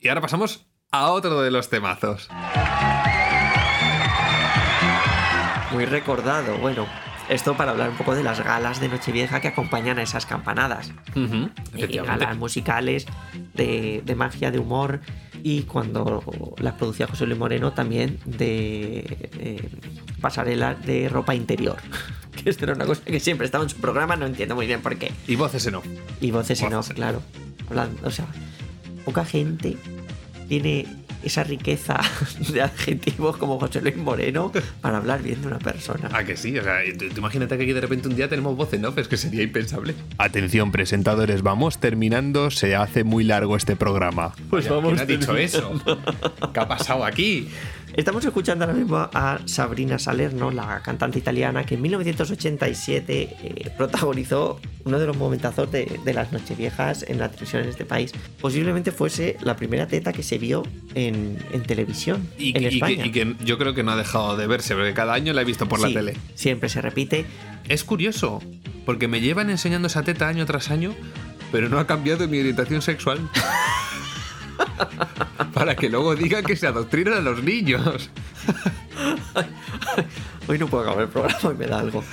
Y 0.02 0.10
ahora 0.10 0.22
pasamos 0.22 0.68
a 0.92 1.12
otro 1.12 1.42
de 1.42 1.52
los 1.52 1.70
temazos. 1.70 2.28
Muy 5.72 5.86
recordado. 5.86 6.58
Bueno, 6.58 6.86
esto 7.30 7.56
para 7.56 7.72
hablar 7.72 7.90
un 7.90 7.98
poco 7.98 8.16
de 8.16 8.24
las 8.24 8.44
galas 8.44 8.80
de 8.80 8.90
Nochevieja 8.90 9.42
que 9.42 9.48
acompañan 9.48 10.00
a 10.00 10.04
esas 10.04 10.26
campanadas. 10.26 10.92
Efectivamente. 11.74 12.26
galas 12.26 12.38
musicales 12.38 13.06
de, 13.54 14.02
de 14.06 14.16
magia, 14.16 14.52
de 14.52 14.60
humor 14.60 15.02
y 15.44 15.62
cuando 15.64 16.24
las 16.58 16.74
producía 16.74 17.06
José 17.06 17.28
Luis 17.28 17.38
Moreno 17.38 17.72
también 17.72 18.20
de 18.26 19.30
eh, 19.40 19.70
pasarela 20.20 20.74
de 20.74 21.08
ropa 21.08 21.36
interior. 21.36 21.78
que 22.44 22.50
esto 22.50 22.66
era 22.66 22.74
una 22.74 22.86
cosa 22.86 23.04
que 23.04 23.20
siempre 23.20 23.46
estaba 23.46 23.64
en 23.64 23.70
su 23.70 23.78
programa, 23.78 24.16
no 24.16 24.26
entiendo 24.26 24.56
muy 24.56 24.66
bien 24.66 24.82
por 24.82 24.98
qué. 24.98 25.12
Y 25.28 25.36
voces 25.36 25.68
en 25.68 25.76
off. 25.76 25.86
Y 26.20 26.32
voces 26.32 26.62
en 26.62 26.72
Voces 26.72 26.90
off, 26.90 26.96
claro. 26.96 27.22
Hablando, 27.70 28.08
o 28.08 28.12
sea, 28.12 28.26
poca 29.06 29.24
gente 29.24 29.78
tiene 30.48 30.88
esa 31.26 31.44
riqueza 31.44 32.00
de 32.54 32.62
adjetivos 32.62 33.38
como 33.38 33.60
José 33.60 33.82
Luis 33.82 33.98
Moreno 33.98 34.52
para 34.82 34.98
hablar 34.98 35.22
bien 35.24 35.42
de 35.42 35.48
una 35.48 35.60
persona. 35.60 36.10
Ah, 36.14 36.24
que 36.24 36.38
sí, 36.38 36.58
o 36.58 36.64
sea, 36.64 36.80
tú- 36.98 37.10
tú 37.10 37.18
imagínate 37.18 37.58
que 37.58 37.64
aquí 37.64 37.74
de 37.74 37.82
repente 37.82 38.08
un 38.08 38.16
día 38.16 38.30
tenemos 38.30 38.56
voz 38.56 38.72
en 38.74 38.86
off, 38.86 38.98
es 38.98 39.08
que 39.08 39.18
sería 39.18 39.44
impensable. 39.44 39.96
Atención, 40.18 40.72
presentadores, 40.72 41.42
vamos 41.42 41.80
terminando, 41.80 42.52
se 42.52 42.76
hace 42.76 43.04
muy 43.04 43.24
largo 43.24 43.58
este 43.58 43.76
programa. 43.76 44.34
Pues 44.50 44.66
Vaya, 44.66 44.76
vamos 44.76 44.94
¿Quién 44.94 45.02
ha 45.02 45.06
dicho 45.06 45.36
eso? 45.36 45.72
¿Qué 46.54 46.60
ha 46.60 46.68
pasado 46.68 47.04
aquí? 47.04 47.50
Estamos 47.96 48.26
escuchando 48.26 48.66
ahora 48.66 48.76
mismo 48.78 48.98
a 48.98 49.40
Sabrina 49.46 49.98
Salerno, 49.98 50.52
la 50.52 50.82
cantante 50.82 51.18
italiana 51.18 51.66
que 51.66 51.76
en 51.76 51.82
1987 51.84 53.38
eh, 53.42 53.72
protagonizó 53.78 54.60
uno 54.84 55.00
de 55.00 55.08
los 55.08 55.16
momentazos 55.16 55.72
de, 55.72 56.00
de 56.04 56.14
las 56.14 56.34
Nocheviejas 56.34 57.06
en 57.08 57.20
la 57.20 57.30
televisión 57.30 57.64
en 57.64 57.70
este 57.70 57.86
país. 57.86 58.12
Posiblemente 58.42 58.92
fuese 58.92 59.38
la 59.42 59.56
primera 59.56 59.88
teta 59.88 60.12
que 60.12 60.24
se 60.24 60.38
vio 60.38 60.64
en, 60.94 61.38
en 61.54 61.64
televisión 61.64 62.28
Y, 62.38 62.50
en 62.50 62.54
que- 62.54 62.60
y 62.60 62.62
que, 62.70 62.76
España. 62.76 63.06
y 63.06 63.12
que 63.12 63.36
yo 63.46 63.58
creo 63.58 63.74
que 63.74 63.84
no 63.84 63.92
ha 63.94 63.96
dejado 63.96 64.36
de 64.36 64.46
verse, 64.46 64.76
porque 64.76 64.94
cada 64.94 65.14
año 65.14 65.32
la 65.32 65.42
he 65.42 65.46
visto 65.46 65.66
por 65.70 65.80
la 65.80 65.88
tele. 65.88 66.18
Siempre 66.36 66.68
se 66.68 66.82
repite. 66.82 67.26
Es 67.70 67.86
curioso, 67.86 68.42
porque 68.86 69.08
me 69.08 69.22
llevan 69.22 69.50
enseñando 69.50 69.88
esa 69.88 70.04
teta 70.04 70.28
año 70.28 70.46
tras 70.46 70.70
año, 70.70 70.94
pero 71.50 71.70
no 71.70 71.80
ha 71.80 71.88
cambiado 71.88 72.28
mi 72.28 72.40
orientación 72.42 72.82
sexual. 72.82 73.20
Para 75.54 75.76
que 75.76 75.90
luego 75.90 76.16
digan 76.16 76.44
que 76.44 76.56
se 76.56 76.68
adoctrinan 76.68 77.14
a 77.14 77.22
los 77.22 77.44
niños. 77.44 78.10
Hoy 80.48 80.60
no 80.60 80.68
puedo 80.68 80.84
acabar 80.84 81.04
el 81.04 81.10
programa 81.10 81.52
y 81.52 81.58
me 81.58 81.68
da 81.68 81.80
algo. 81.80 82.04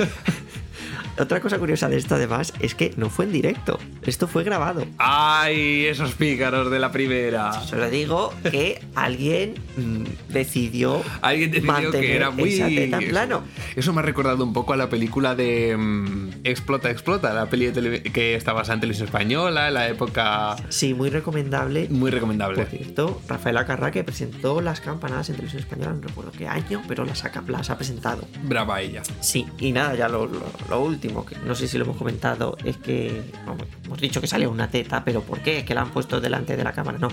Otra 1.18 1.40
cosa 1.40 1.58
curiosa 1.58 1.88
de 1.88 1.96
esto 1.98 2.14
además 2.14 2.52
es 2.60 2.74
que 2.74 2.92
no 2.96 3.10
fue 3.10 3.26
en 3.26 3.32
directo. 3.32 3.78
Esto 4.04 4.26
fue 4.26 4.44
grabado. 4.44 4.84
¡Ay, 4.98 5.86
esos 5.86 6.12
pícaros 6.14 6.70
de 6.70 6.78
la 6.78 6.90
primera! 6.90 7.52
Solo 7.62 7.88
digo 7.90 8.32
que 8.50 8.80
alguien 8.94 9.54
mm, 9.76 10.32
decidió, 10.32 11.02
Alguien 11.20 11.50
decidió 11.50 11.72
mantener 11.72 12.00
que 12.00 12.16
era 12.16 12.30
muy. 12.30 12.54
esa 12.54 12.66
teta 12.68 12.98
en 12.98 13.08
plano. 13.08 13.42
Eso 13.76 13.92
me 13.92 14.00
ha 14.00 14.02
recordado 14.02 14.42
un 14.42 14.52
poco 14.52 14.72
a 14.72 14.76
la 14.76 14.88
película 14.88 15.34
de 15.34 15.76
mm, 15.76 16.30
Explota, 16.44 16.90
Explota, 16.90 17.32
la 17.34 17.46
peli 17.46 17.66
de 17.66 17.72
tele- 17.72 18.02
que 18.12 18.34
está 18.34 18.52
basada 18.52 18.74
en 18.74 18.80
televisión 18.80 19.06
española, 19.06 19.68
en 19.68 19.74
la 19.74 19.88
época. 19.88 20.56
Sí, 20.70 20.94
muy 20.94 21.10
recomendable. 21.10 21.88
Muy 21.90 22.10
recomendable. 22.10 22.56
Por 22.64 22.66
cierto, 22.66 23.20
Rafael 23.28 23.56
Acarra 23.58 23.90
que 23.90 24.02
presentó 24.04 24.60
las 24.60 24.80
campanadas 24.80 25.28
en 25.28 25.36
televisión 25.36 25.62
española, 25.62 25.92
no 25.92 26.00
recuerdo 26.08 26.32
qué 26.32 26.48
año, 26.48 26.82
pero 26.88 27.04
las 27.04 27.24
ha, 27.24 27.30
las 27.48 27.70
ha 27.70 27.76
presentado. 27.76 28.26
Brava 28.44 28.80
ella. 28.80 29.02
Sí, 29.20 29.46
y 29.58 29.72
nada, 29.72 29.94
ya 29.94 30.08
lo, 30.08 30.26
lo- 30.26 30.42
lo 30.68 30.80
último, 30.80 31.01
que 31.08 31.36
no 31.44 31.54
sé 31.54 31.66
si 31.68 31.78
lo 31.78 31.84
hemos 31.84 31.96
comentado, 31.96 32.56
es 32.64 32.76
que 32.76 33.22
vamos, 33.46 33.66
hemos 33.84 34.00
dicho 34.00 34.20
que 34.20 34.26
sale 34.26 34.46
una 34.46 34.68
teta, 34.68 35.04
pero 35.04 35.22
¿por 35.22 35.40
qué? 35.40 35.64
Que 35.64 35.74
la 35.74 35.82
han 35.82 35.90
puesto 35.90 36.20
delante 36.20 36.56
de 36.56 36.64
la 36.64 36.72
cámara. 36.72 36.98
No, 36.98 37.08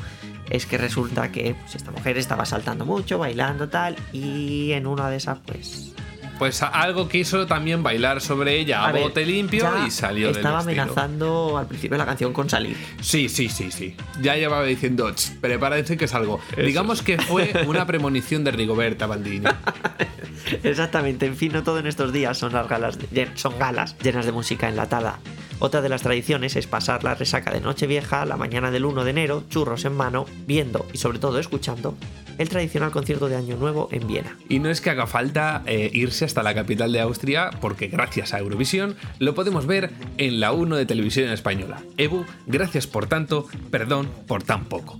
es 0.49 0.65
que 0.65 0.77
resulta 0.77 1.31
que 1.31 1.55
pues, 1.59 1.75
esta 1.75 1.91
mujer 1.91 2.17
estaba 2.17 2.45
saltando 2.45 2.85
mucho, 2.85 3.17
bailando 3.17 3.69
tal, 3.69 3.95
y 4.13 4.71
en 4.71 4.87
una 4.87 5.09
de 5.09 5.17
esas, 5.17 5.39
pues. 5.39 5.93
Pues 6.39 6.63
a- 6.63 6.67
algo 6.67 7.07
quiso 7.09 7.45
también 7.45 7.83
bailar 7.83 8.21
sobre 8.21 8.57
ella 8.59 8.85
a, 8.85 8.91
ver, 8.93 9.03
bote 9.03 9.25
limpio 9.25 9.69
y 9.85 9.91
salió 9.91 10.27
del 10.27 10.37
Estaba 10.37 10.59
amenazando 10.61 11.57
al 11.57 11.67
principio 11.67 11.95
de 11.95 11.99
la 11.99 12.05
canción 12.05 12.31
con 12.33 12.49
salir. 12.49 12.77
Sí, 13.01 13.27
sí, 13.29 13.49
sí, 13.49 13.69
sí. 13.71 13.95
Ya 14.21 14.35
llevaba 14.37 14.63
diciendo, 14.63 15.11
"Ch, 15.13 15.37
prepárense 15.41 15.97
que 15.97 16.07
salgo. 16.07 16.39
Digamos 16.57 17.01
que 17.03 17.17
fue 17.19 17.51
una 17.67 17.85
premonición 17.85 18.43
de 18.45 18.51
Rigoberta 18.51 19.05
Bandini. 19.05 19.45
Exactamente, 20.63 21.25
en 21.25 21.35
fin, 21.35 21.51
no 21.51 21.63
todo 21.63 21.79
en 21.79 21.87
estos 21.87 22.11
días 22.13 22.37
son 22.37 22.53
las 22.53 22.67
galas, 22.67 22.97
de- 23.11 23.29
son 23.35 23.57
galas 23.59 23.95
llenas 24.01 24.25
de 24.25 24.31
música 24.31 24.69
enlatada. 24.69 25.19
Otra 25.61 25.81
de 25.81 25.89
las 25.89 26.01
tradiciones 26.03 26.55
es 26.55 26.67
pasar 26.67 27.03
la 27.03 27.15
resaca 27.15 27.51
de 27.51 27.59
Nochevieja, 27.59 28.25
la 28.25 28.37
mañana 28.37 28.71
del 28.71 28.85
1 28.85 29.03
de 29.03 29.09
enero, 29.11 29.43
churros 29.49 29.83
en 29.83 29.93
mano, 29.93 30.25
viendo 30.47 30.85
y 30.93 30.97
sobre 30.99 31.19
todo 31.19 31.37
escuchando 31.37 31.97
el 32.37 32.47
tradicional 32.47 32.91
concierto 32.91 33.27
de 33.27 33.35
Año 33.35 33.57
Nuevo 33.57 33.89
en 33.91 34.07
Viena. 34.07 34.37
Y 34.47 34.59
no 34.59 34.69
es 34.69 34.79
que 34.79 34.89
haga 34.89 35.05
falta 35.07 35.61
eh, 35.65 35.89
irse 35.93 36.23
hasta 36.29 36.43
la 36.43 36.53
capital 36.53 36.91
de 36.91 37.01
Austria, 37.01 37.49
porque 37.59 37.87
gracias 37.87 38.35
a 38.35 38.39
Eurovisión 38.39 38.95
lo 39.17 39.33
podemos 39.33 39.65
ver 39.65 39.89
en 40.19 40.39
la 40.39 40.51
1 40.51 40.75
de 40.75 40.85
televisión 40.85 41.29
española. 41.29 41.81
Ebu, 41.97 42.23
gracias 42.45 42.85
por 42.85 43.07
tanto, 43.07 43.47
perdón 43.71 44.07
por 44.27 44.43
tan 44.43 44.65
poco. 44.65 44.99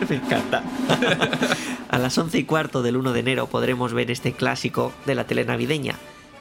Me 0.10 0.16
encanta. 0.16 0.64
A 1.88 1.98
las 1.98 2.18
11 2.18 2.36
y 2.36 2.42
cuarto 2.42 2.82
del 2.82 2.96
1 2.96 3.12
de 3.12 3.20
enero 3.20 3.46
podremos 3.46 3.92
ver 3.92 4.10
este 4.10 4.32
clásico 4.32 4.92
de 5.06 5.14
la 5.14 5.28
tele 5.28 5.44
navideña 5.44 5.94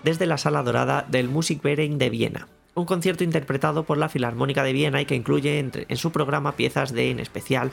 desde 0.03 0.25
la 0.25 0.39
sala 0.39 0.63
dorada 0.63 1.05
del 1.07 1.29
Musikverein 1.29 1.99
de 1.99 2.09
Viena. 2.09 2.47
Un 2.73 2.85
concierto 2.85 3.23
interpretado 3.23 3.83
por 3.83 3.99
la 3.99 4.09
Filarmónica 4.09 4.63
de 4.63 4.73
Viena 4.73 5.01
y 5.01 5.05
que 5.05 5.13
incluye 5.13 5.59
en 5.59 5.97
su 5.97 6.11
programa 6.11 6.55
piezas 6.55 6.93
de, 6.93 7.11
en 7.11 7.19
especial, 7.19 7.71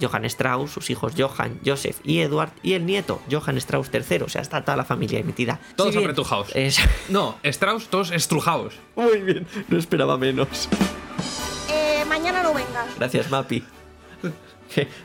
Johann 0.00 0.24
Strauss, 0.26 0.70
sus 0.72 0.90
hijos 0.90 1.12
Johann, 1.16 1.58
Joseph 1.64 1.96
y 2.04 2.20
Eduard, 2.20 2.50
y 2.62 2.72
el 2.74 2.84
nieto, 2.86 3.20
Johann 3.30 3.56
Strauss 3.58 3.90
III. 3.92 4.22
O 4.22 4.28
sea, 4.28 4.42
está 4.42 4.64
toda 4.64 4.76
la 4.76 4.84
familia 4.84 5.18
emitida. 5.18 5.60
Todos 5.76 5.96
apretujaos. 5.96 6.48
Es- 6.54 6.78
No, 7.08 7.36
Strauss, 7.42 7.88
todos 7.88 8.10
estrujaos. 8.10 8.74
Muy 8.96 9.20
bien, 9.20 9.46
no 9.68 9.78
esperaba 9.78 10.16
menos. 10.18 10.68
Eh, 11.70 12.04
mañana 12.08 12.42
no 12.42 12.52
vengas. 12.54 12.86
Gracias, 12.98 13.30
Mapi. 13.30 13.62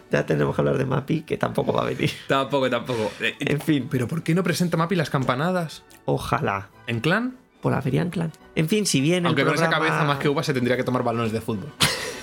Ya 0.09 0.25
tenemos 0.25 0.55
que 0.55 0.61
hablar 0.61 0.79
de 0.79 0.85
Mapi, 0.85 1.21
que 1.21 1.37
tampoco 1.37 1.71
va 1.73 1.83
a 1.83 1.85
venir. 1.85 2.09
Tampoco, 2.27 2.67
tampoco. 2.71 3.11
Eh, 3.19 3.35
En 3.39 3.61
fin, 3.61 3.87
¿Pero 3.91 4.07
por 4.07 4.23
qué 4.23 4.33
no 4.33 4.41
presenta 4.41 4.77
Mapi 4.77 4.95
las 4.95 5.11
campanadas? 5.11 5.83
ojalá. 6.05 6.69
¿En 6.87 7.01
clan? 7.01 7.37
Por 7.61 7.73
la 7.73 7.81
feria 7.81 8.01
en 8.01 8.09
clan. 8.09 8.31
En 8.55 8.67
fin, 8.67 8.87
si 8.87 8.99
bien 8.99 9.17
el 9.19 9.25
Aunque 9.27 9.45
con 9.45 9.53
esa 9.53 9.69
cabeza 9.69 10.03
más 10.05 10.17
que 10.17 10.27
uva 10.29 10.41
se 10.41 10.53
tendría 10.55 10.75
que 10.75 10.83
tomar 10.83 11.03
balones 11.03 11.31
de 11.33 11.41
fútbol. 11.41 11.71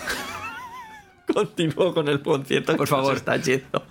Continúo 1.37 1.93
con 1.93 2.09
el 2.09 2.23
concierto. 2.23 2.75
Por 2.79 2.89
favor. 2.89 3.15
está 3.15 3.37
yendo. 3.37 3.85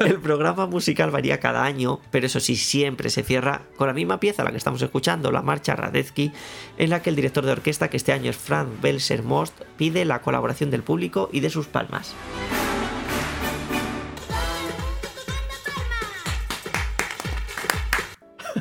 El 0.00 0.18
programa 0.18 0.66
musical 0.66 1.12
varía 1.12 1.38
cada 1.38 1.62
año, 1.62 2.00
pero 2.10 2.26
eso 2.26 2.40
sí, 2.40 2.56
siempre 2.56 3.08
se 3.08 3.22
cierra 3.22 3.62
con 3.76 3.86
la 3.86 3.94
misma 3.94 4.18
pieza, 4.18 4.42
la 4.42 4.50
que 4.50 4.56
estamos 4.56 4.82
escuchando, 4.82 5.30
la 5.30 5.42
marcha 5.42 5.76
Radetzky, 5.76 6.32
en 6.76 6.90
la 6.90 7.02
que 7.02 7.10
el 7.10 7.14
director 7.14 7.46
de 7.46 7.52
orquesta, 7.52 7.88
que 7.88 7.96
este 7.96 8.12
año 8.12 8.30
es 8.30 8.36
Frank 8.36 8.68
Belser 8.82 9.22
Most, 9.22 9.60
pide 9.76 10.04
la 10.04 10.22
colaboración 10.22 10.72
del 10.72 10.82
público 10.82 11.30
y 11.32 11.38
de 11.38 11.50
sus 11.50 11.68
palmas. 11.68 12.16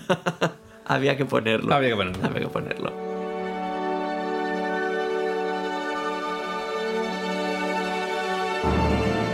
Había 0.86 1.18
que 1.18 1.26
ponerlo. 1.26 1.74
Había 1.74 1.90
que 1.90 1.96
ponerlo. 1.96 2.24
Había 2.24 2.42
que 2.42 2.50
ponerlo. 2.50 3.09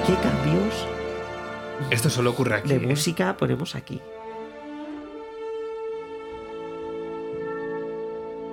¿Qué 0.08 0.14
cambios 0.16 0.88
Esto 1.90 2.10
solo 2.10 2.32
ocurre 2.32 2.56
aquí. 2.56 2.70
de 2.70 2.76
¿eh? 2.76 2.80
música 2.80 3.36
ponemos 3.38 3.76
aquí? 3.76 4.00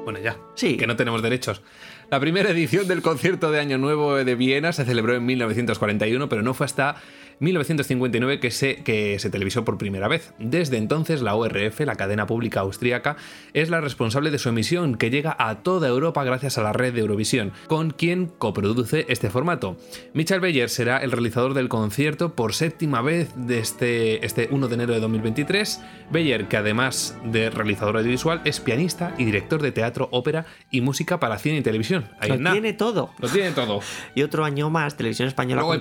Bueno, 0.05 0.18
ya. 0.18 0.36
Sí. 0.55 0.76
Que 0.76 0.86
no 0.86 0.96
tenemos 0.96 1.22
derechos. 1.22 1.62
La 2.11 2.18
primera 2.18 2.50
edición 2.50 2.88
del 2.88 3.03
concierto 3.03 3.50
de 3.50 3.61
Año 3.61 3.78
Nuevo 3.78 4.16
de 4.16 4.34
Viena 4.34 4.72
se 4.72 4.84
celebró 4.84 5.14
en 5.14 5.24
1941, 5.24 6.28
pero 6.28 6.42
no 6.42 6.55
fue 6.55 6.66
hasta 6.66 6.96
1959 7.43 8.38
que 8.38 8.53
se, 8.53 8.76
que 8.84 9.18
se 9.18 9.28
televisó 9.28 9.64
por 9.64 9.76
primera 9.76 10.07
vez. 10.07 10.32
Desde 10.38 10.76
entonces, 10.76 11.22
la 11.22 11.34
ORF, 11.34 11.80
la 11.80 11.97
cadena 11.97 12.26
pública 12.26 12.61
austríaca, 12.61 13.16
es 13.53 13.68
la 13.68 13.80
responsable 13.80 14.30
de 14.30 14.38
su 14.38 14.49
emisión, 14.49 14.95
que 14.95 15.11
llega 15.11 15.34
a 15.38 15.62
toda 15.62 15.88
Europa 15.88 16.22
gracias 16.22 16.57
a 16.57 16.62
la 16.62 16.72
red 16.72 16.95
de 16.95 17.01
Eurovisión, 17.01 17.53
con 17.66 17.90
quien 17.90 18.26
coproduce 18.26 19.07
este 19.09 19.28
formato. 19.28 19.76
Michael 20.14 20.40
Beyer 20.40 20.70
será 20.70 20.99
el 20.99 21.11
realizador 21.11 21.55
del 21.55 21.68
concierto 21.68 22.34
por 22.34 22.55
séptima 22.55 23.03
vez 23.03 23.32
desde 23.34 24.24
este 24.24 24.49
1 24.53 24.68
de 24.68 24.74
enero 24.74 24.95
de 24.95 25.01
2023. 25.01 25.80
Beyer, 26.12 26.47
que 26.47 26.57
además 26.57 27.18
de 27.24 27.51
realizador 27.51 27.97
audiovisual, 27.97 28.40
es 28.45 28.61
pianista 28.61 29.14
y 29.18 29.24
director 29.24 29.61
de 29.61 29.72
teatro, 29.72 30.09
ópera 30.12 30.47
y 30.70 30.80
música 30.80 31.18
para 31.18 31.38
cine 31.38 31.59
y 31.59 31.62
televisión. 31.62 32.09
Ahí 32.20 32.38
Lo 32.38 32.53
tiene 32.53 32.72
todo. 32.72 33.11
Lo 33.18 33.28
tiene 33.28 33.51
todo. 33.51 33.80
Y 34.14 34.22
otro 34.22 34.45
año 34.45 34.70
más, 34.70 34.97
Televisión 34.97 35.28
Española 35.28 35.62
Luego 35.62 35.74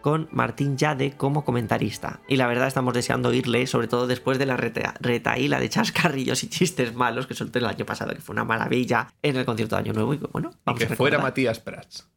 con 0.00 0.28
Martín 0.32 0.76
Yade 0.76 1.12
como 1.16 1.44
comentarista. 1.44 2.20
Y 2.28 2.36
la 2.36 2.46
verdad 2.46 2.68
estamos 2.68 2.94
deseando 2.94 3.28
oírle, 3.30 3.66
sobre 3.66 3.88
todo 3.88 4.06
después 4.06 4.38
de 4.38 4.46
la 4.46 4.56
reta- 4.56 4.94
retaíla 5.00 5.58
de 5.60 5.68
chascarrillos 5.68 6.42
y 6.44 6.48
chistes 6.48 6.94
malos 6.94 7.26
que 7.26 7.34
soltó 7.34 7.58
el 7.58 7.66
año 7.66 7.84
pasado, 7.84 8.12
que 8.14 8.20
fue 8.20 8.32
una 8.34 8.44
maravilla 8.44 9.08
en 9.22 9.36
el 9.36 9.44
concierto 9.44 9.76
de 9.76 9.80
Año 9.82 9.92
Nuevo. 9.92 10.14
Y 10.14 10.18
bueno, 10.32 10.50
vamos 10.64 10.78
que 10.78 10.92
a 10.92 10.96
fuera. 10.96 11.18
Matías 11.18 11.60
Prats. 11.60 12.08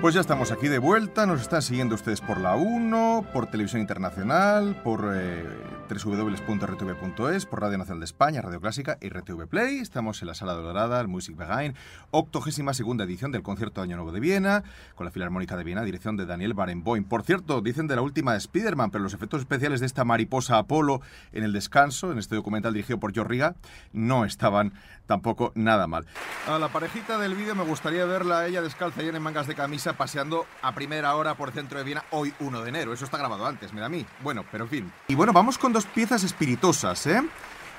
Pues 0.00 0.12
ya 0.14 0.20
estamos 0.20 0.50
aquí 0.50 0.66
de 0.66 0.78
vuelta, 0.78 1.24
nos 1.26 1.40
están 1.40 1.62
siguiendo 1.62 1.94
ustedes 1.94 2.20
por 2.20 2.38
la 2.40 2.56
1, 2.56 3.26
por 3.32 3.46
Televisión 3.46 3.80
Internacional, 3.80 4.80
por 4.82 5.08
eh, 5.14 5.44
www.rtv.es, 5.88 7.46
por 7.46 7.60
Radio 7.62 7.78
Nacional 7.78 8.00
de 8.00 8.04
España, 8.04 8.42
Radio 8.42 8.60
Clásica 8.60 8.98
y 9.00 9.08
RTV 9.08 9.48
Play. 9.48 9.78
Estamos 9.78 10.20
en 10.20 10.28
la 10.28 10.34
Sala 10.34 10.52
Dorada, 10.52 11.00
el 11.00 11.08
Music 11.08 11.36
Behind, 11.36 11.74
82 12.10 12.76
segunda 12.76 13.04
edición 13.04 13.32
del 13.32 13.42
Concierto 13.42 13.80
de 13.80 13.86
Año 13.86 13.96
Nuevo 13.96 14.12
de 14.12 14.20
Viena, 14.20 14.62
con 14.94 15.06
la 15.06 15.10
Filarmónica 15.10 15.56
de 15.56 15.64
Viena, 15.64 15.82
dirección 15.82 16.16
de 16.16 16.26
Daniel 16.26 16.52
Barenboim. 16.52 17.04
Por 17.04 17.22
cierto, 17.22 17.62
dicen 17.62 17.86
de 17.86 17.96
la 17.96 18.02
última 18.02 18.32
de 18.32 18.38
Spider-Man, 18.38 18.90
pero 18.90 19.02
los 19.02 19.14
efectos 19.14 19.40
especiales 19.40 19.80
de 19.80 19.86
esta 19.86 20.04
mariposa 20.04 20.58
Apolo 20.58 21.00
en 21.32 21.44
el 21.44 21.52
descanso, 21.52 22.12
en 22.12 22.18
este 22.18 22.36
documental 22.36 22.74
dirigido 22.74 23.00
por 23.00 23.14
Joe 23.14 23.24
Riga, 23.24 23.54
no 23.92 24.26
estaban 24.26 24.74
tampoco 25.06 25.52
nada 25.54 25.86
mal. 25.86 26.06
A 26.46 26.58
la 26.58 26.68
parejita 26.68 27.18
del 27.18 27.34
vídeo 27.34 27.54
me 27.54 27.64
gustaría 27.64 28.04
verla 28.04 28.46
ella 28.46 28.60
descalza 28.60 29.02
y 29.02 29.08
en 29.08 29.22
mangas 29.22 29.46
de 29.46 29.54
camisa 29.54 29.94
paseando 29.94 30.46
a 30.60 30.74
primera 30.74 31.16
hora 31.16 31.34
por 31.34 31.50
centro 31.50 31.78
de 31.78 31.84
Viena 31.84 32.04
hoy 32.10 32.34
1 32.40 32.62
de 32.62 32.68
enero. 32.68 32.92
Eso 32.92 33.06
está 33.06 33.16
grabado 33.16 33.46
antes, 33.46 33.72
me 33.72 33.80
da 33.80 33.86
a 33.86 33.88
mí. 33.88 34.04
Bueno, 34.22 34.44
pero 34.52 34.64
en 34.64 34.70
fin. 34.70 34.92
Y 35.08 35.14
bueno, 35.14 35.32
vamos 35.32 35.56
con 35.56 35.72
dos 35.78 35.86
piezas 35.86 36.24
espiritosas, 36.24 37.06
¿eh? 37.06 37.22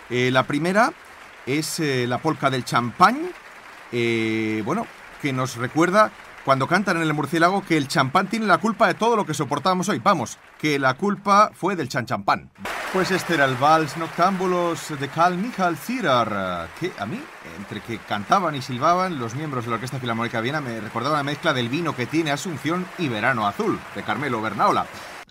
Eh, 0.10 0.30
la 0.32 0.44
primera 0.44 0.94
es 1.46 1.82
eh, 1.82 2.06
la 2.08 2.20
polca 2.20 2.50
del 2.50 2.64
champán, 2.64 3.30
eh, 3.92 4.62
bueno, 4.64 4.88
que 5.22 5.34
nos 5.34 5.58
recuerda 5.58 6.10
cuando 6.46 6.66
cantan 6.66 6.96
en 6.96 7.04
el 7.04 7.14
murciélago 7.14 7.62
que 7.66 7.76
el 7.76 7.90
champán 7.90 8.28
tiene 8.28 8.46
la 8.46 8.58
culpa 8.58 8.88
de 8.88 8.94
todo 8.94 9.18
lo 9.18 9.26
que 9.26 9.34
soportamos 9.34 9.90
hoy. 9.90 10.00
Vamos, 10.02 10.38
que 10.58 10.80
la 10.80 10.94
culpa 10.94 11.52
fue 11.54 11.76
del 11.76 11.90
chan 11.90 12.06
champán. 12.06 12.50
Pues 12.94 13.12
este 13.12 13.34
era 13.34 13.44
el 13.44 13.56
Vals 13.56 13.98
Noctámbulos 13.98 14.98
de 14.98 15.10
Carl 15.10 15.38
Michael 15.38 15.76
Zierer, 15.76 16.70
que 16.80 16.94
a 16.98 17.06
mí, 17.06 17.22
entre 17.58 17.82
que 17.82 17.98
cantaban 17.98 18.56
y 18.56 18.62
silbaban, 18.62 19.20
los 19.20 19.36
miembros 19.36 19.66
de 19.66 19.72
la 19.72 19.76
Orquesta 19.76 20.00
Filarmónica 20.00 20.40
Viena 20.40 20.62
me 20.62 20.80
recordaban 20.80 21.18
la 21.18 21.24
mezcla 21.24 21.54
del 21.54 21.68
vino 21.68 21.94
que 21.94 22.06
tiene 22.06 22.32
Asunción 22.32 22.86
y 22.98 23.10
Verano 23.10 23.46
Azul, 23.46 23.78
de 23.94 24.04
Carmelo 24.04 24.42
Bernaola. 24.42 24.86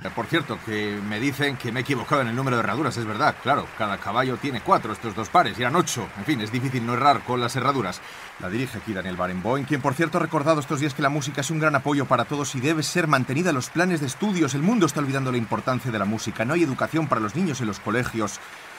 Eh, 0.04 0.10
Por 0.14 0.26
cierto, 0.26 0.58
que 0.64 1.00
me 1.08 1.18
dicen 1.18 1.56
que 1.56 1.72
me 1.72 1.80
he 1.80 1.82
equivocado 1.82 2.22
en 2.22 2.28
el 2.28 2.36
número 2.36 2.56
de 2.56 2.62
herraduras, 2.62 2.96
es 2.96 3.04
verdad, 3.04 3.34
claro, 3.42 3.66
cada 3.76 3.98
caballo 3.98 4.36
tiene 4.36 4.60
cuatro, 4.60 4.92
estos 4.92 5.16
dos 5.16 5.28
pares, 5.28 5.58
y 5.58 5.62
eran 5.62 5.74
ocho. 5.74 6.08
En 6.18 6.24
fin, 6.24 6.40
es 6.40 6.52
difícil 6.52 6.86
no 6.86 6.94
errar 6.94 7.22
con 7.24 7.40
las 7.40 7.56
herraduras. 7.56 8.00
La 8.38 8.48
dirige 8.48 8.78
aquí 8.78 8.92
Daniel 8.92 9.16
Barenboim, 9.16 9.64
quien 9.64 9.80
por 9.80 9.94
cierto 9.94 10.18
ha 10.18 10.20
recordado 10.20 10.60
estos 10.60 10.78
días 10.78 10.94
que 10.94 11.02
la 11.02 11.08
música 11.08 11.40
es 11.40 11.50
un 11.50 11.58
gran 11.58 11.74
apoyo 11.74 12.06
para 12.06 12.26
todos 12.26 12.54
y 12.54 12.60
debe 12.60 12.84
ser 12.84 13.08
mantenida 13.08 13.48
en 13.48 13.56
los 13.56 13.70
planes 13.70 14.00
de 14.00 14.06
estudios. 14.06 14.54
El 14.54 14.62
mundo 14.62 14.86
está 14.86 15.00
olvidando 15.00 15.32
la 15.32 15.38
importancia 15.38 15.90
de 15.90 15.98
la 15.98 16.04
música, 16.04 16.44
no 16.44 16.54
hay 16.54 16.62
educación 16.62 17.08
para 17.08 17.20
los 17.20 17.34
niños 17.34 17.60
en 17.60 17.66
los 17.66 17.80
colegios, 17.80 18.38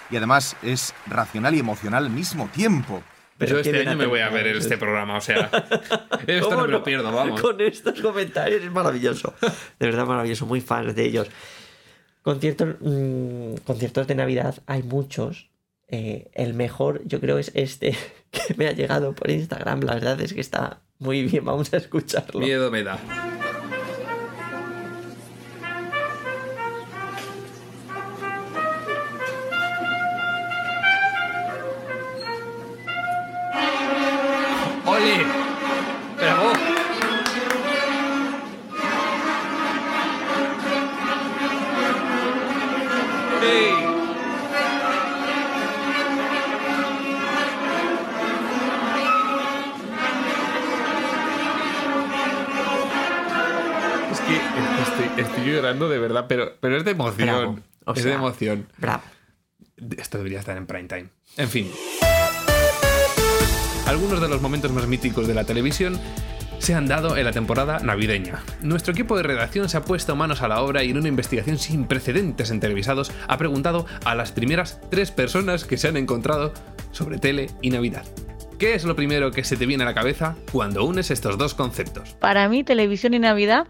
y 0.10 0.16
además 0.16 0.56
es 0.62 0.94
racional 1.06 1.54
y 1.54 1.60
emocional 1.60 2.06
al 2.06 2.12
mismo 2.12 2.48
tiempo. 2.48 3.04
Yo 3.48 3.60
este 3.60 3.88
año 3.88 3.98
me 3.98 4.06
voy 4.06 4.20
a 4.20 4.30
ver 4.30 4.48
este 4.48 4.78
programa, 4.78 5.18
o 5.18 5.22
sea. 5.22 5.50
Esto 6.28 6.50
¿Cómo 6.50 6.62
no 6.62 6.68
me 6.68 6.74
lo 6.74 6.84
pierdo, 6.84 7.12
vamos. 7.12 7.40
Con 7.40 7.62
estos 7.62 8.00
comentarios 8.02 8.64
es 8.64 8.72
maravilloso. 8.72 9.34
De 9.80 9.86
verdad 9.86 10.06
maravilloso, 10.06 10.46
muy 10.46 10.62
fans 10.62 10.96
de 10.96 11.06
ellos. 11.06 11.28
Conciertos, 12.22 12.76
mm, 12.80 13.56
conciertos 13.66 14.08
de 14.08 14.16
Navidad 14.16 14.56
hay 14.66 14.84
muchos. 14.84 15.50
Eh, 15.88 16.30
el 16.34 16.54
mejor, 16.54 17.02
yo 17.06 17.20
creo, 17.20 17.40
es 17.40 17.52
este 17.56 17.98
que 18.32 18.54
me 18.58 18.68
ha 18.68 18.72
llegado 18.74 19.14
por 19.14 19.32
Instagram. 19.32 19.82
La 19.82 19.96
verdad 19.96 20.20
es 20.22 20.34
que 20.34 20.42
está 20.42 20.82
muy 21.00 21.24
bien. 21.24 21.46
Vamos 21.46 21.74
a 21.74 21.78
escucharlo. 21.78 22.40
Miedo 22.40 22.70
me 22.70 22.84
da. 22.84 23.00
Llorando 55.70 55.90
de 55.90 56.00
verdad, 56.00 56.26
pero, 56.28 56.54
pero 56.60 56.78
es 56.78 56.86
de 56.86 56.92
emoción. 56.92 57.28
Bravo. 57.28 57.60
O 57.86 57.94
es 57.94 58.02
sea, 58.02 58.10
de 58.10 58.16
emoción. 58.16 58.68
Bravo. 58.78 59.04
Esto 59.98 60.18
debería 60.18 60.40
estar 60.40 60.58
en 60.58 60.66
prime 60.66 60.88
time. 60.88 61.06
En 61.38 61.48
fin. 61.48 61.72
Algunos 63.86 64.22
de 64.22 64.28
los 64.28 64.42
momentos 64.42 64.72
más 64.72 64.88
míticos 64.88 65.28
de 65.28 65.34
la 65.34 65.46
televisión 65.46 66.00
se 66.60 66.76
han 66.76 66.88
dado 66.88 67.16
en 67.16 67.24
la 67.24 67.32
temporada 67.32 67.80
navideña. 67.80 68.44
Nuestro 68.62 68.92
equipo 68.92 69.16
de 69.16 69.24
redacción 69.24 69.70
se 69.70 69.78
ha 69.78 69.84
puesto 69.84 70.16
manos 70.16 70.42
a 70.42 70.48
la 70.48 70.62
obra 70.62 70.84
y 70.84 70.90
en 70.90 70.98
una 70.98 71.08
investigación 71.08 71.58
sin 71.58 71.86
precedentes 71.86 72.52
en 72.52 72.60
televisados 72.60 73.12
ha 73.28 73.38
preguntado 73.38 73.86
a 74.04 74.14
las 74.14 74.34
primeras 74.34 74.82
tres 74.92 75.12
personas 75.12 75.64
que 75.64 75.78
se 75.78 75.88
han 75.88 75.98
encontrado 75.98 76.54
sobre 76.92 77.18
tele 77.18 77.50
y 77.62 77.70
Navidad. 77.70 78.04
¿Qué 78.60 78.74
es 78.74 78.84
lo 78.84 78.94
primero 78.94 79.32
que 79.32 79.46
se 79.46 79.56
te 79.56 79.66
viene 79.66 79.84
a 79.84 79.86
la 79.86 79.94
cabeza 79.94 80.36
cuando 80.52 80.84
unes 80.84 81.12
estos 81.12 81.38
dos 81.38 81.54
conceptos? 81.54 82.16
Para 82.16 82.50
mí, 82.50 82.66
televisión 82.66 83.14
y 83.14 83.20
Navidad 83.20 83.68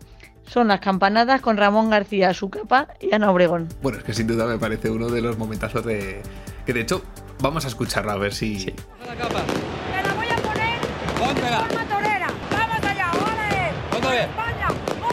son 0.49 0.67
las 0.67 0.79
campanadas 0.79 1.41
con 1.41 1.57
Ramón 1.57 1.89
García, 1.89 2.33
su 2.33 2.49
capa 2.49 2.87
y 2.99 3.13
Ana 3.13 3.31
Obregón. 3.31 3.69
Bueno, 3.81 3.99
es 3.99 4.03
que 4.03 4.13
sin 4.13 4.27
duda 4.27 4.45
me 4.45 4.57
parece 4.57 4.89
uno 4.89 5.07
de 5.07 5.21
los 5.21 5.37
momentazos 5.37 5.85
de... 5.85 6.21
que 6.65 6.73
de 6.73 6.81
hecho 6.81 7.03
vamos 7.39 7.65
a 7.65 7.67
escucharlo 7.67 8.11
a 8.11 8.17
ver 8.17 8.33
si... 8.33 8.65
Te 8.65 8.75
la 8.75 10.13
voy 10.13 10.27
a 10.27 10.35
poner 10.37 10.79
forma 11.19 11.85
torera. 11.85 12.27
Vamos 12.51 12.83
allá, 12.83 13.11
órale. 13.11 13.71
¿Dónde 13.91 14.07
ves? 14.09 14.21
España. 14.21 14.67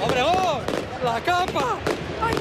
¡Obregón! 0.04 0.60
¡La 1.04 1.20
capa! 1.20 1.76
Ay, 2.22 2.34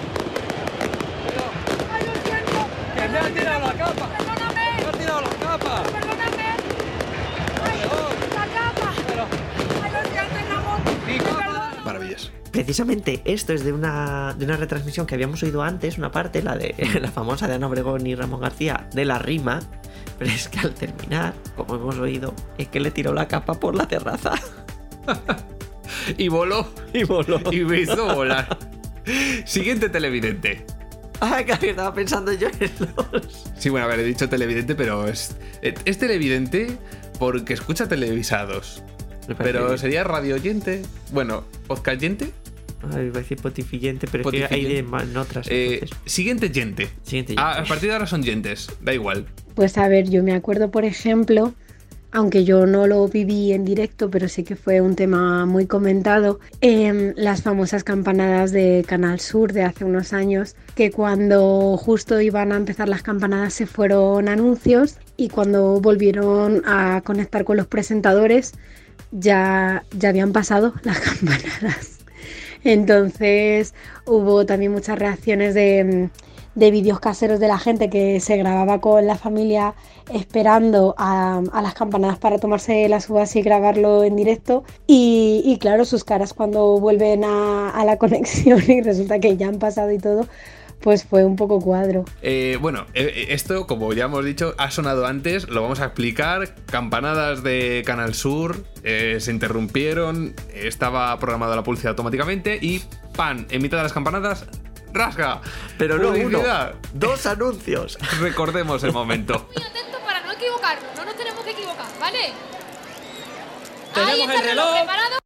ay, 1.92 2.06
lo 2.06 2.14
siento. 2.24 2.60
¡Que 2.96 3.08
me 3.10 3.18
ha 3.18 3.30
tirado 3.30 3.60
la 3.68 3.74
capa! 3.74 4.08
Perdóname. 4.18 4.66
¡Me 4.80 4.88
ha 4.88 4.92
tirado 4.92 5.22
la 5.22 5.30
capa! 5.30 5.84
Perdóname. 5.84 6.48
Ay, 7.66 7.80
la 8.34 8.46
capa. 8.56 8.88
Ay, 9.84 9.92
lo 9.92 10.02
siento, 10.12 10.38
en 10.40 10.50
la 10.50 10.60
moto. 10.62 10.92
Mi 11.06 11.18
capa. 11.18 11.72
perdono. 11.84 12.45
Precisamente 12.56 13.22
esto 13.26 13.52
es 13.52 13.66
de 13.66 13.74
una, 13.74 14.34
de 14.38 14.46
una 14.46 14.56
retransmisión 14.56 15.06
que 15.06 15.16
habíamos 15.16 15.44
oído 15.44 15.62
antes, 15.62 15.98
una 15.98 16.12
parte, 16.12 16.42
la 16.42 16.56
de 16.56 16.74
la 17.02 17.12
famosa 17.12 17.48
de 17.48 17.56
Ana 17.56 17.68
Obregón 17.68 18.08
y 18.08 18.16
Ramón 18.16 18.40
García, 18.40 18.88
de 18.94 19.04
la 19.04 19.20
rima. 19.20 19.60
Pero 20.18 20.32
es 20.32 20.48
que 20.48 20.60
al 20.60 20.74
terminar, 20.74 21.34
como 21.58 21.76
hemos 21.76 21.98
oído, 21.98 22.34
es 22.58 22.70
que 22.70 22.80
le 22.80 22.92
tiró 22.92 23.14
la 23.14 23.28
capa 23.28 23.56
por 23.60 23.76
la 23.76 23.88
terraza. 23.88 24.34
Y 26.18 26.28
voló. 26.28 26.68
Y 26.94 27.04
voló. 27.04 27.40
Y 27.52 27.62
me 27.62 27.82
hizo 27.82 28.16
volar. 28.16 28.58
Siguiente 29.46 29.90
televidente. 29.90 30.66
Ay, 31.20 31.46
que 31.46 31.70
estaba 31.70 31.94
pensando 31.94 32.34
yo 32.34 32.48
en 32.60 32.72
los. 32.96 33.52
Sí, 33.58 33.70
bueno, 33.70 33.86
a 33.86 33.90
ver, 33.90 34.00
he 34.00 34.04
dicho 34.04 34.28
televidente, 34.28 34.76
pero 34.76 35.08
es, 35.08 35.36
es 35.62 35.98
televidente 35.98 36.78
porque 37.18 37.54
escucha 37.54 37.88
televisados. 37.88 38.84
Pero 39.38 39.78
sería 39.78 40.04
radio 40.04 40.36
oyente. 40.36 40.84
Bueno, 41.12 41.44
podcast 41.68 41.98
oyente. 41.98 42.32
Ay, 42.94 43.08
iba 43.08 43.18
a 43.18 43.22
decir 43.22 43.38
potifillente, 43.42 44.08
pero 44.12 44.30
es 44.30 44.48
que 44.48 44.54
hay 44.54 44.66
de 44.66 44.80
en 44.80 45.18
otras. 45.18 45.48
Eh, 45.50 45.86
siguiente. 46.06 46.52
Siguiente 47.04 47.36
Ah, 47.38 47.60
a 47.60 47.64
partir 47.66 47.90
de 47.90 47.94
ahora 47.94 48.08
son 48.08 48.24
yentes, 48.24 48.70
da 48.82 48.94
igual. 48.94 49.26
Pues 49.56 49.78
a 49.78 49.88
ver, 49.88 50.10
yo 50.10 50.24
me 50.24 50.34
acuerdo, 50.34 50.72
por 50.72 50.86
ejemplo, 50.86 51.54
aunque 52.16 52.46
yo 52.46 52.66
no 52.66 52.88
lo 52.88 53.08
viví 53.10 53.52
en 53.52 53.66
directo, 53.66 54.10
pero 54.10 54.30
sí 54.30 54.44
que 54.44 54.56
fue 54.56 54.80
un 54.80 54.96
tema 54.96 55.46
muy 55.46 55.68
comentado, 55.68 56.40
em, 56.62 57.14
las 57.18 57.42
famosas 57.42 57.84
campanadas 57.84 58.52
de 58.54 58.86
Canal 58.88 59.20
Sur 59.20 59.52
de 59.52 59.64
hace 59.64 59.84
unos 59.84 60.14
años, 60.14 60.56
que 60.76 60.92
cuando 60.92 61.76
justo 61.78 62.22
iban 62.22 62.54
a 62.54 62.56
empezar 62.56 62.88
las 62.88 63.02
campanadas 63.02 63.54
se 63.54 63.66
fueron 63.66 64.30
anuncios 64.30 64.96
y 65.18 65.28
cuando 65.28 65.82
volvieron 65.82 66.62
a 66.66 67.02
conectar 67.04 67.44
con 67.44 67.58
los 67.58 67.68
presentadores 67.68 68.54
ya, 69.12 69.84
ya 69.92 70.10
habían 70.10 70.32
pasado 70.32 70.74
las 70.84 71.00
campanadas. 71.02 72.00
Entonces 72.66 73.74
hubo 74.06 74.46
también 74.46 74.74
muchas 74.74 75.00
reacciones 75.00 75.54
de, 75.54 76.10
mm, 76.12 76.26
de 76.56 76.72
vídeos 76.72 77.00
caseros 77.00 77.40
de 77.40 77.48
la 77.48 77.60
gente 77.60 77.90
que 77.90 78.20
se 78.20 78.38
grababa 78.38 78.80
con 78.82 79.06
la 79.06 79.16
familia 79.18 79.76
esperando 80.14 80.96
a, 80.98 81.42
las 81.62 81.74
campanadas 81.74 82.18
para 82.18 82.40
tomarse 82.40 82.88
las 82.90 83.10
uvas 83.10 83.36
y 83.36 83.42
grabarlo 83.42 84.04
en 84.04 84.16
directo. 84.16 84.64
Y, 84.88 85.58
claro, 85.62 85.86
sus 85.86 86.04
caras 86.04 86.34
cuando 86.34 86.80
vuelven 86.80 87.24
a 87.24 87.84
la 87.86 87.98
conexión 88.00 88.62
y 88.68 88.82
resulta 88.82 89.20
que 89.20 89.38
ya 89.38 89.48
han 89.48 89.60
pasado 89.60 89.92
y 89.92 90.00
todo, 90.00 90.28
pues 90.82 91.04
fue 91.04 91.26
un 91.26 91.36
poco 91.36 91.60
cuadro. 91.60 92.06
Eh, 92.22 92.58
bueno, 92.62 92.86
eh, 92.94 93.28
esto, 93.30 93.66
como 93.68 93.92
ya 93.94 94.06
hemos 94.06 94.24
dicho, 94.24 94.54
ha 94.58 94.70
sonado 94.72 95.06
antes, 95.06 95.48
lo 95.50 95.62
vamos 95.62 95.80
a 95.80 95.86
explicar. 95.86 96.56
Campanadas 96.68 97.44
de 97.44 97.84
Canal 97.86 98.14
Sur 98.14 98.64
eh, 98.84 99.18
se 99.20 99.32
interrumpieron, 99.32 100.36
estaba 100.54 101.18
programada 101.20 101.56
la 101.56 101.64
publicidad 101.64 101.92
automáticamente 101.92 102.60
y 102.62 102.84
¡pan! 103.16 103.48
En 103.50 103.62
mitad 103.62 103.78
de 103.78 103.84
las 103.84 103.94
campanadas, 103.94 104.46
¡rasga! 104.94 105.42
Pero 105.78 105.98
no 105.98 106.10
uno, 106.10 106.40
dos 106.94 107.26
anuncios. 107.26 107.98
Recordemos 108.20 108.84
el 108.84 108.92
momento. 108.94 109.48
Muy 109.56 109.64
atento 109.64 109.98
para 110.06 110.22
no 110.22 110.32
equivocarnos, 110.34 110.96
no 110.96 111.06
nos 111.06 111.16
tenemos 111.16 111.44
que 111.44 111.52
equivocar, 111.52 111.88
¿vale? 112.00 112.32
Tenemos 113.94 114.14
Ahí 114.14 114.22
está 114.22 114.36
el 114.36 114.44
reloj. 114.44 114.76
preparado. 114.78 115.25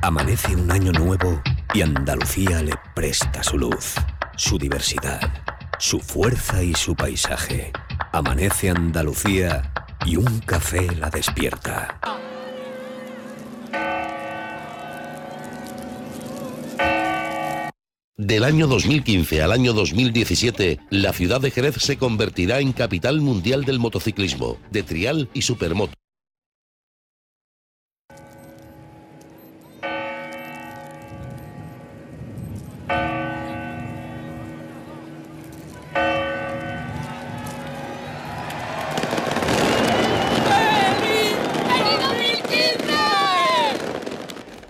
Amanece 0.00 0.54
un 0.54 0.70
año 0.70 0.92
nuevo 0.92 1.42
y 1.74 1.82
Andalucía 1.82 2.62
le 2.62 2.72
presta 2.94 3.42
su 3.42 3.58
luz, 3.58 3.94
su 4.36 4.56
diversidad, 4.56 5.20
su 5.80 5.98
fuerza 5.98 6.62
y 6.62 6.72
su 6.74 6.94
paisaje. 6.94 7.72
Amanece 8.12 8.70
Andalucía 8.70 9.72
y 10.06 10.16
un 10.16 10.38
café 10.40 10.86
la 10.94 11.10
despierta. 11.10 11.98
Del 18.16 18.44
año 18.44 18.68
2015 18.68 19.42
al 19.42 19.50
año 19.50 19.72
2017, 19.72 20.78
la 20.90 21.12
ciudad 21.12 21.40
de 21.40 21.50
Jerez 21.50 21.74
se 21.78 21.98
convertirá 21.98 22.60
en 22.60 22.72
capital 22.72 23.20
mundial 23.20 23.64
del 23.64 23.80
motociclismo, 23.80 24.58
de 24.70 24.84
trial 24.84 25.28
y 25.34 25.42
supermoto. 25.42 25.94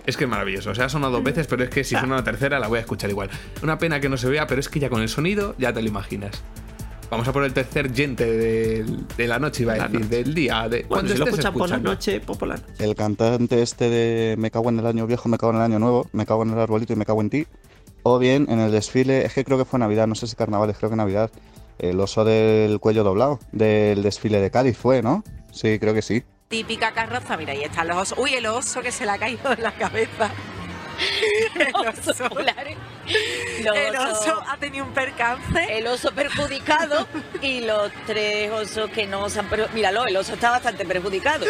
Es 0.09 0.17
que 0.17 0.23
es 0.23 0.29
maravilloso. 0.29 0.71
O 0.71 0.75
sea, 0.75 0.85
ha 0.85 0.89
sonado 0.89 1.13
dos 1.13 1.23
veces, 1.23 1.45
pero 1.45 1.63
es 1.63 1.69
que 1.69 1.83
si 1.83 1.91
suena 1.95 2.15
una 2.15 2.23
tercera 2.23 2.59
la 2.59 2.67
voy 2.67 2.77
a 2.77 2.81
escuchar 2.81 3.09
igual. 3.09 3.29
Una 3.61 3.77
pena 3.77 3.99
que 3.99 4.09
no 4.09 4.17
se 4.17 4.27
vea, 4.27 4.47
pero 4.47 4.59
es 4.59 4.67
que 4.67 4.79
ya 4.79 4.89
con 4.89 5.01
el 5.01 5.09
sonido 5.09 5.55
ya 5.59 5.71
te 5.71 5.81
lo 5.81 5.87
imaginas. 5.87 6.43
Vamos 7.09 7.27
a 7.27 7.33
por 7.33 7.43
el 7.43 7.53
tercer 7.53 7.91
yente 7.91 8.25
de, 8.25 8.85
de 9.17 9.27
la 9.27 9.39
noche, 9.39 9.63
iba 9.63 9.73
a 9.73 9.75
decir, 9.75 10.01
noche. 10.01 10.15
del 10.15 10.33
día. 10.33 10.69
De, 10.69 10.85
Bueno, 10.87 10.87
cuando 10.87 11.13
si 11.13 11.17
lo 11.43 11.53
por 11.53 11.69
la 11.69 11.77
noche, 11.77 12.21
pues 12.21 12.37
por 12.37 12.47
la 12.47 12.55
noche. 12.55 12.73
El 12.79 12.95
cantante 12.95 13.61
este 13.61 13.89
de 13.89 14.35
Me 14.37 14.51
cago 14.51 14.69
en 14.69 14.79
el 14.79 14.85
año 14.85 15.07
viejo, 15.07 15.27
me 15.29 15.37
cago 15.37 15.51
en 15.51 15.57
el 15.57 15.63
año 15.63 15.79
nuevo, 15.79 16.07
me 16.11 16.25
cago 16.25 16.43
en 16.43 16.51
el 16.51 16.59
arbolito 16.59 16.93
y 16.93 16.95
me 16.95 17.05
cago 17.05 17.21
en 17.21 17.29
ti. 17.29 17.47
O 18.03 18.19
bien 18.19 18.45
en 18.49 18.59
el 18.59 18.71
desfile, 18.71 19.25
es 19.25 19.33
que 19.33 19.43
creo 19.43 19.57
que 19.57 19.65
fue 19.65 19.79
Navidad, 19.79 20.07
no 20.07 20.15
sé 20.15 20.27
si 20.27 20.35
carnavales, 20.35 20.77
creo 20.77 20.89
que 20.89 20.95
Navidad. 20.95 21.31
El 21.79 21.99
oso 21.99 22.25
del 22.25 22.79
cuello 22.79 23.03
doblado, 23.03 23.39
del 23.51 24.03
desfile 24.03 24.39
de 24.39 24.51
Cádiz 24.51 24.77
fue, 24.77 25.01
¿no? 25.01 25.23
Sí, 25.51 25.79
creo 25.79 25.93
que 25.93 26.01
sí. 26.01 26.23
Típica 26.49 26.91
carroza, 26.93 27.37
mira, 27.37 27.53
ahí 27.53 27.63
están 27.63 27.87
los 27.87 27.97
osos. 27.97 28.17
Uy, 28.17 28.33
el 28.33 28.47
oso 28.47 28.81
que 28.81 28.91
se 28.91 29.05
le 29.05 29.11
ha 29.11 29.19
caído 29.19 29.53
en 29.53 29.61
la 29.61 29.71
cabeza. 29.71 30.31
El 31.55 31.75
oso. 31.75 32.11
El 33.75 33.95
oso 33.95 34.43
ha 34.47 34.57
tenido 34.57 34.83
un 34.83 34.91
percance. 34.91 35.77
El 35.77 35.85
oso 35.85 36.11
perjudicado 36.11 37.07
y 37.41 37.61
los 37.61 37.91
tres 38.07 38.51
osos 38.51 38.89
que 38.89 39.05
no 39.05 39.29
se 39.29 39.39
han 39.39 39.47
perjudicado. 39.47 39.75
Míralo, 39.75 40.07
el 40.07 40.17
oso 40.17 40.33
está 40.33 40.49
bastante 40.49 40.85
perjudicado. 40.85 41.45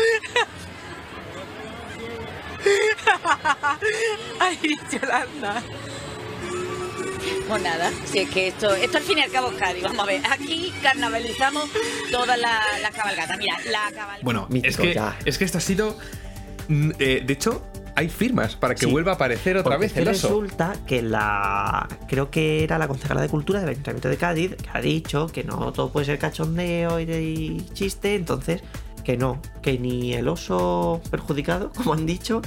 Ay, 4.40 4.78
Yolanda. 4.92 5.64
Pues 7.48 7.62
nada, 7.64 7.92
si 8.06 8.20
es 8.20 8.30
que 8.30 8.48
esto, 8.50 8.74
esto 8.76 8.98
al 8.98 9.04
fin 9.04 9.18
y 9.18 9.22
al 9.22 9.32
cabo 9.32 9.50
es 9.52 9.58
Cádiz. 9.58 9.84
Vamos 9.84 10.00
a 10.00 10.06
ver, 10.06 10.22
aquí 10.30 10.72
carnavalizamos 10.84 11.66
todas 12.12 12.38
las 12.40 12.82
las 12.82 12.92
cabalgatas. 12.92 13.38
Mira, 13.38 13.56
la 13.72 13.92
cabalgata. 13.92 14.20
Bueno, 14.24 14.48
es 14.64 14.78
que, 14.78 14.94
ya. 14.94 15.18
es 15.26 15.38
que 15.38 15.46
esto 15.46 15.58
ha 15.58 15.62
sido. 15.62 15.98
mm, 16.68 16.92
eh, 17.00 17.24
de 17.26 17.34
hecho, 17.34 17.64
hay 17.96 18.08
firmas 18.10 18.56
para 18.56 18.76
que 18.76 18.86
Sí. 18.86 18.92
vuelva 18.92 19.14
a 19.14 19.16
aparecer 19.16 19.58
otra 19.58 19.78
vez 19.78 19.96
el 19.98 20.08
oso. 20.08 20.28
resulta 20.28 20.76
que 20.88 21.02
la. 21.02 21.88
Creo 22.08 22.30
que 22.30 22.64
era 22.64 22.78
la 22.78 22.88
concejala 22.88 23.22
de 23.22 23.30
Cultura 23.30 23.60
del 23.60 23.70
Ayuntamiento 23.70 24.10
de 24.10 24.18
Cádiz 24.18 24.56
que 24.56 24.70
ha 24.72 24.80
dicho 24.82 25.28
que 25.28 25.44
no 25.44 25.74
todo 25.74 25.92
puede 25.92 26.06
ser 26.06 26.20
cachondeo 26.20 27.00
y, 27.00 27.04
y 27.12 27.66
chiste, 27.74 28.16
entonces 28.16 28.62
que 29.04 29.18
no, 29.18 29.42
que 29.64 29.80
ni 29.80 30.14
el 30.14 30.28
oso 30.28 31.02
perjudicado, 31.10 31.72
como 31.76 31.94
han 31.94 32.06
dicho, 32.06 32.42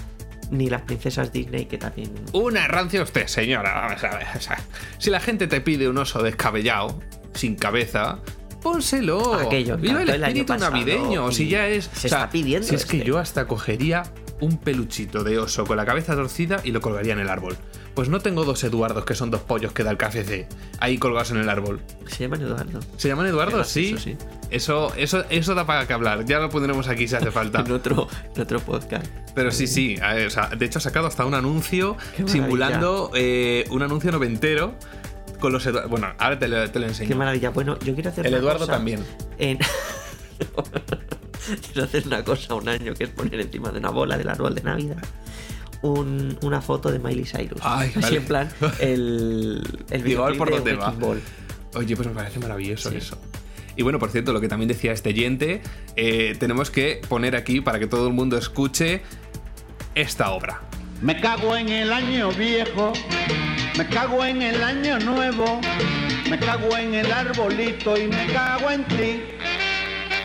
ni 0.53 0.69
las 0.69 0.83
princesas 0.83 1.33
Disney, 1.33 1.65
que 1.65 1.79
también. 1.79 2.13
Una 2.33 2.69
rancia 2.69 3.03
usted, 3.03 3.27
señora. 3.27 3.75
Vamos 3.75 4.05
a 4.05 4.17
ver. 4.17 4.27
o 4.37 4.41
sea, 4.41 4.61
si 4.99 5.11
la 5.11 5.19
gente 5.19 5.49
te 5.49 5.61
pide 5.61 5.89
un 5.89 5.99
oso 5.99 6.23
descabellado, 6.23 7.01
sin 7.35 7.57
cabeza. 7.57 8.19
Pónselo. 8.63 9.35
Aquello 9.35 9.77
Viva 9.77 10.03
el 10.03 10.11
espíritu 10.11 10.55
navideño. 10.55 11.33
Si 11.33 11.49
ya 11.49 11.67
es. 11.67 11.91
se 11.93 12.07
está 12.07 12.31
pidiendo 12.31 12.69
Si 12.69 12.77
es 12.77 12.87
que 12.87 12.99
este. 12.99 13.09
yo 13.09 13.19
hasta 13.19 13.49
cogería 13.49 14.05
un 14.41 14.59
peluchito 14.59 15.25
de 15.25 15.39
oso 15.39 15.65
con 15.65 15.77
la 15.77 15.87
cabeza 15.87 16.15
torcida 16.15 16.61
y 16.63 16.71
lo 16.71 16.81
colgaría 16.81 17.13
en 17.15 17.21
el 17.21 17.29
árbol. 17.29 17.57
Pues 17.95 18.09
no 18.09 18.21
tengo 18.21 18.45
dos 18.45 18.65
Eduardos 18.65 19.05
que 19.05 19.15
son 19.15 19.31
dos 19.31 19.43
pollos 19.43 19.73
que 19.73 19.85
da 19.85 19.91
el 19.91 19.99
KFC 19.99 20.47
ahí 20.81 20.99
colgados 20.99 21.31
en 21.31 21.39
el 21.39 21.49
árbol. 21.49 21.81
Se 22.07 22.21
llaman 22.25 22.41
Eduardo. 22.41 22.81
¿Se 22.97 23.09
llaman 23.09 23.27
Eduardo? 23.27 23.65
Sí. 23.65 23.97
sí. 23.99 24.17
Eso, 24.51 24.93
eso, 24.97 25.25
eso 25.31 25.55
da 25.55 25.67
para 25.67 25.87
que 25.87 25.93
hablar. 25.93 26.25
Ya 26.25 26.39
lo 26.39 26.49
pondremos 26.49 26.89
aquí 26.89 27.07
si 27.09 27.17
hace 27.17 27.31
falta. 27.31 27.61
En 27.61 27.73
otro, 27.73 28.09
en 28.35 28.43
otro 28.43 28.61
podcast. 28.61 29.07
Pero 29.35 29.51
sí, 29.51 29.67
sí. 29.67 29.97
a 30.03 30.15
ver, 30.15 30.27
o 30.27 30.31
sea, 30.31 30.49
de 30.49 30.65
hecho, 30.65 30.79
ha 30.79 30.83
sacado 30.83 31.07
hasta 31.07 31.25
un 31.27 31.35
anuncio 31.35 31.97
simulando 32.27 33.11
eh, 33.15 33.67
un 33.71 33.83
anuncio 33.83 34.11
noventero 34.11 34.75
con 35.39 35.53
los 35.53 35.65
Eduardo. 35.67 35.89
Bueno, 35.91 36.09
ahora 36.19 36.39
te 36.39 36.49
lo, 36.49 36.71
te 36.71 36.79
lo 36.79 36.87
enseño. 36.87 37.09
Qué 37.09 37.15
maravilla. 37.15 37.51
Bueno, 37.51 37.79
yo 37.81 37.95
quiero 37.95 38.11
hacer 38.11 38.27
El 38.27 38.35
Eduardo 38.35 38.61
cosa 38.61 38.73
también. 38.73 39.05
en- 39.39 39.59
quiero 41.73 41.85
hacer 41.85 42.07
una 42.07 42.25
cosa 42.25 42.55
un 42.55 42.69
año 42.69 42.95
que 42.95 43.05
es 43.05 43.11
poner 43.11 43.41
encima 43.41 43.71
de 43.71 43.79
una 43.79 43.91
bola 43.91 44.17
del 44.17 44.29
árbol 44.29 44.55
de 44.55 44.63
Navidad 44.63 44.99
un- 45.83 46.39
una 46.43 46.61
foto 46.63 46.91
de 46.91 46.99
Miley 46.99 47.25
Cyrus. 47.25 47.61
Ay, 47.63 47.89
Así 47.91 48.01
vale. 48.01 48.17
en 48.17 48.25
plan, 48.25 48.49
el, 48.81 49.63
el 49.91 50.03
videoclip 50.05 50.39
por 50.39 50.49
de 50.51 50.57
dónde 50.57 50.75
va. 50.75 50.95
Oye, 51.75 51.97
pues 51.97 52.09
me 52.09 52.15
parece 52.15 52.39
maravilloso 52.39 52.91
Sí. 52.91 52.97
eso. 52.97 53.19
Y 53.77 53.83
bueno, 53.83 53.99
por 53.99 54.11
cierto, 54.11 54.33
lo 54.35 54.41
que 54.41 54.49
también 54.49 54.69
decía 54.69 54.93
este 54.93 55.15
yente, 55.15 55.63
eh, 55.97 56.37
tenemos 56.39 56.71
que 56.71 57.01
poner 57.09 57.35
aquí 57.37 57.61
para 57.63 57.79
que 57.79 57.87
todo 57.87 58.07
el 58.07 58.13
mundo 58.13 58.37
escuche 58.37 59.01
esta 59.95 60.31
obra. 60.33 60.61
Me 61.01 61.19
cago 61.21 61.57
en 61.57 61.69
el 61.71 61.93
año 61.93 62.31
viejo, 62.33 62.93
me 63.79 63.87
cago 63.89 64.25
en 64.25 64.43
el 64.43 64.63
año 64.63 64.99
nuevo, 65.01 65.61
me 66.31 66.39
cago 66.39 66.77
en 66.77 66.95
el 66.95 67.11
arbolito 67.11 67.97
y 67.97 68.07
me 68.09 68.27
cago 68.33 68.71
en 68.71 68.85
ti. 68.85 69.23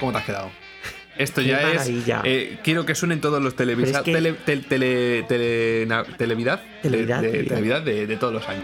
¿Cómo 0.01 0.11
te 0.11 0.17
has 0.19 0.25
quedado? 0.25 0.51
Esto 1.17 1.41
Qué 1.41 1.47
ya 1.47 1.61
maravilla. 1.61 2.21
es. 2.23 2.25
eh, 2.25 2.57
quiero 2.63 2.85
que 2.85 2.95
suenen 2.95 3.21
todos 3.21 3.41
los 3.41 3.55
televisores. 3.55 4.01
Pero 4.05 4.17
es 4.17 4.35
que- 4.35 4.45
Tele, 4.45 4.61
tel- 4.63 4.65
tele, 4.67 5.23
tele- 5.27 5.87
televidad. 6.17 6.61
Televidad, 6.81 7.21
de, 7.21 7.27
de- 7.27 7.31
televidad. 7.43 7.55
televidad 7.55 7.81
de, 7.83 8.07
de 8.07 8.17
todos 8.17 8.33
los 8.33 8.47
años. 8.47 8.63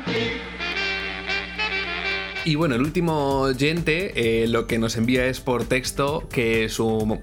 Y 2.46 2.56
bueno, 2.56 2.76
el 2.76 2.82
último 2.82 3.40
oyente 3.42 4.44
eh, 4.44 4.48
lo 4.48 4.68
que 4.68 4.78
nos 4.78 4.98
envía 4.98 5.26
es 5.28 5.40
por 5.40 5.64
texto 5.64 6.28
que 6.30 6.68
su 6.68 7.06
mo- 7.06 7.22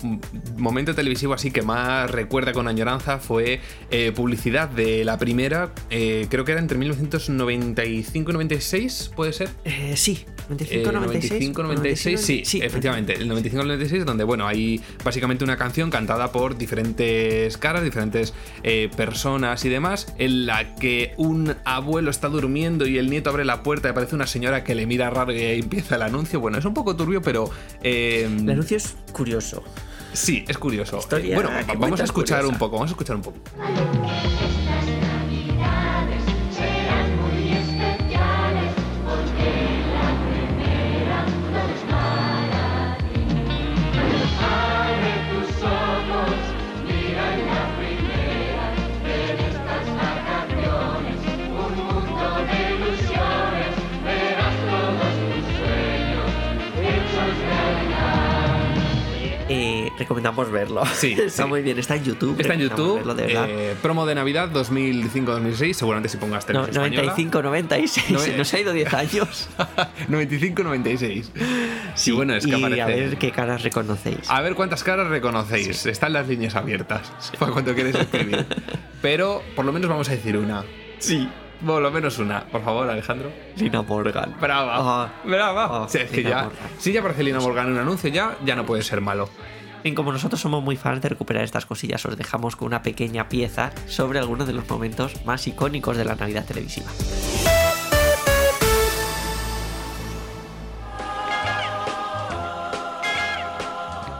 momento 0.57 0.95
televisivo 0.95 1.35
así 1.35 1.51
que 1.51 1.61
más 1.63 2.11
recuerda 2.11 2.53
con 2.53 2.69
añoranza 2.69 3.19
fue 3.19 3.61
eh, 3.91 4.13
publicidad 4.13 4.69
de 4.71 5.05
la 5.05 5.19
primera, 5.19 5.73
eh, 5.91 6.27
creo 6.31 6.45
que 6.47 6.53
era 6.53 6.61
entre 6.61 6.79
1995 6.79 8.31
y 8.31 8.33
96, 8.33 9.11
¿puede 9.15 9.33
ser? 9.35 9.51
Eh, 9.65 9.93
sí, 9.97 10.25
95, 10.49 10.89
Eh, 10.91 10.93
96. 10.93 11.31
95, 11.31 11.63
96, 11.65 12.21
sí, 12.21 12.43
sí, 12.45 12.61
efectivamente, 12.63 13.13
el 13.15 13.29
95 13.29 13.63
96, 13.65 14.07
donde 14.07 14.25
bueno, 14.25 14.47
hay 14.47 14.81
básicamente 15.05 15.45
una 15.45 15.57
canción 15.59 15.91
cantada 15.91 16.33
por 16.33 16.57
diferentes 16.57 17.59
caras, 17.59 17.85
diferentes 17.85 18.33
eh, 18.63 18.89
personas 18.97 19.65
y 19.65 19.69
demás, 19.69 20.15
en 20.19 20.47
la 20.47 20.75
que 20.77 21.13
un 21.19 21.55
abuelo 21.65 22.11
está 22.11 22.29
durmiendo 22.29 22.87
y 22.87 22.97
el 22.97 23.11
nieto 23.11 23.29
abre 23.31 23.45
la 23.45 23.63
puerta 23.63 23.89
y 23.89 23.91
aparece 23.91 24.15
una 24.15 24.27
señora 24.27 24.65
que 24.65 24.75
le 24.75 24.87
mira 24.87 25.10
raro 25.11 25.33
y 25.33 25.39
ahí 25.41 25.59
empieza 25.61 25.97
el 25.97 26.03
anuncio. 26.03 26.41
Bueno, 26.41 26.59
es 26.59 26.65
un 26.65 26.75
poco 26.75 26.97
turbio, 26.97 27.21
pero. 27.23 27.51
eh, 27.83 28.29
El 28.41 28.51
anuncio 28.51 28.77
es 28.77 28.97
curioso. 29.13 29.63
Sí, 30.13 30.45
es 30.49 30.59
curioso. 30.59 30.99
Eh, 31.13 31.33
bueno, 31.35 31.51
que 31.67 31.77
vamos 31.77 32.01
a 32.01 32.05
escuchar 32.05 32.39
curiosa. 32.41 32.53
un 32.55 32.59
poco, 32.59 32.73
vamos 32.77 32.91
a 32.91 32.93
escuchar 32.95 33.17
un 33.17 33.23
poco. 33.23 33.39
Recomendamos 60.11 60.51
verlo. 60.51 60.83
Sí, 60.87 61.13
está 61.27 61.45
sí. 61.45 61.49
muy 61.49 61.63
bien, 61.63 61.79
está 61.79 61.95
en 61.95 62.03
YouTube. 62.03 62.41
Está 62.41 62.55
en 62.55 62.61
YouTube, 62.61 62.97
verlo, 62.97 63.15
de 63.15 63.33
eh, 63.33 63.77
promo 63.81 64.05
de 64.07 64.17
Navidad 64.17 64.51
2005-2006, 64.51 65.73
seguramente 65.75 66.09
si 66.09 66.17
pongas 66.17 66.45
No, 66.49 66.65
televisión 66.65 66.85
española. 66.87 67.03
95, 67.13 67.43
96. 67.43 68.11
No, 68.11 68.19
se 68.19 68.37
nos 68.37 68.53
ha 68.53 68.59
ido 68.59 68.73
10 68.73 68.95
años. 68.95 69.49
95-96. 70.11 71.25
Sí, 71.95 72.11
bueno, 72.11 72.35
es 72.35 72.45
que 72.45 72.51
y 72.51 72.55
aparece. 72.55 72.83
a 72.83 72.87
ver 72.87 73.19
qué 73.19 73.31
caras 73.31 73.63
reconocéis. 73.63 74.29
A 74.29 74.41
ver 74.41 74.57
cuántas 74.57 74.83
caras 74.83 75.07
reconocéis. 75.07 75.87
Están 75.87 76.13
las 76.13 76.27
líneas 76.27 76.57
abiertas 76.57 77.13
para 77.39 77.53
cuando 77.53 77.73
queréis 77.75 77.95
escribir. 77.95 78.45
Pero 79.03 79.43
por 79.55 79.65
lo 79.65 79.73
menos 79.73 79.89
vamos 79.89 80.09
a 80.09 80.13
decir 80.13 80.37
una. 80.37 80.65
Sí. 80.99 81.29
Por 81.65 81.81
lo 81.83 81.91
menos 81.93 82.19
una. 82.19 82.45
Por 82.47 82.65
favor, 82.65 82.89
Alejandro. 82.89 83.31
Lina 83.57 83.83
Morgan. 83.83 84.35
Brava. 84.41 84.75
Ah. 84.77 85.13
Brava. 85.25 85.89
Sí, 85.89 85.99
es 85.99 86.11
que 86.11 86.23
ya. 86.25 86.45
Morgan. 86.45 86.69
Si 86.79 86.91
ya 86.93 87.01
aparece 87.01 87.23
Lina 87.23 87.39
Morgan 87.39 87.67
en 87.67 87.73
un 87.75 87.79
anuncio, 87.79 88.11
ya, 88.11 88.37
ya 88.45 88.57
no 88.57 88.65
puede 88.65 88.83
ser 88.83 89.01
malo. 89.01 89.29
Bien, 89.83 89.95
como 89.95 90.13
nosotros 90.13 90.41
somos 90.41 90.63
muy 90.63 90.77
fans 90.77 91.01
de 91.01 91.09
recuperar 91.09 91.43
estas 91.45 91.65
cosillas, 91.65 92.05
os 92.05 92.17
dejamos 92.17 92.55
con 92.55 92.67
una 92.67 92.83
pequeña 92.83 93.29
pieza 93.29 93.71
sobre 93.87 94.19
algunos 94.19 94.47
de 94.47 94.53
los 94.53 94.69
momentos 94.69 95.25
más 95.25 95.47
icónicos 95.47 95.97
de 95.97 96.05
la 96.05 96.15
Navidad 96.17 96.45
televisiva. 96.45 96.91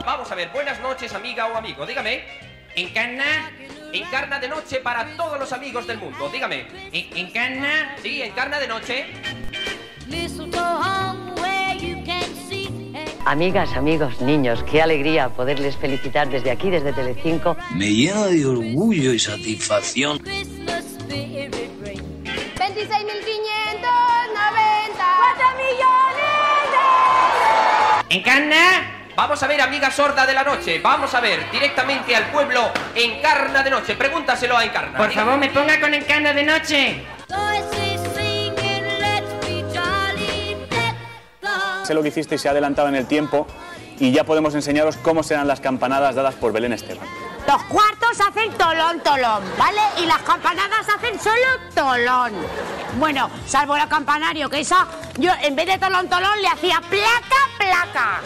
Vamos 0.05 0.31
a 0.31 0.35
ver, 0.35 0.49
buenas 0.53 0.81
noches, 0.81 1.13
amiga 1.15 1.47
o 1.47 1.57
amigo. 1.57 1.87
Dígame, 1.87 2.25
¿encarna? 2.75 3.51
Encarna 3.93 4.39
de 4.39 4.49
noche 4.49 4.81
para 4.81 5.05
todos 5.17 5.39
los 5.39 5.53
amigos 5.53 5.87
del 5.87 5.99
mundo. 5.99 6.29
Dígame, 6.33 6.67
¿en- 6.93 7.17
¿encarna? 7.17 7.97
Sí, 8.03 8.23
encarna 8.23 8.59
de 8.59 8.69
noche. 8.69 9.07
Amigas, 13.27 13.77
amigos, 13.77 14.21
niños, 14.21 14.65
qué 14.65 14.81
alegría 14.83 15.29
poderles 15.29 15.77
felicitar 15.77 16.29
desde 16.29 16.51
aquí, 16.51 16.71
desde 16.71 16.93
Telecinco. 16.93 17.57
Me 17.75 17.87
llena 17.87 18.27
de 18.27 18.47
orgullo 18.47 19.13
y 19.13 19.19
satisfacción 19.19 20.19
26.590. 20.19 20.81
¡4 24.97 25.57
millones 25.57 26.01
¿Encarna? 28.09 28.97
Vamos 29.15 29.43
a 29.43 29.47
ver, 29.47 29.61
amiga 29.61 29.91
sorda 29.91 30.27
de 30.27 30.33
la 30.33 30.43
noche. 30.43 30.81
Vamos 30.83 31.15
a 31.15 31.21
ver, 31.21 31.51
directamente 31.53 32.17
al 32.17 32.31
pueblo, 32.31 32.71
Encarna 32.95 33.63
de 33.63 33.71
noche. 33.71 33.95
Pregúntaselo 33.95 34.57
a 34.57 34.65
Encarna. 34.65 34.97
Por 34.97 35.13
favor, 35.13 35.37
me 35.37 35.51
ponga 35.51 35.79
con 35.79 35.93
Encarna 35.93 36.33
de 36.33 36.43
noche. 36.43 37.05
Sé 41.85 41.95
lo 41.95 42.03
que 42.03 42.09
hiciste 42.09 42.35
y 42.35 42.39
se 42.39 42.49
ha 42.49 42.51
adelantado 42.53 42.89
en 42.89 42.95
el 42.95 43.07
tiempo 43.07 43.47
y 43.99 44.13
ya 44.13 44.25
podemos 44.25 44.55
enseñaros 44.55 44.97
cómo 44.97 45.23
serán 45.23 45.49
las 45.49 45.61
campanadas 45.61 46.15
dadas 46.15 46.35
por 46.35 46.53
Belén 46.53 46.73
Esteban. 46.73 47.07
Hacen 48.21 48.53
tolón, 48.53 49.01
tolón, 49.01 49.43
¿vale? 49.59 49.81
Y 49.99 50.07
las 50.07 50.19
campanadas 50.19 50.89
hacen 50.89 51.19
solo 51.21 51.35
tolón. 51.75 52.33
Bueno, 52.99 53.29
salvo 53.47 53.77
el 53.77 53.89
campanario, 53.89 54.49
que 54.49 54.61
esa, 54.61 54.87
yo 55.17 55.33
en 55.43 55.57
vez 55.57 55.67
de 55.67 55.79
tolón, 55.79 56.09
tolón, 56.09 56.41
le 56.41 56.47
hacía 56.49 56.81
placa, 56.81 57.49
placa. 57.59 58.21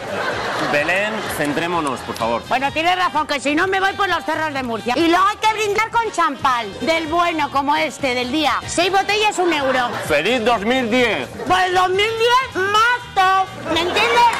Belén, 0.71 1.13
centrémonos, 1.37 1.99
por 2.01 2.15
favor. 2.15 2.43
Bueno, 2.47 2.71
tienes 2.71 2.95
razón, 2.95 3.25
que 3.27 3.39
si 3.39 3.53
no 3.55 3.67
me 3.67 3.79
voy 3.79 3.93
por 3.93 4.07
los 4.09 4.23
cerros 4.25 4.53
de 4.53 4.61
Murcia. 4.63 4.93
Y 4.97 5.07
luego 5.07 5.25
hay 5.27 5.37
que 5.37 5.53
brindar 5.53 5.89
con 5.91 6.11
champán, 6.11 6.67
del 6.81 7.05
bueno 7.07 7.49
como 7.51 7.75
este, 7.75 8.13
del 8.15 8.31
día. 8.31 8.53
Seis 8.65 8.91
botellas, 8.91 9.37
un 9.39 9.53
euro. 9.53 9.89
¡Feliz 10.07 10.43
2010! 10.43 11.27
Pues 11.47 11.73
2010, 11.73 12.55
más 12.55 12.99
top. 13.13 13.47
¿Me 13.73 13.81
entiendes? 13.81 14.31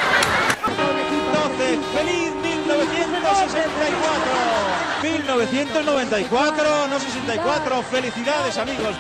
12, 1.34 1.80
feliz 1.94 2.32
1964. 2.42 4.75
1994, 5.06 6.88
no 6.90 7.00
64. 7.00 7.84
Felicidades, 7.84 8.58
amigos. 8.58 8.96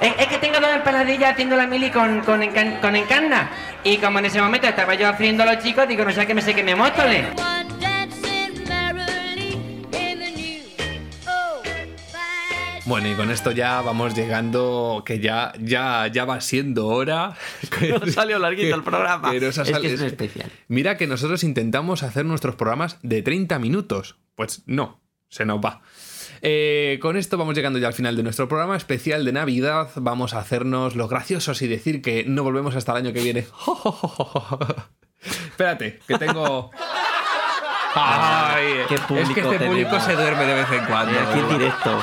Es, 0.00 0.26
que 0.26 0.38
tengo 0.38 0.58
dos 0.58 0.70
empanadillas 0.74 1.32
haciendo 1.32 1.54
la 1.56 1.66
mili 1.66 1.90
con, 1.90 2.20
con, 2.22 2.42
encan- 2.42 2.80
con 2.80 2.96
encarna. 2.96 3.50
Y 3.84 3.98
como 3.98 4.18
en 4.18 4.26
ese 4.26 4.40
momento 4.40 4.66
estaba 4.66 4.94
yo 4.94 5.08
haciendo 5.08 5.44
a 5.44 5.46
los 5.46 5.62
chicos, 5.62 5.86
digo, 5.86 6.04
no 6.04 6.10
sé 6.12 6.26
qué 6.26 6.34
me 6.34 6.42
sé 6.42 6.54
que 6.54 6.64
me 6.64 6.74
móstole. 6.74 7.26
Bueno, 12.84 13.08
y 13.08 13.14
con 13.14 13.30
esto 13.30 13.52
ya 13.52 13.80
vamos 13.80 14.14
llegando, 14.14 15.04
que 15.06 15.20
ya, 15.20 15.52
ya, 15.60 16.08
ya 16.08 16.24
va 16.24 16.40
siendo 16.40 16.88
hora. 16.88 17.36
Nos 18.00 18.12
salió 18.12 18.40
larguito 18.40 18.74
el 18.74 18.82
programa. 18.82 19.30
que 19.30 19.40
nos 19.40 19.56
ha 19.58 19.62
Es 19.62 19.78
que 19.78 19.94
es 19.94 20.00
un 20.00 20.06
especial. 20.06 20.50
Mira 20.66 20.96
que 20.96 21.06
nosotros 21.06 21.44
intentamos 21.44 22.02
hacer 22.02 22.24
nuestros 22.24 22.56
programas 22.56 22.98
de 23.02 23.22
30 23.22 23.60
minutos. 23.60 24.16
Pues 24.34 24.64
no, 24.66 25.00
se 25.28 25.44
nos 25.44 25.60
va. 25.60 25.82
Eh, 26.42 26.98
con 27.00 27.16
esto 27.16 27.38
vamos 27.38 27.54
llegando 27.54 27.78
ya 27.78 27.86
al 27.86 27.94
final 27.94 28.16
de 28.16 28.24
nuestro 28.24 28.48
programa 28.48 28.76
especial 28.76 29.24
de 29.24 29.32
Navidad. 29.32 29.90
Vamos 29.94 30.34
a 30.34 30.40
hacernos 30.40 30.96
los 30.96 31.08
graciosos 31.08 31.62
y 31.62 31.68
decir 31.68 32.02
que 32.02 32.24
no 32.24 32.42
volvemos 32.42 32.74
hasta 32.74 32.90
el 32.92 32.98
año 32.98 33.12
que 33.12 33.22
viene. 33.22 33.46
Espérate, 35.22 36.00
que 36.08 36.18
tengo. 36.18 36.72
Ay, 37.94 38.84
Qué 38.88 38.94
es 38.94 39.00
que 39.00 39.06
público 39.06 39.52
este 39.52 39.66
público 39.66 40.00
se 40.00 40.12
duerme 40.14 40.44
de 40.46 40.54
vez 40.54 40.72
en 40.72 40.84
cuando. 40.86 41.12
Eh, 41.12 41.18
aquí 41.18 41.38
en 41.38 41.48
directo. 41.48 42.02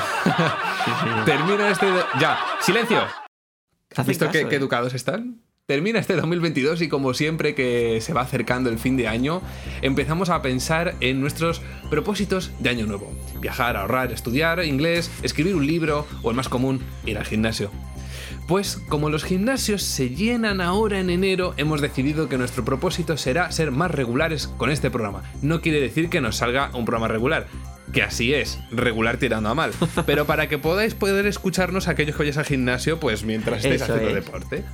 Termina 1.24 1.70
este. 1.70 1.86
Ya, 2.18 2.38
silencio. 2.60 3.02
¿Has 3.96 4.06
visto 4.06 4.26
caso, 4.26 4.38
qué, 4.38 4.48
qué 4.48 4.54
eh. 4.54 4.58
educados 4.58 4.94
están? 4.94 5.40
Termina 5.70 6.00
este 6.00 6.16
2022 6.16 6.82
y 6.82 6.88
como 6.88 7.14
siempre 7.14 7.54
que 7.54 8.00
se 8.00 8.12
va 8.12 8.22
acercando 8.22 8.70
el 8.70 8.78
fin 8.78 8.96
de 8.96 9.06
año, 9.06 9.40
empezamos 9.82 10.28
a 10.28 10.42
pensar 10.42 10.96
en 10.98 11.20
nuestros 11.20 11.62
propósitos 11.90 12.50
de 12.58 12.70
año 12.70 12.86
nuevo. 12.86 13.12
Viajar, 13.40 13.76
ahorrar, 13.76 14.10
estudiar 14.10 14.64
inglés, 14.64 15.12
escribir 15.22 15.54
un 15.54 15.66
libro 15.66 16.08
o 16.22 16.30
el 16.30 16.36
más 16.36 16.48
común, 16.48 16.80
ir 17.06 17.18
al 17.18 17.24
gimnasio. 17.24 17.70
Pues 18.50 18.82
como 18.88 19.10
los 19.10 19.22
gimnasios 19.22 19.80
se 19.84 20.10
llenan 20.10 20.60
ahora 20.60 20.98
en 20.98 21.08
enero, 21.08 21.54
hemos 21.56 21.80
decidido 21.80 22.28
que 22.28 22.36
nuestro 22.36 22.64
propósito 22.64 23.16
será 23.16 23.52
ser 23.52 23.70
más 23.70 23.92
regulares 23.92 24.48
con 24.48 24.70
este 24.70 24.90
programa. 24.90 25.22
No 25.40 25.60
quiere 25.60 25.80
decir 25.80 26.08
que 26.10 26.20
nos 26.20 26.38
salga 26.38 26.68
un 26.74 26.84
programa 26.84 27.06
regular, 27.06 27.46
que 27.92 28.02
así 28.02 28.34
es, 28.34 28.58
regular 28.72 29.18
tirando 29.18 29.50
a 29.50 29.54
mal. 29.54 29.70
Pero 30.04 30.26
para 30.26 30.48
que 30.48 30.58
podáis 30.58 30.94
poder 30.94 31.26
escucharnos 31.26 31.86
aquellos 31.86 32.16
que 32.16 32.22
vayáis 32.24 32.38
al 32.38 32.44
gimnasio, 32.44 32.98
pues 32.98 33.22
mientras 33.22 33.58
estéis 33.58 33.82
Eso 33.82 33.92
haciendo 33.92 34.08
es. 34.18 34.24
deporte. 34.24 34.64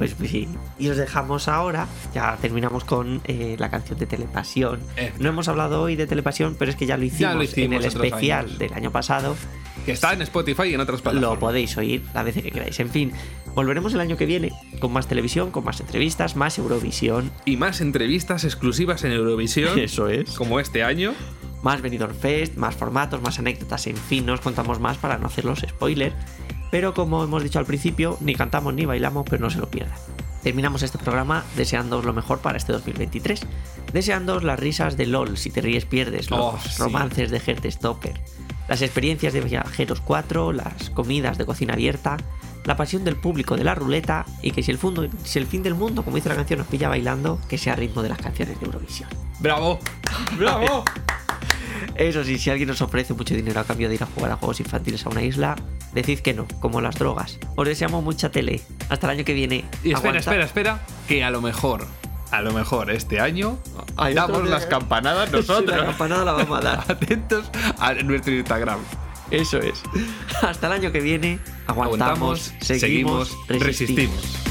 Pues 0.00 0.16
sí. 0.30 0.48
Y 0.78 0.88
os 0.88 0.96
dejamos 0.96 1.46
ahora, 1.46 1.86
ya 2.14 2.34
terminamos 2.40 2.84
con 2.84 3.20
eh, 3.26 3.56
la 3.58 3.68
canción 3.70 3.98
de 3.98 4.06
Telepasión. 4.06 4.80
Eh. 4.96 5.12
No 5.18 5.28
hemos 5.28 5.46
hablado 5.46 5.82
hoy 5.82 5.94
de 5.94 6.06
Telepasión, 6.06 6.56
pero 6.58 6.70
es 6.70 6.76
que 6.78 6.86
ya 6.86 6.96
lo 6.96 7.04
hicimos, 7.04 7.20
Ya 7.20 7.34
lo 7.34 7.42
hicimos 7.42 7.66
en 7.66 7.72
el 7.74 7.84
especial 7.84 8.46
años. 8.46 8.58
del 8.58 8.72
año 8.72 8.90
pasado. 8.90 9.36
Que 9.84 9.92
está 9.92 10.14
en 10.14 10.22
Spotify 10.22 10.68
y 10.68 10.74
en 10.74 10.80
otras 10.80 11.02
plataformas. 11.02 11.34
Lo 11.34 11.38
podéis 11.38 11.76
oír 11.76 12.02
la 12.14 12.22
vez 12.22 12.34
que 12.34 12.50
queráis. 12.50 12.80
En 12.80 12.88
fin, 12.88 13.12
volveremos 13.54 13.92
el 13.92 14.00
año 14.00 14.16
que 14.16 14.24
viene 14.24 14.52
con 14.78 14.90
más 14.90 15.06
televisión, 15.06 15.50
con 15.50 15.64
más 15.64 15.80
entrevistas, 15.80 16.34
más 16.34 16.56
Eurovisión. 16.58 17.30
Y 17.44 17.58
más 17.58 17.82
entrevistas 17.82 18.44
exclusivas 18.44 19.04
en 19.04 19.12
Eurovisión. 19.12 19.78
Eso 19.78 20.08
es. 20.08 20.30
Como 20.30 20.60
este 20.60 20.82
año. 20.82 21.12
Más 21.62 21.82
Benidorm 21.82 22.14
Fest, 22.14 22.56
más 22.56 22.74
formatos, 22.74 23.20
más 23.20 23.38
anécdotas, 23.38 23.86
en 23.86 23.98
fin, 23.98 24.24
no 24.24 24.32
os 24.32 24.40
contamos 24.40 24.80
más 24.80 24.96
para 24.96 25.18
no 25.18 25.26
hacer 25.26 25.44
los 25.44 25.58
spoilers. 25.60 26.14
Pero 26.70 26.94
como 26.94 27.24
hemos 27.24 27.42
dicho 27.42 27.58
al 27.58 27.66
principio, 27.66 28.16
ni 28.20 28.34
cantamos 28.34 28.74
ni 28.74 28.84
bailamos, 28.84 29.26
pero 29.28 29.42
no 29.42 29.50
se 29.50 29.58
lo 29.58 29.68
pierdan. 29.70 29.96
Terminamos 30.42 30.82
este 30.82 30.96
programa 30.98 31.44
deseándoos 31.56 32.04
lo 32.04 32.12
mejor 32.12 32.38
para 32.38 32.56
este 32.56 32.72
2023. 32.72 33.42
Deseándoos 33.92 34.42
las 34.44 34.58
risas 34.58 34.96
de 34.96 35.06
LOL, 35.06 35.36
si 35.36 35.50
te 35.50 35.60
ríes 35.60 35.84
pierdes, 35.84 36.30
los 36.30 36.40
Oh, 36.40 36.58
sí. 36.62 36.70
romances 36.78 37.30
de 37.30 37.70
Stopper, 37.70 38.20
las 38.68 38.80
experiencias 38.82 39.32
de 39.32 39.40
Viajeros 39.42 40.00
4, 40.00 40.52
las 40.52 40.90
comidas 40.90 41.36
de 41.36 41.44
cocina 41.44 41.74
abierta, 41.74 42.16
la 42.64 42.76
pasión 42.76 43.04
del 43.04 43.16
público 43.16 43.56
de 43.56 43.64
la 43.64 43.74
ruleta 43.74 44.24
y 44.42 44.52
que 44.52 44.62
si 44.62 44.70
el, 44.70 44.78
fundo, 44.78 45.06
si 45.24 45.38
el 45.38 45.46
fin 45.46 45.62
del 45.62 45.74
mundo, 45.74 46.04
como 46.04 46.16
dice 46.16 46.28
la 46.28 46.36
canción, 46.36 46.58
nos 46.60 46.68
pilla 46.68 46.88
bailando, 46.88 47.38
que 47.48 47.58
sea 47.58 47.74
ritmo 47.74 48.02
de 48.02 48.10
las 48.10 48.18
canciones 48.18 48.58
de 48.60 48.66
Eurovisión. 48.66 49.08
¡Bravo! 49.40 49.78
¡Bravo! 50.38 50.84
Eso 52.00 52.24
sí, 52.24 52.38
si 52.38 52.48
alguien 52.48 52.70
os 52.70 52.80
ofrece 52.80 53.12
mucho 53.12 53.34
dinero 53.34 53.60
a 53.60 53.64
cambio 53.64 53.86
de 53.90 53.96
ir 53.96 54.02
a 54.02 54.06
jugar 54.06 54.32
a 54.32 54.36
juegos 54.36 54.58
infantiles 54.60 55.04
a 55.04 55.10
una 55.10 55.22
isla, 55.22 55.54
decid 55.92 56.20
que 56.20 56.32
no, 56.32 56.46
como 56.58 56.80
las 56.80 56.94
drogas. 56.94 57.38
Os 57.56 57.68
deseamos 57.68 58.02
mucha 58.02 58.30
tele. 58.30 58.62
Hasta 58.88 59.06
el 59.06 59.18
año 59.18 59.24
que 59.26 59.34
viene. 59.34 59.66
Y 59.84 59.92
espera, 59.92 59.98
Aguanta. 59.98 60.18
espera, 60.20 60.44
espera, 60.44 60.80
que 61.06 61.22
a 61.22 61.30
lo 61.30 61.42
mejor, 61.42 61.86
a 62.30 62.40
lo 62.40 62.54
mejor 62.54 62.90
este 62.90 63.20
año 63.20 63.58
damos 64.14 64.48
las 64.48 64.64
campanadas 64.64 65.28
Sí, 65.30 65.36
nosotros. 65.36 65.76
la 65.78 65.84
campanada 65.84 66.24
la 66.24 66.32
vamos 66.32 66.58
a 66.58 66.62
dar. 66.62 66.78
Atentos 66.90 67.50
a 67.78 67.92
nuestro 67.92 68.32
Instagram. 68.34 68.78
Eso 69.30 69.58
es. 69.58 69.82
Hasta 70.40 70.68
el 70.68 70.72
año 70.72 70.92
que 70.92 71.00
viene. 71.00 71.38
Aguantamos, 71.66 72.48
Aguantamos, 72.48 72.54
seguimos, 72.62 73.28
seguimos, 73.28 73.46
resistimos. 73.66 74.14
resistimos. 74.14 74.49